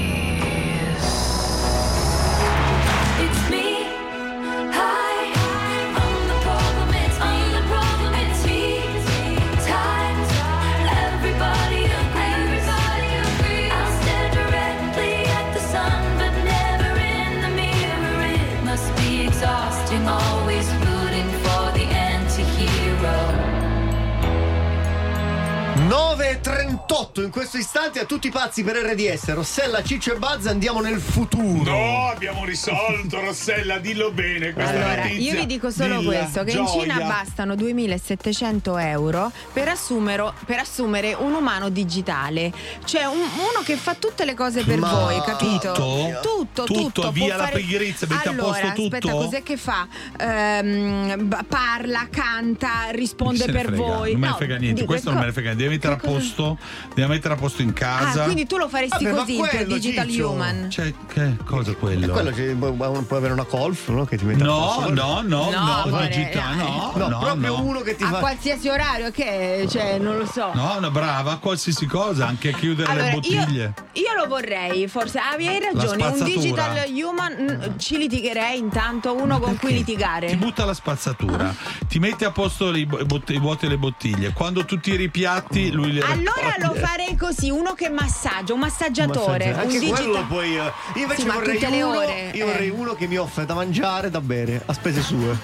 9.38 27.01 27.23
in 27.23 27.29
questo 27.31 27.57
istante 27.57 27.99
a 27.99 28.05
tutti 28.05 28.27
i 28.27 28.31
pazzi 28.31 28.63
per 28.63 28.75
RDS. 28.75 29.33
Rossella, 29.33 29.81
Ciccio 29.83 30.13
e 30.13 30.17
Buzz 30.17 30.45
andiamo 30.45 30.81
nel 30.81 30.99
futuro. 30.99 31.71
No, 31.71 32.07
abbiamo 32.07 32.45
risolto, 32.45 33.19
Rossella, 33.19 33.79
dillo 33.79 34.11
bene. 34.11 34.53
Allora, 34.55 34.95
notizia. 35.03 35.31
io 35.33 35.39
vi 35.39 35.45
dico 35.47 35.71
solo 35.71 35.99
Dilla, 35.99 36.19
questo: 36.19 36.43
che 36.43 36.51
in 36.51 36.65
gioia. 36.65 36.81
Cina 36.81 36.97
bastano 37.07 37.55
2700 37.55 38.77
euro 38.77 39.31
per, 39.53 39.67
assumero- 39.69 40.33
per 40.45 40.59
assumere 40.59 41.13
un 41.13 41.33
umano 41.33 41.69
digitale. 41.69 42.51
Cioè 42.85 43.05
un- 43.05 43.17
uno 43.19 43.63
che 43.65 43.75
fa 43.75 43.95
tutte 43.95 44.23
le 44.25 44.33
cose 44.35 44.63
per 44.63 44.77
Ma 44.77 44.91
voi, 44.93 45.21
capito? 45.21 45.71
tutto? 45.73 46.19
Tutto, 46.21 46.63
Tutto, 46.65 46.73
tutto. 46.91 47.11
via 47.11 47.27
può 47.29 47.37
la 47.37 47.43
fare- 47.49 47.59
pigrizia, 47.61 48.07
mette 48.07 48.27
a 48.27 48.31
allora, 48.31 48.47
posto 48.51 48.67
tutto? 48.73 48.95
Aspetta, 48.95 49.11
cos'è 49.13 49.43
che 49.43 49.57
fa? 49.57 49.87
Ehm, 50.19 51.43
parla, 51.47 52.07
canta, 52.11 52.89
risponde 52.91 53.45
per 53.45 53.65
frega, 53.67 53.75
voi. 53.75 54.11
Non 54.11 54.19
me 54.21 54.27
ne 54.27 54.33
frega 54.35 54.57
niente, 54.57 54.85
questo 54.85 55.09
non 55.11 55.19
me 55.19 55.25
ne 55.25 55.31
frega 55.31 55.47
niente. 55.53 55.63
Devi 55.63 55.75
mettere 55.75 55.93
a 55.93 55.97
posto, 55.97 56.57
devi 56.93 57.07
mettere 57.07 57.33
a 57.33 57.37
posto 57.37 57.61
in 57.61 57.73
casa. 57.73 58.21
Ah, 58.21 58.25
quindi 58.25 58.45
tu 58.47 58.57
lo 58.57 58.67
faresti 58.67 59.03
Vabbè, 59.05 59.17
così 59.17 59.37
per 59.37 59.49
quello, 59.49 59.73
Digital 59.73 60.07
Ciccio. 60.09 60.29
Human? 60.29 60.69
Cioè, 60.69 60.93
che 61.07 61.35
cosa 61.45 61.73
quello? 61.73 62.05
È 62.05 62.09
quello 62.09 62.31
che 62.31 62.55
puoi 62.57 62.73
puoi 62.75 63.17
avere 63.19 63.33
una 63.33 63.45
golf, 63.49 63.87
no? 63.89 64.05
Che 64.05 64.17
ti 64.17 64.25
mette 64.25 64.43
a 64.43 64.45
No, 64.45 64.59
posto. 64.59 64.93
no, 64.93 65.21
no, 65.21 65.21
No, 65.21 65.49
no, 65.51 65.81
amore, 65.83 66.07
digitale, 66.07 66.55
no, 66.57 66.91
No, 66.95 67.07
no, 67.07 67.19
proprio 67.19 67.55
no. 67.57 67.63
uno 67.63 67.79
che 67.81 67.95
ti 67.95 68.03
A 68.03 68.09
fa. 68.09 68.19
qualsiasi 68.19 68.67
orario, 68.69 69.11
che 69.11 69.65
cioè, 69.69 69.97
non 69.97 70.17
lo 70.17 70.25
so. 70.25 70.51
No, 70.53 70.77
no, 70.79 70.91
brava, 70.91 71.37
qualsiasi 71.37 71.85
cosa, 71.85 72.27
anche 72.27 72.49
a 72.49 72.53
chiudere 72.53 72.89
Allora, 72.91 73.05
le 73.05 73.11
io, 73.11 73.15
bottiglie. 73.19 73.73
io 73.93 74.13
lo 74.17 74.27
vorrei, 74.27 74.87
forse 74.87 75.19
ah, 75.19 75.31
hai 75.31 75.59
ragione. 75.59 76.05
Un 76.05 76.23
digital 76.23 76.83
human 76.91 77.73
ci 77.77 77.97
litigherei 77.97 78.57
intanto, 78.57 79.13
uno 79.15 79.39
con 79.39 79.57
cui 79.57 79.73
litigare. 79.73 80.27
Ti 80.27 80.35
butta 80.35 80.65
la 80.65 80.73
spazzatura, 80.73 81.53
ti 81.87 81.99
metti 81.99 82.23
a 82.25 82.31
posto 82.31 82.73
i, 82.73 82.85
bo- 82.85 82.99
i 82.99 83.05
bot- 83.05 83.29
i 83.29 83.39
vuoti 83.39 83.65
e 83.65 83.69
le 83.69 83.77
bottiglie. 83.77 84.33
Quando 84.33 84.65
tu 84.65 84.79
tiri 84.79 85.03
i 85.03 85.09
piatti, 85.09 85.71
lui 85.71 85.91
le 85.93 86.01
Allora 86.01 86.55
lo 86.59 86.73
farei 86.85 87.15
così, 87.15 87.49
uno 87.49 87.73
che 87.73 87.89
massaggia, 87.89 88.53
un 88.53 88.59
massaggiatore. 88.59 89.45
Massaggio. 89.51 89.59
Anche 89.75 89.85
un 89.85 89.89
quello 89.91 90.25
puoi. 90.27 90.57
eh, 90.57 90.71
Io 90.95 91.01
invece 91.01 91.21
Sì, 91.21 91.27
ma 91.27 91.33
vorrei 91.35 91.53
tutte 91.59 91.69
le 91.69 91.81
uno. 91.83 91.97
ore, 91.97 92.31
Io 92.33 92.45
eh. 92.45 92.51
vorrei 92.51 92.69
uno 92.69 92.93
che 92.95 93.07
mi 93.07 93.17
offre 93.17 93.45
da 93.45 93.53
mangiare 93.53 94.07
e 94.07 94.09
da 94.09 94.21
bere 94.21 94.61
a 94.65 94.73
spese 94.73 95.01
sue. 95.01 95.37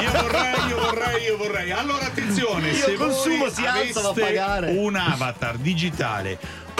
Io 0.00 0.10
vorrei, 0.20 0.66
io 0.68 0.78
vorrei, 0.80 1.22
io 1.24 1.36
vorrei. 1.36 1.70
Allora 1.72 2.06
attenzione, 2.06 2.68
Io 2.70 2.74
se 2.84 2.94
consumo 2.94 3.36
voi 3.44 3.50
si 3.52 3.64
alzano 3.66 4.08
a 4.08 4.10
aveste 4.10 4.20
pagare. 4.20 4.70
un 4.76 4.94
avatar 4.96 5.56
digitale, 5.56 6.38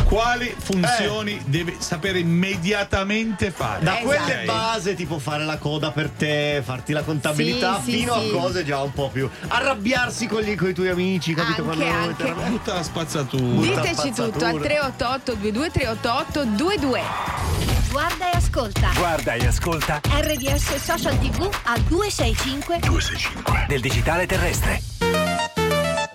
quali 0.09 0.55
funzioni 0.57 1.39
deve 1.45 1.77
sapere 1.81 2.19
immediatamente 2.19 3.51
fare? 3.51 3.81
Eh. 3.81 3.85
Da 3.85 3.99
Esatto. 4.01 4.07
quelle 4.07 4.45
base, 4.47 4.95
tipo 4.95 5.19
fare 5.19 5.45
la 5.45 5.59
coda 5.59 5.91
per 5.91 6.09
te, 6.09 6.63
farti 6.65 6.93
la 6.95 7.03
contabilità, 7.03 7.81
Sì, 7.85 7.93
fino 7.93 8.19
sì. 8.19 8.29
a 8.29 8.33
cose 8.33 8.65
già 8.65 8.81
un 8.81 8.93
po' 8.93 9.11
più. 9.11 9.29
Arrabbiarsi 9.49 10.27
con, 10.27 10.41
gli, 10.41 10.55
con 10.57 10.69
i 10.71 10.73
tuoi 10.73 10.89
amici, 10.89 11.35
capito? 11.35 11.63
Anche, 11.63 11.77
Quando 11.85 11.85
anche. 12.33 12.33
Butta 12.49 12.75
la 12.75 12.83
spazzatura. 12.83 13.61
Diteci 13.83 14.13
tutto 14.13 14.45
al 14.47 14.59
388 14.61 15.33
22 15.39 15.71
388 15.71 16.41
22. 16.41 17.01
Guarda 17.91 18.31
e 18.33 18.37
ascolta. 18.37 18.91
Guarda 18.97 19.33
e 19.35 19.47
ascolta 19.47 20.01
RDS 20.05 20.75
Social 20.77 21.19
TV 21.19 21.49
al 21.65 21.81
265 21.83 22.81
del 23.67 23.81
digitale 23.81 24.25
terrestre. 24.27 24.81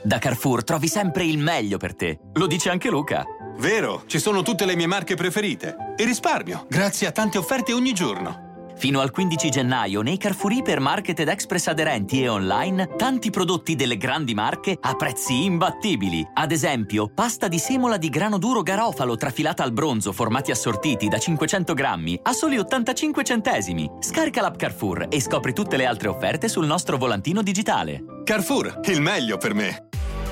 Da 0.04 0.18
Carrefour 0.20 0.64
trovi 0.64 0.88
sempre 0.88 1.26
il 1.26 1.38
meglio 1.38 1.78
per 1.78 1.96
te. 1.96 2.20
Lo 2.34 2.48
dice 2.48 2.70
anche 2.70 2.90
Luca. 2.90 3.24
Vero, 3.58 4.04
ci 4.08 4.20
sono 4.20 4.42
tutte 4.42 4.66
le 4.66 4.76
mie 4.76 4.88
marche 4.88 5.16
preferite. 5.16 5.76
E 5.96 6.06
risparmio, 6.06 6.66
grazie 6.70 7.08
a 7.08 7.12
tante 7.12 7.38
offerte 7.38 7.74
ogni 7.74 7.94
giorno. 7.94 8.52
Fino 8.76 9.00
al 9.00 9.12
15 9.12 9.50
gennaio 9.50 10.02
nei 10.02 10.18
Carrefour 10.18 10.52
Hyper 10.52 10.80
Market 10.80 11.20
ed 11.20 11.28
Express 11.28 11.68
aderenti 11.68 12.22
e 12.22 12.28
online, 12.28 12.96
tanti 12.98 13.30
prodotti 13.30 13.76
delle 13.76 13.98
grandi 13.98 14.34
marche 14.34 14.78
a 14.82 14.96
prezzi 14.96 15.44
imbattibili. 15.46 16.28
Ad 16.34 16.52
esempio, 16.52 17.08
pasta 17.08 17.48
di 17.48 17.60
semola 17.60 17.98
di 17.98 18.10
grano 18.10 18.38
duro 18.38 18.62
Garofalo 18.62 19.16
trafilata 19.16 19.64
al 19.64 19.72
bronzo, 19.72 20.12
formati 20.12 20.52
assortiti 20.52 21.08
da 21.08 21.20
500 21.20 21.74
grammi, 21.74 22.20
a 22.24 22.34
soli 22.34 22.58
85 22.58 23.24
centesimi. 23.24 23.90
Scarica 24.00 24.42
l'app 24.42 24.58
Carrefour 24.58 25.06
e 25.10 25.22
scopri 25.22 25.54
tutte 25.54 25.78
le 25.78 25.86
altre 25.86 26.10
offerte 26.10 26.50
sul 26.50 26.66
nostro 26.66 26.98
volantino 26.98 27.42
digitale. 27.42 28.04
Carrefour, 28.24 28.80
il 28.86 29.02
meglio 29.02 29.38
per 29.38 29.54
me. 29.54 29.88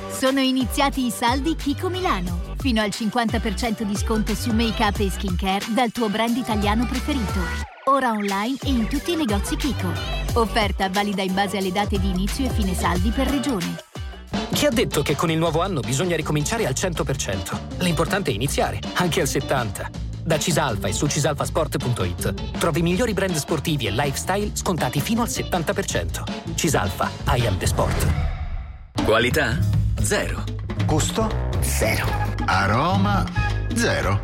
Sono 0.10 0.40
iniziati 0.40 1.06
i 1.06 1.12
saldi 1.12 1.56
Kiko 1.56 1.90
Milano. 1.90 2.51
Fino 2.62 2.80
al 2.80 2.90
50% 2.90 3.82
di 3.82 3.96
sconto 3.98 4.36
su 4.36 4.52
make-up 4.52 5.00
e 5.00 5.10
skincare 5.10 5.66
dal 5.70 5.92
tuo 5.92 6.10
brand 6.10 6.38
italiano 6.38 6.86
preferito. 6.86 7.40
Ora 7.86 8.12
online 8.12 8.58
e 8.62 8.70
in 8.70 8.88
tutti 8.88 9.14
i 9.14 9.16
negozi 9.16 9.56
Kiko. 9.56 9.92
Offerta 10.34 10.88
valida 10.88 11.24
in 11.24 11.34
base 11.34 11.58
alle 11.58 11.72
date 11.72 12.00
di 12.00 12.10
inizio 12.10 12.46
e 12.46 12.50
fine 12.50 12.76
saldi 12.76 13.10
per 13.10 13.28
regione. 13.28 13.84
Chi 14.54 14.68
ha 14.68 14.70
detto 14.70 15.02
che 15.02 15.16
con 15.16 15.32
il 15.32 15.40
nuovo 15.40 15.62
anno 15.62 15.80
bisogna 15.80 16.16
ricominciare 16.16 16.68
al 16.68 16.74
100%? 16.74 17.80
L'importante 17.80 18.30
è 18.30 18.36
iniziare, 18.36 18.80
anche 18.94 19.22
al 19.22 19.28
70%. 19.28 19.90
Da 20.24 20.38
Cisalfa 20.38 20.88
e 20.88 20.94
su 20.94 21.08
cisalfasport.it 21.08 22.60
trovi 22.60 22.82
i 22.82 22.84
migliori 22.84 23.14
brand 23.14 23.34
sportivi 23.34 23.88
e 23.88 23.92
lifestyle 23.92 24.52
scontati 24.54 25.02
fino 25.02 25.24
al 25.24 25.30
70%. 25.30 26.54
Cisalfa, 26.54 27.10
I 27.36 27.48
am 27.48 27.58
the 27.58 27.66
sport. 27.66 28.41
Qualità? 29.06 29.58
Zero. 30.02 30.44
Gusto? 30.86 31.50
Zero. 31.62 32.06
Aroma? 32.46 33.26
Zero. 33.74 34.20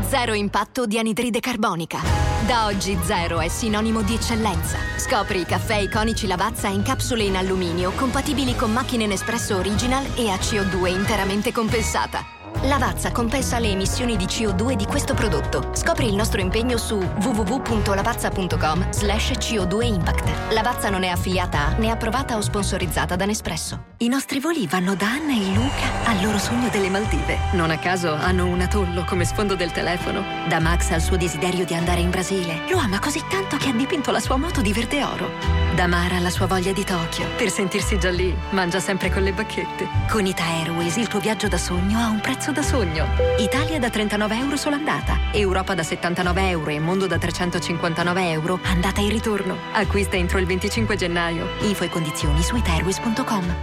Zero 0.00 0.32
impatto 0.32 0.86
di 0.86 0.98
anidride 0.98 1.40
carbonica. 1.40 2.00
Da 2.46 2.66
oggi 2.66 2.96
zero 3.02 3.40
è 3.40 3.48
sinonimo 3.48 4.00
di 4.02 4.14
eccellenza. 4.14 4.78
Scopri 4.96 5.40
i 5.40 5.44
caffè 5.44 5.76
iconici 5.76 6.26
Lavazza 6.26 6.68
in 6.68 6.82
capsule 6.82 7.24
in 7.24 7.36
alluminio 7.36 7.90
compatibili 7.90 8.56
con 8.56 8.72
macchine 8.72 9.06
Nespresso 9.06 9.56
Original 9.56 10.04
e 10.16 10.30
a 10.30 10.36
CO2 10.36 10.86
interamente 10.86 11.52
compensata. 11.52 12.37
Lavazza 12.62 13.12
compensa 13.12 13.60
le 13.60 13.70
emissioni 13.70 14.16
di 14.16 14.24
CO2 14.24 14.72
di 14.72 14.84
questo 14.84 15.14
prodotto. 15.14 15.70
Scopri 15.74 16.08
il 16.08 16.16
nostro 16.16 16.40
impegno 16.40 16.76
su 16.76 16.96
www.lavazza.com 16.96 18.90
slash 18.90 19.30
CO2 19.38 19.84
Impact. 19.84 20.52
Lavazza 20.52 20.90
non 20.90 21.04
è 21.04 21.08
affiliata 21.08 21.66
a 21.66 21.76
né 21.76 21.90
approvata 21.90 22.36
o 22.36 22.40
sponsorizzata 22.40 23.14
da 23.14 23.26
Nespresso. 23.26 23.84
I 23.98 24.08
nostri 24.08 24.40
voli 24.40 24.66
vanno 24.66 24.96
da 24.96 25.06
Anna 25.06 25.34
e 25.34 25.54
Luca 25.54 26.04
al 26.06 26.20
loro 26.20 26.38
sogno 26.38 26.68
delle 26.68 26.90
Maldive. 26.90 27.38
Non 27.52 27.70
a 27.70 27.78
caso 27.78 28.12
hanno 28.12 28.46
un 28.46 28.60
atollo 28.60 29.04
come 29.04 29.24
sfondo 29.24 29.54
del 29.54 29.70
telefono. 29.70 30.24
Da 30.48 30.58
Max 30.58 30.90
al 30.90 31.00
suo 31.00 31.16
desiderio 31.16 31.64
di 31.64 31.74
andare 31.74 32.00
in 32.00 32.10
Brasile. 32.10 32.62
Lo 32.70 32.78
ama 32.78 32.98
così 32.98 33.22
tanto 33.30 33.56
che 33.56 33.68
ha 33.68 33.72
dipinto 33.72 34.10
la 34.10 34.20
sua 34.20 34.36
moto 34.36 34.62
di 34.62 34.72
verde 34.72 35.04
oro. 35.04 35.30
Da 35.76 35.86
Mara 35.86 36.16
alla 36.16 36.30
sua 36.30 36.46
voglia 36.46 36.72
di 36.72 36.82
Tokyo. 36.84 37.24
Per 37.36 37.50
sentirsi 37.50 38.00
già 38.00 38.10
lì, 38.10 38.36
mangia 38.50 38.80
sempre 38.80 39.12
con 39.12 39.22
le 39.22 39.32
bacchette. 39.32 39.86
Con 40.10 40.26
Ita 40.26 40.42
Airways 40.42 40.96
il 40.96 41.06
tuo 41.06 41.20
viaggio 41.20 41.46
da 41.46 41.58
sogno 41.58 42.00
ha 42.00 42.08
un 42.08 42.20
prezzo 42.20 42.47
da 42.52 42.62
sogno. 42.62 43.06
Italia 43.38 43.78
da 43.78 43.90
39 43.90 44.36
euro 44.36 44.56
sola 44.56 44.76
andata. 44.76 45.18
Europa 45.32 45.74
da 45.74 45.82
79 45.82 46.48
euro 46.48 46.70
e 46.70 46.78
mondo 46.78 47.06
da 47.06 47.18
359 47.18 48.30
euro. 48.30 48.58
Andata 48.64 49.00
e 49.00 49.08
ritorno. 49.08 49.56
Acquista 49.72 50.16
entro 50.16 50.38
il 50.38 50.46
25 50.46 50.96
gennaio. 50.96 51.46
Info 51.60 51.84
e 51.84 51.88
condizioni 51.88 52.42
su 52.42 52.56
itairways.com. 52.56 53.54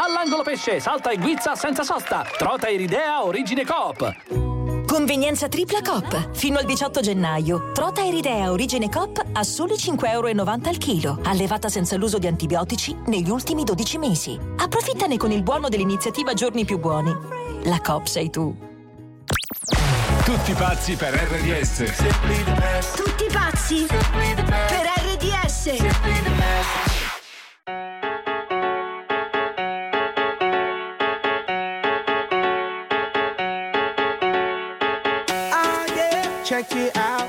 All'angolo 0.00 0.42
pesce, 0.42 0.80
salta 0.80 1.10
e 1.10 1.16
guizza 1.16 1.54
senza 1.54 1.82
sosta. 1.82 2.24
Trota 2.36 2.68
Iridea 2.68 3.24
Origine 3.24 3.64
Coop. 3.64 4.86
Convenienza 4.86 5.48
tripla 5.48 5.80
Coop. 5.82 6.30
Fino 6.32 6.58
al 6.58 6.64
18 6.64 7.00
gennaio. 7.00 7.72
Trota 7.72 8.04
Eridea 8.04 8.50
Origine 8.50 8.88
Coop 8.88 9.22
a 9.32 9.42
soli 9.42 9.74
5,90 9.74 10.10
euro 10.10 10.28
al 10.28 10.78
chilo. 10.78 11.18
Allevata 11.24 11.68
senza 11.68 11.96
l'uso 11.96 12.18
di 12.18 12.26
antibiotici 12.26 12.96
negli 13.06 13.28
ultimi 13.28 13.64
12 13.64 13.98
mesi. 13.98 14.38
Approfittane 14.56 15.16
con 15.16 15.30
il 15.30 15.42
buono 15.42 15.68
dell'iniziativa 15.68 16.32
Giorni 16.32 16.64
più 16.64 16.78
buoni. 16.78 17.14
La 17.68 17.80
Coop 17.80 18.06
sei 18.06 18.30
tu. 18.30 18.56
Tutti 20.24 20.54
pazzi 20.54 20.96
per 20.96 21.12
RDS. 21.12 21.84
Tutti 22.96 23.26
pazzi 23.30 23.86
per 23.86 24.86
RDS. 25.04 25.76
Ah. 35.52 35.84
Check 36.42 36.74
it 36.74 36.96
out, 36.96 37.28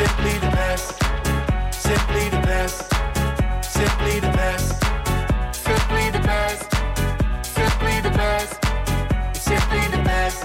Simply 0.00 0.38
the 0.38 0.56
best. 0.56 0.96
Simply 1.72 2.30
the 2.30 2.40
best. 2.48 2.88
Simply 3.60 4.20
the 4.20 4.30
best. 4.32 4.80
Simply 5.52 6.10
the 6.10 6.20
best. 6.20 6.72
Simply 7.44 8.00
the 8.00 8.10
best. 8.16 8.52
Simply 9.34 9.82
the 9.92 10.02
best. 10.02 10.44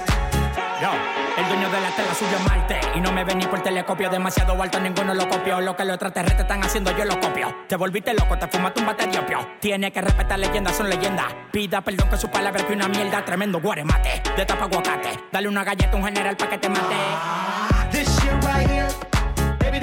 Yo, 0.82 0.91
el 1.38 1.47
dueño 1.47 1.70
de 1.70 1.80
la 1.80 1.89
tela 1.95 2.12
a 2.12 2.49
Marte 2.49 2.82
Y 2.95 2.99
no 2.99 3.14
me 3.14 3.24
ven 3.24 3.38
ni 3.38 3.45
por 3.45 3.62
telescopio 3.62 4.10
Demasiado 4.10 4.62
alto, 4.62 4.78
ninguno 4.82 5.14
lo 5.14 5.30
copió 5.30 5.62
Lo 5.62 5.74
que 5.74 5.86
los 5.86 5.93
extraterrestres 5.93 6.41
están 6.41 6.62
haciendo, 6.62 6.91
yo 6.97 7.06
lo 7.06 7.18
copio 7.22 7.64
Te 7.70 7.78
volviste 7.78 8.14
loco, 8.14 8.38
te 8.38 8.49
fumaste 8.49 8.82
un 8.82 8.88
bate 8.88 9.08
de 9.08 9.20
opio 9.20 9.39
Tiene 9.62 9.89
que 9.89 10.01
respetar 10.01 10.38
leyendas, 10.38 10.76
son 10.76 10.89
leyendas 10.89 11.28
Pida 11.53 11.80
perdón 11.80 12.10
que 12.10 12.18
su 12.18 12.30
palabra 12.30 12.62
que 12.68 12.74
una 12.74 12.89
mierda 12.89 13.24
Tremendo 13.24 13.62
guaremate, 13.62 14.22
de 14.36 14.45
tapa 14.45 14.66
aguacate 14.66 15.18
Dale 15.32 15.47
una 15.47 15.64
galleta 15.64 15.93
a 15.93 15.95
un 15.95 16.03
general 16.03 16.36
pa' 16.36 16.49
que 16.49 16.58
te 16.58 16.68
mate 16.68 16.95
This 17.91 18.10
shit 18.20 18.34
right 18.43 18.70
here, 18.70 19.14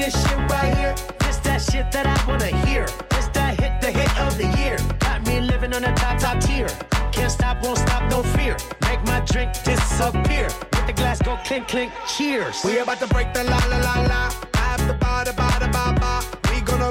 this 0.03 0.21
shit 0.21 0.39
right 0.51 0.75
here. 0.79 0.95
This 1.21 1.37
that 1.47 1.61
shit 1.63 1.93
that 1.93 2.07
I 2.07 2.19
wanna 2.27 2.53
hear. 2.67 2.87
This 3.11 3.29
that 3.37 3.61
hit, 3.61 3.81
the 3.81 3.91
hit 3.99 4.13
of 4.27 4.37
the 4.37 4.49
year. 4.61 4.77
Got 4.99 5.25
me 5.27 5.41
living 5.41 5.73
on 5.75 5.85
a 5.85 5.95
top, 5.95 6.19
top 6.19 6.41
tier. 6.41 6.69
Can't 7.13 7.31
stop, 7.31 7.63
won't 7.63 7.79
stop, 7.79 8.03
no 8.11 8.23
fear. 8.37 8.57
Make 8.89 9.01
my 9.05 9.21
drink 9.21 9.53
disappear. 9.63 10.49
Let 10.75 10.87
the 10.89 10.95
glass 11.01 11.23
go 11.23 11.39
clink, 11.47 11.69
clink, 11.69 11.93
cheers. 12.09 12.57
We 12.65 12.79
about 12.79 12.99
to 12.99 13.07
break 13.15 13.33
the 13.33 13.45
la 13.45 13.61
la 13.73 13.79
la 13.89 13.97
la. 14.11 14.23
I 14.55 14.65
have 14.73 14.85
the 14.89 14.95
ba 14.95 15.23
da 15.27 15.33
ba 15.41 15.49
da 15.63 15.69
ba 15.77 15.85
ba. 16.01 16.13
We 16.51 16.61
gonna 16.63 16.91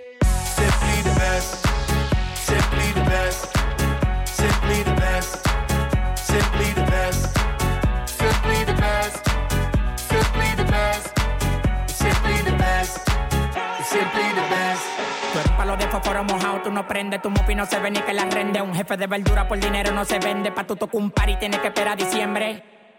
Simply 1.21 2.93
the 2.93 3.03
best. 3.09 3.47
Simply 4.25 4.83
the 4.83 4.95
best. 4.95 5.51
Tú 15.71 15.77
de 15.77 15.87
fósforo 15.87 16.23
mojado, 16.25 16.61
tú 16.63 16.71
no 16.71 16.85
prendes, 16.85 17.21
tu 17.21 17.29
mufi 17.29 17.55
no 17.55 17.65
se 17.65 17.79
ve 17.79 17.91
ni 17.91 18.01
que 18.01 18.13
la 18.13 18.25
rende. 18.25 18.61
Un 18.61 18.73
jefe 18.73 18.97
de 18.97 19.07
verdura 19.07 19.47
por 19.47 19.57
dinero 19.57 19.91
no 19.91 20.03
se 20.03 20.19
vende, 20.19 20.51
pa' 20.51 20.65
tu 20.65 20.75
tocar 20.75 20.99
un 20.99 21.11
par 21.11 21.29
y 21.29 21.37
tienes 21.37 21.61
que 21.61 21.67
esperar 21.67 21.97
diciembre. 21.97 22.80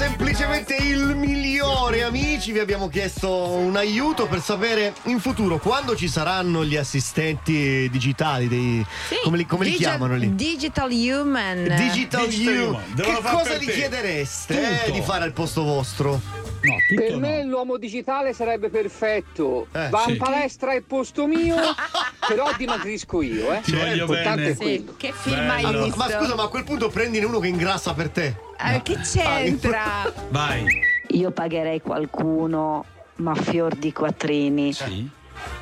Semplicemente 0.00 0.76
il 0.76 1.14
migliore 1.14 2.04
amici, 2.04 2.52
vi 2.52 2.58
abbiamo 2.58 2.88
chiesto 2.88 3.30
un 3.50 3.76
aiuto 3.76 4.26
per 4.26 4.40
sapere 4.40 4.94
in 5.04 5.20
futuro 5.20 5.58
quando 5.58 5.94
ci 5.94 6.08
saranno 6.08 6.64
gli 6.64 6.74
assistenti 6.74 7.86
digitali, 7.90 8.48
dei, 8.48 8.86
come 9.22 9.36
li, 9.36 9.44
come 9.44 9.64
li 9.66 9.72
Digital- 9.72 9.96
chiamano 9.98 10.16
lì? 10.16 10.34
Digital 10.34 10.90
Human. 10.90 11.64
Digital 11.64 12.26
Digital 12.28 12.54
You. 12.54 12.68
Human. 12.68 12.84
Che 12.86 12.94
Devono 12.94 13.20
far 13.20 13.32
cosa 13.34 13.56
gli 13.58 13.66
te. 13.66 13.72
chiedereste 13.72 14.86
eh, 14.86 14.90
di 14.90 15.02
fare 15.02 15.24
al 15.24 15.32
posto 15.34 15.64
vostro? 15.64 16.18
No, 16.62 16.74
Per 16.94 17.16
me 17.16 17.42
l'uomo 17.44 17.78
digitale 17.78 18.32
sarebbe 18.34 18.68
perfetto. 18.68 19.66
Eh, 19.72 19.88
Va 19.88 20.02
sì. 20.04 20.10
in 20.12 20.16
palestra 20.18 20.72
è 20.74 20.80
posto 20.82 21.26
mio, 21.26 21.56
però 22.28 22.50
dimagrisco 22.56 23.22
io, 23.22 23.52
eh. 23.52 23.60
Ti 23.62 23.72
voglio 23.72 23.94
L'importante 23.94 24.42
bene. 24.42 24.54
quello. 24.56 24.94
Che 24.96 25.12
film 25.12 25.50
hai 25.50 25.64
Allora, 25.64 25.84
visto? 25.84 25.98
ma 25.98 26.10
scusa, 26.10 26.34
ma 26.34 26.42
a 26.42 26.48
quel 26.48 26.64
punto 26.64 26.88
prendine 26.90 27.24
uno 27.24 27.38
che 27.38 27.48
ingrassa 27.48 27.94
per 27.94 28.10
te. 28.10 28.36
Eh, 28.62 28.82
che 28.82 28.96
c'entra? 29.02 30.12
Vai. 30.28 30.66
Io 31.08 31.30
pagherei 31.30 31.80
qualcuno, 31.80 32.84
ma 33.16 33.34
fior 33.34 33.74
di 33.74 33.92
quattrini, 33.92 34.76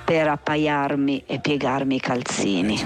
per 0.05 0.27
appaiarmi 0.27 1.23
e 1.27 1.39
piegarmi 1.39 1.95
i 1.95 2.01
calzini. 2.01 2.81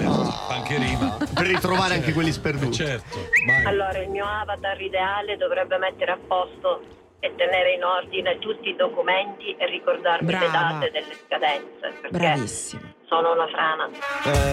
Anche 0.49 0.77
rima. 0.77 1.17
Per 1.33 1.47
ritrovare 1.47 1.95
anche 1.95 2.13
quelli 2.13 2.31
sperduti. 2.31 2.73
Certo. 2.75 3.17
Allora, 3.65 3.97
il 3.99 4.09
mio 4.09 4.25
avatar 4.25 4.79
ideale 4.79 5.35
dovrebbe 5.37 5.77
mettere 5.79 6.11
a 6.11 6.17
posto 6.27 6.81
e 7.23 7.31
tenere 7.37 7.71
in 7.75 7.83
ordine 7.85 8.37
tutti 8.39 8.67
i 8.67 8.75
documenti 8.75 9.55
e 9.57 9.65
ricordarmi 9.67 10.29
le 10.29 10.37
Brava. 10.37 10.73
date 10.73 10.91
delle 10.91 11.15
scadenze. 11.25 11.93
Perché 12.01 12.17
Bravissimo. 12.17 12.81
sono 13.07 13.31
una 13.31 13.47
frana. 13.47 13.89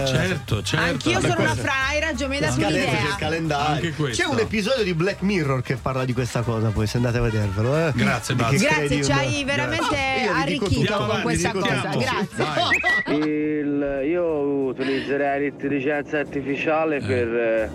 Certo, 0.07 0.63
certo. 0.63 0.85
Anch'io 0.85 1.19
sono 1.19 1.35
una 1.41 1.53
frana, 1.55 1.87
hai 1.89 1.99
ragione, 1.99 2.29
mi 2.29 2.35
hai 2.35 2.41
dato 2.49 2.61
un'idea. 2.65 2.91
il 3.01 3.15
calendario. 3.17 3.93
C'è 4.11 4.23
un 4.23 4.39
episodio 4.39 4.83
di 4.85 4.93
Black 4.93 5.21
Mirror 5.21 5.61
che 5.61 5.75
parla 5.75 6.05
di 6.05 6.13
questa 6.13 6.43
cosa, 6.43 6.69
poi 6.69 6.87
se 6.87 6.95
andate 6.95 7.17
a 7.17 7.21
vedervelo. 7.21 7.75
Eh. 7.75 7.91
Grazie. 7.93 8.35
Grazie, 8.35 8.67
credi 8.69 9.03
ci 9.03 9.11
hai 9.11 9.43
veramente 9.43 9.97
dico 10.21 10.31
arricchito 10.33 10.93
tutto. 10.93 10.93
con 10.95 11.01
Andiamo 11.09 11.21
questa 11.23 11.49
avanti, 11.49 11.67
cosa. 11.67 11.91
risentiamo. 11.91 12.69
Grazie. 12.79 13.25
Il- 13.25 14.01
io 14.05 14.25
utilizzerei 14.71 15.41
l'intelligenza 15.41 16.19
artificiale 16.19 17.01
per. 17.01 17.27
eh, 17.27 17.69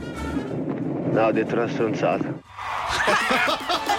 No, 1.10 1.26
ho 1.26 1.32
detto 1.32 1.54
una 1.54 1.68
stronzata. 1.68 2.24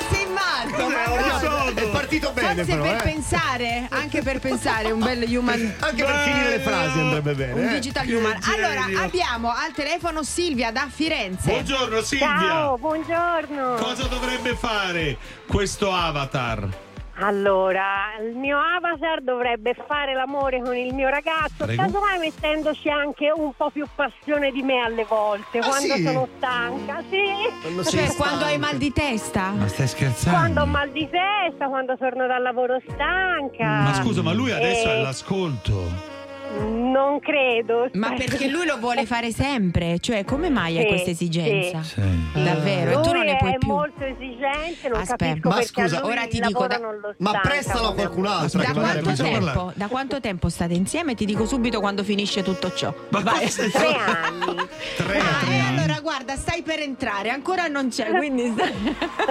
Ma 0.65 0.77
no. 0.77 1.73
È 1.73 1.87
partito 1.89 2.31
bene, 2.31 2.63
Forse 2.63 2.71
però. 2.71 2.83
per 2.83 2.95
eh. 2.95 3.03
pensare, 3.03 3.87
anche 3.89 4.21
per 4.21 4.39
pensare, 4.39 4.91
un 4.91 4.99
bel 4.99 5.23
human. 5.27 5.75
Anche 5.79 6.03
per 6.03 6.15
finire 6.23 6.49
le 6.49 6.59
frasi 6.59 6.99
andrebbe 6.99 7.33
bene. 7.33 7.53
Un 7.53 7.67
eh. 7.67 7.73
digital 7.73 8.07
human. 8.07 8.39
Allora, 8.43 9.03
abbiamo 9.03 9.49
al 9.49 9.71
telefono 9.73 10.23
Silvia 10.23 10.71
da 10.71 10.87
Firenze. 10.89 11.49
Buongiorno 11.49 12.01
Silvia. 12.01 12.37
Ciao, 12.39 12.77
buongiorno. 12.77 13.75
Cosa 13.75 14.07
dovrebbe 14.07 14.55
fare 14.55 15.17
questo 15.45 15.91
avatar? 15.91 16.85
Allora, 17.19 18.13
il 18.21 18.35
mio 18.35 18.59
avatar 18.59 19.21
dovrebbe 19.21 19.75
fare 19.87 20.13
l'amore 20.13 20.61
con 20.61 20.75
il 20.75 20.93
mio 20.93 21.09
ragazzo, 21.09 21.65
Prego. 21.65 21.81
casomai 21.81 22.19
mettendoci 22.19 22.89
anche 22.89 23.31
un 23.35 23.53
po' 23.57 23.71
più 23.71 23.87
passione 23.95 24.51
di 24.51 24.61
me 24.61 24.83
alle 24.83 25.03
volte, 25.03 25.57
Ah, 25.57 25.65
quando 25.65 25.93
sì? 25.95 26.03
sono 26.03 26.27
stanca, 26.37 27.01
sì. 27.09 27.23
Quando 27.61 27.83
Cioè, 27.83 28.15
quando 28.15 28.45
hai 28.45 28.59
mal 28.59 28.77
di 28.77 28.93
testa? 28.93 29.49
Ma 29.49 29.67
stai 29.67 29.87
scherzando? 29.87 30.37
Quando 30.37 30.61
ho 30.61 30.65
mal 30.67 30.91
di 30.91 31.09
testa, 31.09 31.67
quando 31.67 31.97
torno 31.97 32.27
dal 32.27 32.41
lavoro 32.41 32.77
stanca. 32.87 33.65
Ma 33.65 33.93
scusa, 33.93 34.21
ma 34.21 34.33
lui 34.33 34.51
adesso 34.51 34.87
Eh, 34.87 34.91
è 34.91 34.97
all'ascolto. 34.97 36.15
Non 36.59 37.19
credo. 37.19 37.89
Ma 37.93 38.13
perché 38.13 38.47
lui 38.47 38.65
lo 38.65 38.77
vuole 38.79 39.05
fare 39.05 39.31
sempre? 39.31 39.99
Cioè, 39.99 40.23
come 40.23 40.49
mai 40.49 40.77
hai 40.77 40.83
Sì, 40.83 40.87
questa 40.89 41.09
esigenza? 41.11 41.83
Sì. 41.83 42.01
Davvero? 42.33 42.91
E 42.91 42.93
Lui 42.95 43.03
tu 43.03 43.11
non 43.11 43.25
ne 43.25 43.35
puoi 43.37 43.53
è 43.53 43.57
più. 43.57 43.67
molto 43.69 44.03
esigente, 44.03 44.89
non 44.89 44.99
Aspetta, 45.01 45.25
capisco 45.25 45.49
ma 45.49 45.61
scusa, 45.61 46.05
ora 46.05 46.27
ti 46.27 46.39
dico 46.39 46.65
da- 46.67 46.79
Ma 47.17 47.39
prestalo 47.39 47.89
a 47.89 47.93
qualcun 47.93 48.25
altro. 48.25 48.61
Da 48.61 48.71
quanto, 48.73 49.13
tempo, 49.13 49.71
da 49.75 49.87
quanto 49.87 50.19
tempo 50.19 50.49
state 50.49 50.73
insieme? 50.73 51.13
Ti 51.15 51.25
dico 51.25 51.45
subito 51.45 51.79
quando 51.79 52.03
finisce 52.03 52.41
tutto 52.43 52.73
ciò. 52.73 52.93
Ma 53.09 53.19
Vai. 53.19 53.47
stai 53.49 53.69
Tre 53.69 53.87
anni. 53.95 54.55
Tre 54.95 55.19
Ah, 55.19 55.51
e 55.51 55.59
anni. 55.59 55.79
allora 55.79 55.99
guarda, 56.01 56.35
stai 56.35 56.61
per 56.63 56.79
entrare, 56.79 57.29
ancora 57.29 57.67
non 57.67 57.89
c'è, 57.89 58.09
quindi 58.11 58.53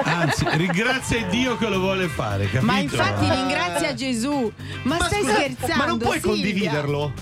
Anzi, 0.05 0.45
ringrazia 0.53 1.25
Dio 1.27 1.57
che 1.57 1.69
lo 1.69 1.79
vuole 1.81 2.07
fare, 2.09 2.45
capito? 2.45 2.65
Ma 2.65 2.79
infatti 2.79 3.29
ringrazia 3.29 3.95
Gesù. 3.95 4.51
Ma, 4.83 4.97
stai 5.01 5.21
scusa, 5.23 5.35
scherzando? 5.35 5.77
Ma 5.77 5.87
non 5.87 5.99
puoi 5.99 6.21
Silvia? 6.21 6.31
condividerlo? 6.31 7.13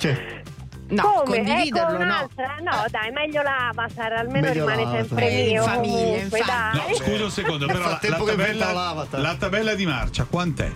Cioè, 0.00 0.38
No, 0.90 1.02
Come? 1.02 1.36
condividerlo 1.44 1.88
ecco 1.90 1.98
no. 1.98 2.04
un'altra? 2.04 2.54
No, 2.62 2.84
dai, 2.90 3.12
meglio 3.12 3.42
l'avatar, 3.42 4.12
almeno 4.12 4.48
Meglio 4.48 4.66
rimane 4.66 4.82
l'avatar. 4.82 5.06
sempre 5.06 5.28
Eh, 5.28 5.40
in 5.42 5.48
mio. 5.52 5.62
famiglia, 5.62 5.94
comunque. 6.16 6.40
No, 6.72 6.94
scusa 6.94 7.24
un 7.24 7.30
secondo, 7.30 7.66
però 7.66 7.78
la, 7.78 8.00
la 8.02 8.16
tabella, 8.16 8.72
l'avatar. 8.72 9.20
la 9.20 9.34
tabella 9.36 9.74
di 9.74 9.86
marcia 9.86 10.24
quant'è? 10.24 10.70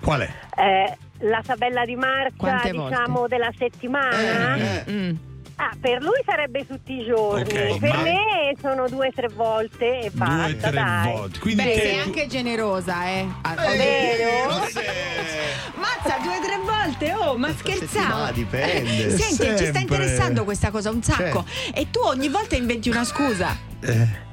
Qual 0.00 0.20
è? 0.22 0.30
Eh, 0.56 0.96
la 1.28 1.42
tabella 1.46 1.84
di 1.84 1.94
marcia, 1.94 2.32
Quante 2.36 2.70
diciamo, 2.72 3.18
volte? 3.20 3.36
della 3.36 3.52
settimana. 3.56 4.56
eh, 4.56 4.84
Mm. 4.90 5.14
Ah, 5.62 5.76
per 5.78 6.00
lui 6.00 6.18
sarebbe 6.24 6.66
tutti 6.66 6.94
i 7.00 7.04
giorni, 7.04 7.42
Ok, 7.42 7.78
per 7.80 7.92
ma- 7.94 8.00
me 8.02 8.54
sono 8.62 8.88
due 8.88 9.08
o 9.08 9.12
tre 9.14 9.28
volte 9.28 10.00
e 10.04 10.10
basta. 10.10 10.46
Due, 10.46 10.56
tre 10.56 10.70
dai. 10.70 11.12
volte. 11.12 11.38
Quindi 11.38 11.62
Beh, 11.64 11.72
te- 11.74 11.80
sei 11.80 11.98
anche 11.98 12.26
generosa, 12.28 13.06
eh. 13.06 13.26
Ah, 13.42 13.54
Vero? 13.76 14.48
Mazza, 15.74 16.16
due 16.22 16.36
o 16.36 16.40
tre 16.40 16.58
volte, 16.64 17.12
oh, 17.14 17.36
ma 17.36 17.52
scherziamo. 17.54 18.22
Ma 18.22 18.32
dipende. 18.32 19.10
Senti, 19.10 19.34
ci 19.34 19.36
sta 19.36 19.56
Sempre. 19.58 19.80
interessando 19.80 20.44
questa 20.44 20.70
cosa 20.70 20.88
un 20.88 21.02
sacco. 21.02 21.44
E 21.74 21.90
tu 21.90 22.00
ogni 22.00 22.30
volta 22.30 22.56
inventi 22.56 22.88
una 22.88 23.04
scusa. 23.04 23.68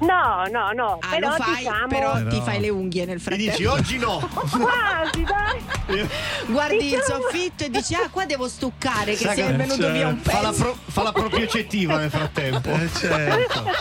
No, 0.00 0.44
no, 0.50 0.72
no, 0.72 0.98
Ah, 1.00 1.08
però 1.08 1.30
fai, 1.32 1.56
diciamo 1.56 1.86
però 1.86 2.26
ti 2.28 2.40
fai 2.42 2.60
le 2.60 2.68
unghie 2.68 3.04
nel 3.06 3.20
frattempo. 3.20 3.50
dici 3.50 3.64
oggi 3.64 3.98
no. 3.98 4.18
quasi, 4.30 5.24
dai. 5.24 6.06
Guardi 6.46 6.74
il 6.76 6.80
Diciamo- 6.82 7.22
soffitto 7.22 7.64
e 7.64 7.70
dici, 7.70 7.94
ah, 7.94 8.08
qua 8.10 8.26
devo 8.26 8.46
stuccare, 8.48 9.14
che 9.14 9.28
è 9.30 9.34
che- 9.34 9.52
venuto 9.52 9.90
via 9.90 10.08
un 10.08 10.18
Fa 10.18 10.40
la, 10.42 10.48
pezzo. 10.50 10.62
pro- 10.62 10.76
fa 10.86 11.02
la 11.02 11.12
propriocettiva 11.12 11.96
nel 11.96 12.10
frattempo. 12.10 12.70
Eh, 12.72 12.88
certo. 12.92 13.64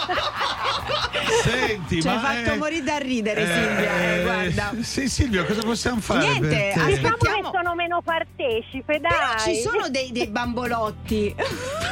Senti, 1.43 2.01
Ci 2.01 2.07
hai 2.07 2.19
fatto 2.19 2.51
eh, 2.53 2.55
morire 2.57 2.83
da 2.83 2.97
ridere, 2.97 3.45
Silvia. 3.45 3.99
eh, 3.99 4.19
eh, 4.19 4.23
guarda. 4.23 4.71
Sì, 4.81 5.09
Silvia, 5.09 5.43
cosa 5.45 5.61
possiamo 5.61 5.99
fare? 5.99 6.19
Niente, 6.21 6.69
aspetta. 6.69 6.85
Diciamo 6.85 7.07
che 7.17 7.27
Aspettiamo. 7.27 7.51
sono 7.53 7.75
meno 7.75 8.01
partecipe, 8.01 8.99
dai. 8.99 9.11
Però 9.11 9.37
ci 9.39 9.55
sono 9.61 9.89
dei, 9.89 10.11
dei 10.11 10.27
bambolotti. 10.27 11.35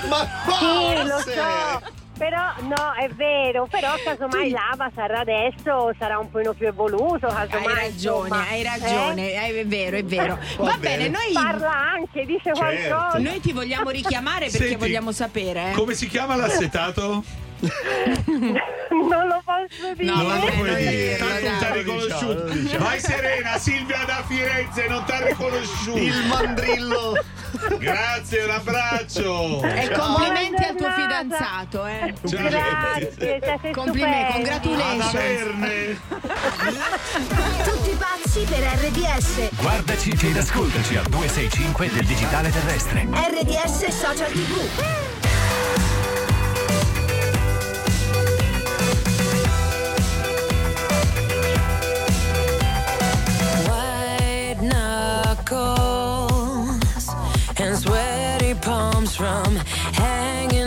Ma 0.09 0.27
Sì, 0.57 1.07
lo 1.07 1.19
so. 1.19 2.03
Però 2.17 2.53
no, 2.61 2.93
è 2.97 3.09
vero, 3.09 3.67
però 3.69 3.93
casomai 4.03 4.49
l'avatar 4.49 5.11
adesso 5.11 5.91
sarà 5.99 6.17
un 6.17 6.29
po' 6.31 6.53
più 6.53 6.67
evoluto, 6.67 7.27
casomai. 7.27 7.65
Hai 7.65 7.75
ragione, 7.75 8.27
insomma, 8.27 8.47
hai 8.49 8.63
ragione, 8.63 9.31
eh, 9.33 9.59
è 9.61 9.65
vero, 9.65 9.97
è 9.97 10.03
vero. 10.03 10.39
Va, 10.57 10.77
bene, 10.79 11.09
noi, 11.09 11.33
Parla 11.33 11.71
anche, 11.93 12.25
dice 12.25 12.53
Certo. 12.53 12.59
qualcosa. 12.59 13.17
noi 13.19 13.39
ti 13.41 13.51
vogliamo 13.51 13.89
richiamare 13.89 14.45
perché 14.45 14.57
Senti, 14.57 14.75
vogliamo 14.75 15.11
sapere. 15.11 15.73
Come 15.75 15.93
si 15.93 16.07
chiama 16.07 16.35
l'assetato? 16.35 17.23
non 18.89 19.27
lo 19.27 19.41
posso 19.43 19.93
dire. 19.95 20.11
No, 20.11 20.21
non 20.21 20.39
lo 20.39 20.51
puoi 20.51 20.75
dire, 20.75 21.17
tanto 21.17 21.49
non 21.49 21.57
ti 21.57 21.63
ha 21.65 21.71
riconosciuto. 21.73 22.43
diciamo. 22.49 22.83
Vai 22.85 22.99
Serena, 22.99 23.57
Silvia 23.57 24.03
da 24.05 24.23
Firenze, 24.27 24.87
non 24.87 25.03
ti 25.05 25.11
ha 25.11 25.25
riconosciuto. 25.25 25.97
Il 25.97 26.25
mandrillo. 26.27 27.23
Grazie, 27.79 28.43
un 28.43 28.49
abbraccio. 28.49 29.63
E 29.63 29.89
Ciao. 29.93 30.13
complimenti 30.13 30.63
al 30.63 30.75
tuo 30.75 30.91
fidanzato, 30.91 31.85
eh. 31.85 32.13
Grazie, 32.21 33.13
siete 33.17 33.71
Complimenti, 33.71 34.31
congratulations. 34.33 35.97
Tutti 37.63 37.97
pazzi 37.97 38.45
per 38.49 38.59
RDS. 38.59 39.49
Guardaci 39.61 40.09
ed 40.21 40.37
ascoltaci 40.37 40.95
al 40.97 41.05
265 41.05 41.89
del 41.91 42.05
digitale 42.05 42.51
terrestre. 42.51 43.07
RDS 43.11 43.87
Social 43.87 44.31
TV. 44.31 45.94
Palms 58.65 59.15
from 59.15 59.55
hanging 59.93 60.64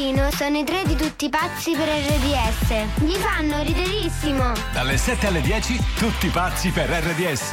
mattino 0.00 0.30
sono 0.30 0.56
i 0.56 0.64
tre 0.64 0.82
di 0.84 0.96
tutti 0.96 1.28
pazzi 1.28 1.72
per 1.72 1.86
RDS. 1.86 3.02
Gli 3.04 3.14
fanno 3.16 3.62
riderissimo. 3.62 4.52
Dalle 4.72 4.96
7 4.96 5.26
alle 5.26 5.40
10, 5.42 5.78
tutti 5.96 6.28
pazzi 6.28 6.70
per 6.70 6.88
RDS. 6.88 7.52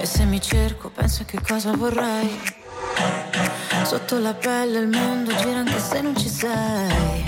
E 0.00 0.06
se 0.06 0.24
mi 0.24 0.40
cerco, 0.40 0.90
penso 0.90 1.24
che 1.24 1.38
cosa 1.40 1.70
vorrei. 1.76 2.40
Sotto 3.84 4.18
la 4.18 4.34
pelle 4.34 4.80
il 4.80 4.88
mondo 4.88 5.34
gira 5.36 5.60
anche 5.60 5.78
se 5.78 6.00
non 6.00 6.16
ci 6.16 6.28
sei. 6.28 7.27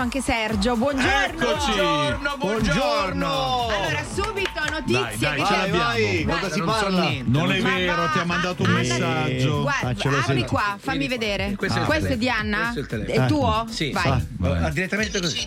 arrivato 0.00 0.02
anche 0.02 0.20
Sergio. 0.20 0.76
Buongiorno. 0.76 1.50
Eccoci. 1.50 1.72
Buongiorno, 1.72 2.36
buongiorno. 2.38 3.26
Allora, 3.68 4.04
subito 4.12 4.60
notizie. 4.70 4.92
Dai, 4.92 5.18
dai, 5.18 5.36
che 5.40 5.44
ce 5.46 5.56
l'abbiamo. 5.56 5.84
Vai, 5.84 6.24
Guarda, 6.24 6.50
si 6.50 6.58
non 6.58 6.68
so 6.68 6.80
parla? 6.80 7.00
niente. 7.08 7.30
Non 7.30 7.52
è 7.52 7.60
Ma 7.60 7.74
vero, 7.74 7.96
va, 7.96 8.08
ti 8.08 8.18
ha 8.18 8.24
mandato 8.24 8.62
un 8.62 8.70
ah, 8.70 8.72
messaggio. 8.72 9.60
Guarda, 9.62 9.88
apri 9.88 10.22
sentire. 10.22 10.46
qua, 10.46 10.76
fammi 10.80 11.08
vedere. 11.08 11.54
Questo 11.56 11.78
è 11.78 11.80
il 11.80 11.86
Questo 11.86 12.08
è 12.08 12.16
di. 12.16 12.28
Anna? 12.28 12.70
Questo 12.72 12.78
è 12.78 12.82
il 12.82 12.86
telefono. 12.88 13.20
È 13.20 13.24
Eh. 13.24 13.28
tuo? 13.28 13.66
Sì, 13.68 13.90
Vai. 13.90 14.26
Ah, 14.42 14.70
direttamente 14.70 15.20
così. 15.20 15.46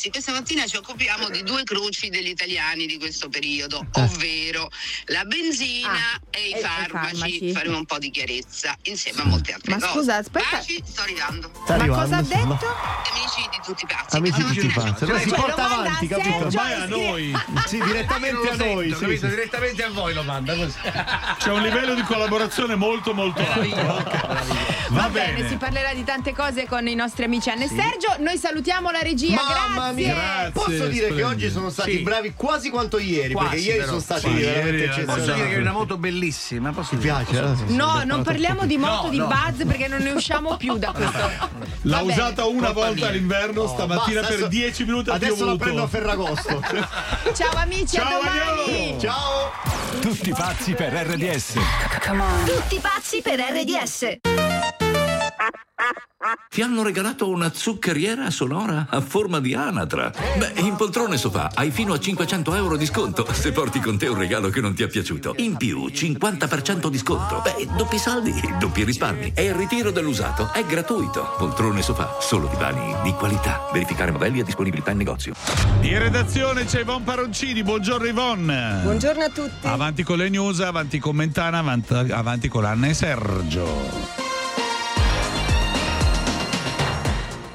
Di 0.00 0.08
i 0.08 0.10
pazzi. 0.10 0.10
Questa 0.10 0.32
mattina 0.32 0.66
ci 0.66 0.76
occupiamo 0.76 1.28
di 1.28 1.42
due 1.42 1.62
cruci 1.64 2.08
degli 2.08 2.28
italiani 2.28 2.86
di 2.86 2.98
questo 2.98 3.28
periodo, 3.28 3.84
Eh. 3.94 4.00
ovvero 4.00 4.70
la 5.06 5.24
benzina 5.24 5.88
Ah, 5.90 6.20
e 6.30 6.48
i 6.48 6.50
i 6.50 6.60
farmaci. 6.60 7.16
farmaci. 7.16 7.52
Faremo 7.52 7.76
un 7.78 7.84
po' 7.84 7.98
di 7.98 8.10
chiarezza 8.10 8.74
insieme 8.84 9.22
a 9.22 9.24
molte 9.26 9.52
altre 9.52 9.72
Ma 9.74 9.78
cose. 9.80 9.92
scusa, 9.92 10.16
aspetta. 10.16 10.48
Baci, 10.56 10.82
sto 10.84 11.02
arrivando. 11.02 11.50
Sta 11.64 11.76
Ma 11.76 11.82
arrivando, 11.82 12.02
cosa 12.02 12.16
ha 12.16 12.22
detto? 12.22 12.66
Amici 13.10 13.48
di 13.50 13.58
tutti 13.64 13.84
i 13.84 13.86
pazzi. 13.86 14.16
Amici 14.16 14.42
questa 14.42 14.60
tutti 14.60 14.66
mattina 14.66 14.92
pazzi. 14.92 14.96
ci 14.98 15.04
Allora 15.04 15.18
si 15.20 15.28
porta 15.28 15.62
lo 15.62 15.68
manda 15.68 15.90
avanti, 15.90 16.04
a 16.04 16.08
capito? 16.16 16.36
Ormai 16.46 16.72
a 16.72 16.86
noi. 16.86 17.38
Sì, 17.70 17.78
direttamente 17.82 18.48
a 18.50 18.54
noi. 18.56 18.88
Sento, 18.90 18.94
sì, 18.96 19.00
capito? 19.04 19.20
sì. 19.26 19.28
Direttamente 19.34 19.82
a 19.84 19.90
voi 19.90 20.14
lo 20.14 20.22
manda 20.22 20.54
così. 20.56 20.76
C'è 21.38 21.50
un 21.50 21.62
livello 21.62 21.94
di 21.94 22.02
collaborazione 22.02 22.74
molto 22.74 23.14
molto 23.14 23.40
alto. 23.40 23.76
Va 23.76 25.02
Va 25.02 25.08
bene, 25.08 25.34
bene. 25.34 25.48
si 25.48 25.56
parlerà 25.56 25.94
di 25.94 26.02
tante 26.04 26.34
cose 26.34 26.66
con 26.66 26.86
i 26.88 26.94
nostri 26.94 27.24
amici 27.24 27.48
Anne 27.50 27.64
e 27.64 27.68
Sergio. 27.68 28.16
Noi 28.18 28.36
salutiamo 28.38 28.90
la 28.90 29.00
regia. 29.02 29.34
Mamma 29.34 29.89
mia, 29.92 30.14
Grazie, 30.14 30.50
posso 30.52 30.68
dire 30.70 30.88
che 30.88 30.96
splendido. 30.98 31.26
oggi 31.28 31.50
sono 31.50 31.70
stati 31.70 31.90
Sì. 31.92 31.98
bravi 32.02 32.32
quasi 32.34 32.70
quanto 32.70 32.98
ieri, 32.98 33.32
Quasi, 33.32 33.48
perché 33.48 33.64
ieri 33.64 33.78
però. 33.78 33.88
sono 33.88 34.00
stati 34.00 34.20
Sì, 34.20 34.32
veramente 34.40 34.70
eh, 34.82 34.84
eccezionali. 34.86 35.20
Posso 35.20 35.32
dire 35.34 35.48
che 35.48 35.54
è 35.54 35.58
una 35.60 35.72
moto 35.72 35.96
bellissima? 35.96 36.70
Posso 36.72 36.90
Ti 36.90 36.96
dire? 36.98 37.24
piace? 37.24 37.42
eh? 37.42 37.56
Sì, 37.56 37.62
sì, 37.68 37.76
No, 37.76 37.98
sì, 38.00 38.06
non 38.06 38.22
parliamo 38.22 38.66
di 38.66 38.76
moto 38.78 39.02
No, 39.04 39.08
di 39.10 39.16
no. 39.18 39.26
Buzz 39.26 39.64
perché 39.66 39.88
non 39.88 40.00
ne 40.02 40.10
usciamo 40.10 40.56
più 40.56 40.76
da 40.78 40.92
questo. 40.92 41.30
L'ha 41.82 42.00
usata 42.02 42.44
una 42.46 42.70
volta 42.72 42.94
mia. 42.94 43.08
all'inverno, 43.08 43.66
stamattina 43.66 44.20
Basta, 44.20 44.34
per 44.36 44.44
adesso- 44.44 44.46
10 44.48 44.84
minuti 44.84 45.10
Adesso 45.10 45.44
la 45.44 45.56
prendo 45.56 45.82
a 45.82 45.86
Ferragosto. 45.88 46.60
Ciao 47.34 47.52
amici, 47.56 47.96
Ciao, 47.96 48.06
a 48.06 48.54
domani. 48.64 48.96
Ciao. 49.00 49.52
Tutti 50.00 50.30
pazzi 50.30 50.72
per 50.74 50.92
RDS. 50.92 51.54
Tutti 52.46 52.78
pazzi 52.80 53.20
per 53.22 53.38
RDS. 53.40 54.88
Ti 56.50 56.60
hanno 56.60 56.82
regalato 56.82 57.30
una 57.30 57.50
zuccheriera 57.50 58.28
sonora 58.30 58.88
a 58.90 59.00
forma 59.00 59.40
di 59.40 59.54
anatra. 59.54 60.12
Beh, 60.36 60.60
in 60.60 60.76
poltrone 60.76 61.16
sofà 61.16 61.50
hai 61.54 61.70
fino 61.70 61.94
a 61.94 61.98
500 61.98 62.54
euro 62.54 62.76
di 62.76 62.84
sconto 62.84 63.26
se 63.32 63.52
porti 63.52 63.80
con 63.80 63.96
te 63.96 64.06
un 64.08 64.18
regalo 64.18 64.50
che 64.50 64.60
non 64.60 64.74
ti 64.74 64.82
è 64.82 64.88
piaciuto. 64.88 65.34
In 65.38 65.56
più, 65.56 65.86
50% 65.86 66.88
di 66.88 66.98
sconto. 66.98 67.40
Beh, 67.42 67.68
doppi 67.74 67.96
saldi, 67.96 68.34
doppi 68.58 68.84
risparmi. 68.84 69.32
E 69.34 69.44
il 69.44 69.54
ritiro 69.54 69.90
dell'usato 69.90 70.52
è 70.52 70.62
gratuito. 70.66 71.34
Poltrone 71.38 71.80
sofà, 71.80 72.18
solo 72.20 72.48
divani 72.48 72.94
di 73.02 73.12
qualità. 73.12 73.68
Verificare 73.72 74.10
modelli 74.10 74.40
e 74.40 74.44
disponibilità 74.44 74.90
in 74.90 74.98
negozio. 74.98 75.32
In 75.80 75.98
redazione 75.98 76.66
c'è 76.66 76.80
Ivon 76.80 77.02
Paroncini, 77.02 77.62
buongiorno 77.62 78.06
Ivon. 78.06 78.80
Buongiorno 78.82 79.24
a 79.24 79.30
tutti. 79.30 79.66
Avanti 79.66 80.02
con 80.02 80.18
le 80.18 80.28
news, 80.28 80.60
avanti 80.60 80.98
con 80.98 81.16
Mentana, 81.16 81.58
avanti, 81.58 81.94
avanti 81.94 82.48
con 82.48 82.66
Anna 82.66 82.88
e 82.88 82.94
Sergio. 82.94 84.19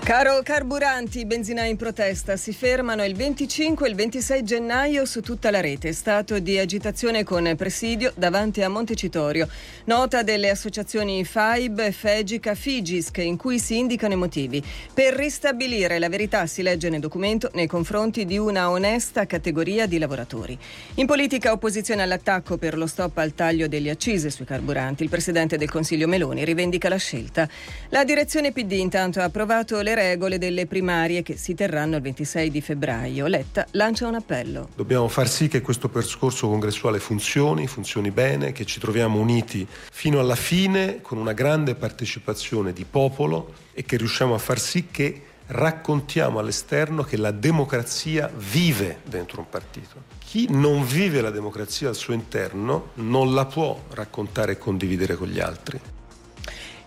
Caro 0.06 0.44
carburanti, 0.44 1.22
i 1.22 1.26
benzinai 1.26 1.72
in 1.72 1.78
protesta 1.78 2.38
si 2.38 2.54
fermano 2.54 3.04
il 3.04 3.16
25 3.16 3.88
e 3.88 3.90
il 3.90 3.96
26 3.96 4.44
gennaio 4.44 5.04
su 5.04 5.22
tutta 5.22 5.50
la 5.50 5.62
rete. 5.62 5.94
Stato 5.94 6.38
di 6.38 6.60
agitazione 6.60 7.24
con 7.24 7.52
presidio 7.58 8.14
davanti 8.16 8.62
a 8.62 8.70
Montecitorio. 8.70 9.48
Nota 9.86 10.22
delle 10.22 10.52
associazioni 10.52 11.26
FAIB, 11.26 11.90
FEGICA, 11.90 12.54
FIGISC 12.54 13.18
in 13.18 13.36
cui 13.36 13.58
si 13.58 13.80
indicano 13.80 14.14
i 14.14 14.18
motivi. 14.18 14.64
Per 14.94 15.12
ristabilire 15.16 15.98
la 15.98 16.08
verità 16.08 16.46
si 16.46 16.62
legge 16.62 16.90
nel 16.90 17.00
documento 17.00 17.50
nei 17.56 17.66
confronti 17.66 18.26
di 18.26 18.38
una 18.38 18.70
onesta 18.70 19.26
categoria 19.26 19.88
di 19.88 19.98
lavoratori. 19.98 20.56
In 20.96 21.08
politica 21.08 21.52
opposizione 21.52 22.04
all'attacco 22.04 22.58
per 22.58 22.78
lo 22.78 22.86
stop 22.86 23.18
al 23.18 23.34
taglio 23.34 23.68
degli 23.68 23.90
accise 23.90 24.30
sui 24.30 24.46
carburanti. 24.46 25.02
Il 25.02 25.10
Presidente 25.10 25.58
del 25.58 25.72
Consiglio 25.72 26.08
Meloni 26.08 26.46
rivendica 26.46 26.90
la 26.90 26.98
scelta. 26.98 27.50
La 27.90 28.04
direzione 28.04 28.52
PD 28.52 28.74
intanto 28.74 29.20
ha 29.20 29.24
approvato 29.24 29.82
le 29.82 29.94
regole 29.96 30.38
delle 30.38 30.68
primarie 30.68 31.24
che 31.24 31.38
si 31.38 31.56
terranno 31.56 31.96
il 31.96 32.02
26 32.04 32.52
di 32.52 32.62
febbraio. 32.62 33.26
Letta 33.26 33.66
lancia 33.72 34.08
un 34.08 34.16
appello. 34.16 34.70
Dobbiamo 34.76 35.08
far 35.08 35.28
sì 35.28 35.48
che 35.48 35.62
questo 35.62 35.90
percorso 35.90 36.48
congressuale 36.48 37.00
funzioni, 37.00 37.66
funzioni 37.66 38.12
bene, 38.12 38.52
che 38.52 38.66
ci 38.66 38.80
troviamo 38.80 39.20
uniti 39.20 39.66
fino 39.92 40.20
alla 40.20 40.36
fine 40.36 41.02
con 41.02 41.18
una 41.18 41.34
grande 41.34 41.74
partecipazione 41.74 42.74
di 42.74 42.86
popolo 42.86 43.54
e 43.74 43.84
che 43.84 43.98
riusciamo 43.98 44.36
a 44.36 44.38
far 44.38 44.60
sì 44.60 44.88
che 44.92 45.22
raccontiamo 45.48 46.40
all'esterno 46.40 47.04
che 47.04 47.18
la 47.18 47.32
democrazia 47.32 48.32
vive 48.36 49.00
dentro 49.04 49.40
un 49.40 49.50
partito. 49.50 50.14
Chi 50.20 50.48
non 50.50 50.86
vive 50.86 51.22
la 51.22 51.30
democrazia 51.30 51.88
al 51.88 51.96
suo 51.96 52.14
interno 52.14 52.90
non 52.96 53.34
la 53.34 53.46
può 53.46 53.80
raccontare 53.92 54.54
e 54.54 54.58
condividere 54.58 55.16
con 55.16 55.28
gli 55.28 55.40
altri. 55.40 55.80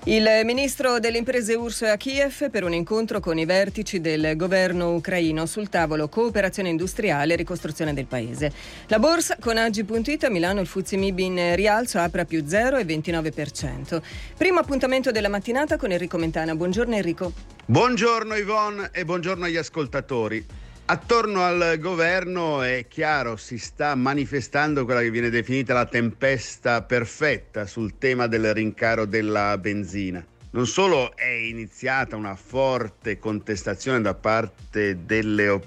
Il 0.09 0.27
ministro 0.45 1.01
delle 1.01 1.19
imprese 1.19 1.55
Urso 1.55 1.85
è 1.85 1.91
a 1.91 1.99
Kiev 1.99 2.49
per 2.49 2.65
un 2.65 2.73
incontro 2.73 3.21
con 3.21 3.37
i 3.37 3.45
vertici 3.45 4.01
del 4.01 4.39
governo 4.39 4.95
ucraino 4.95 5.45
sul 5.45 5.69
tavolo 5.69 6.09
cooperazione 6.09 6.71
industriale 6.71 7.35
e 7.35 7.37
ricostruzione 7.37 7.93
del 7.93 8.07
paese. 8.07 8.51
La 8.87 8.99
borsa 8.99 9.37
con 9.39 9.59
Agi.it 9.59 10.25
a 10.25 10.31
Milano 10.31 10.61
il 10.61 10.67
Fuzzi 10.67 10.97
Mib 10.97 11.19
in 11.19 11.55
rialzo 11.55 11.99
apre 11.99 12.23
a 12.23 12.25
più 12.25 12.43
0,29%. 12.43 14.01
Primo 14.39 14.61
appuntamento 14.61 15.11
della 15.11 15.29
mattinata 15.29 15.77
con 15.77 15.93
Enrico 15.93 16.17
Mentana. 16.17 16.55
Buongiorno 16.55 16.95
Enrico. 16.95 17.31
Buongiorno 17.67 18.35
Yvonne 18.35 18.89
e 18.93 19.05
buongiorno 19.05 19.45
agli 19.45 19.59
ascoltatori. 19.59 20.43
Attorno 20.91 21.43
al 21.45 21.77
governo 21.79 22.63
è 22.63 22.87
chiaro 22.89 23.37
si 23.37 23.59
sta 23.59 23.95
manifestando 23.95 24.87
quella 24.87 25.03
che 25.03 25.11
viene 25.11 25.29
definita 25.29 25.75
la 25.75 25.85
tempesta 25.85 26.81
perfetta 26.81 27.67
sul 27.67 27.99
tema 27.99 28.27
del 28.27 28.55
rincaro 28.55 29.05
della 29.05 29.59
benzina. 29.59 30.25
Non 30.53 30.67
solo 30.67 31.15
è 31.15 31.29
iniziata 31.29 32.17
una 32.17 32.37
forte 32.37 33.19
contestazione 33.19 34.01
da 34.01 34.15
parte 34.15 35.05
delle 35.05 35.51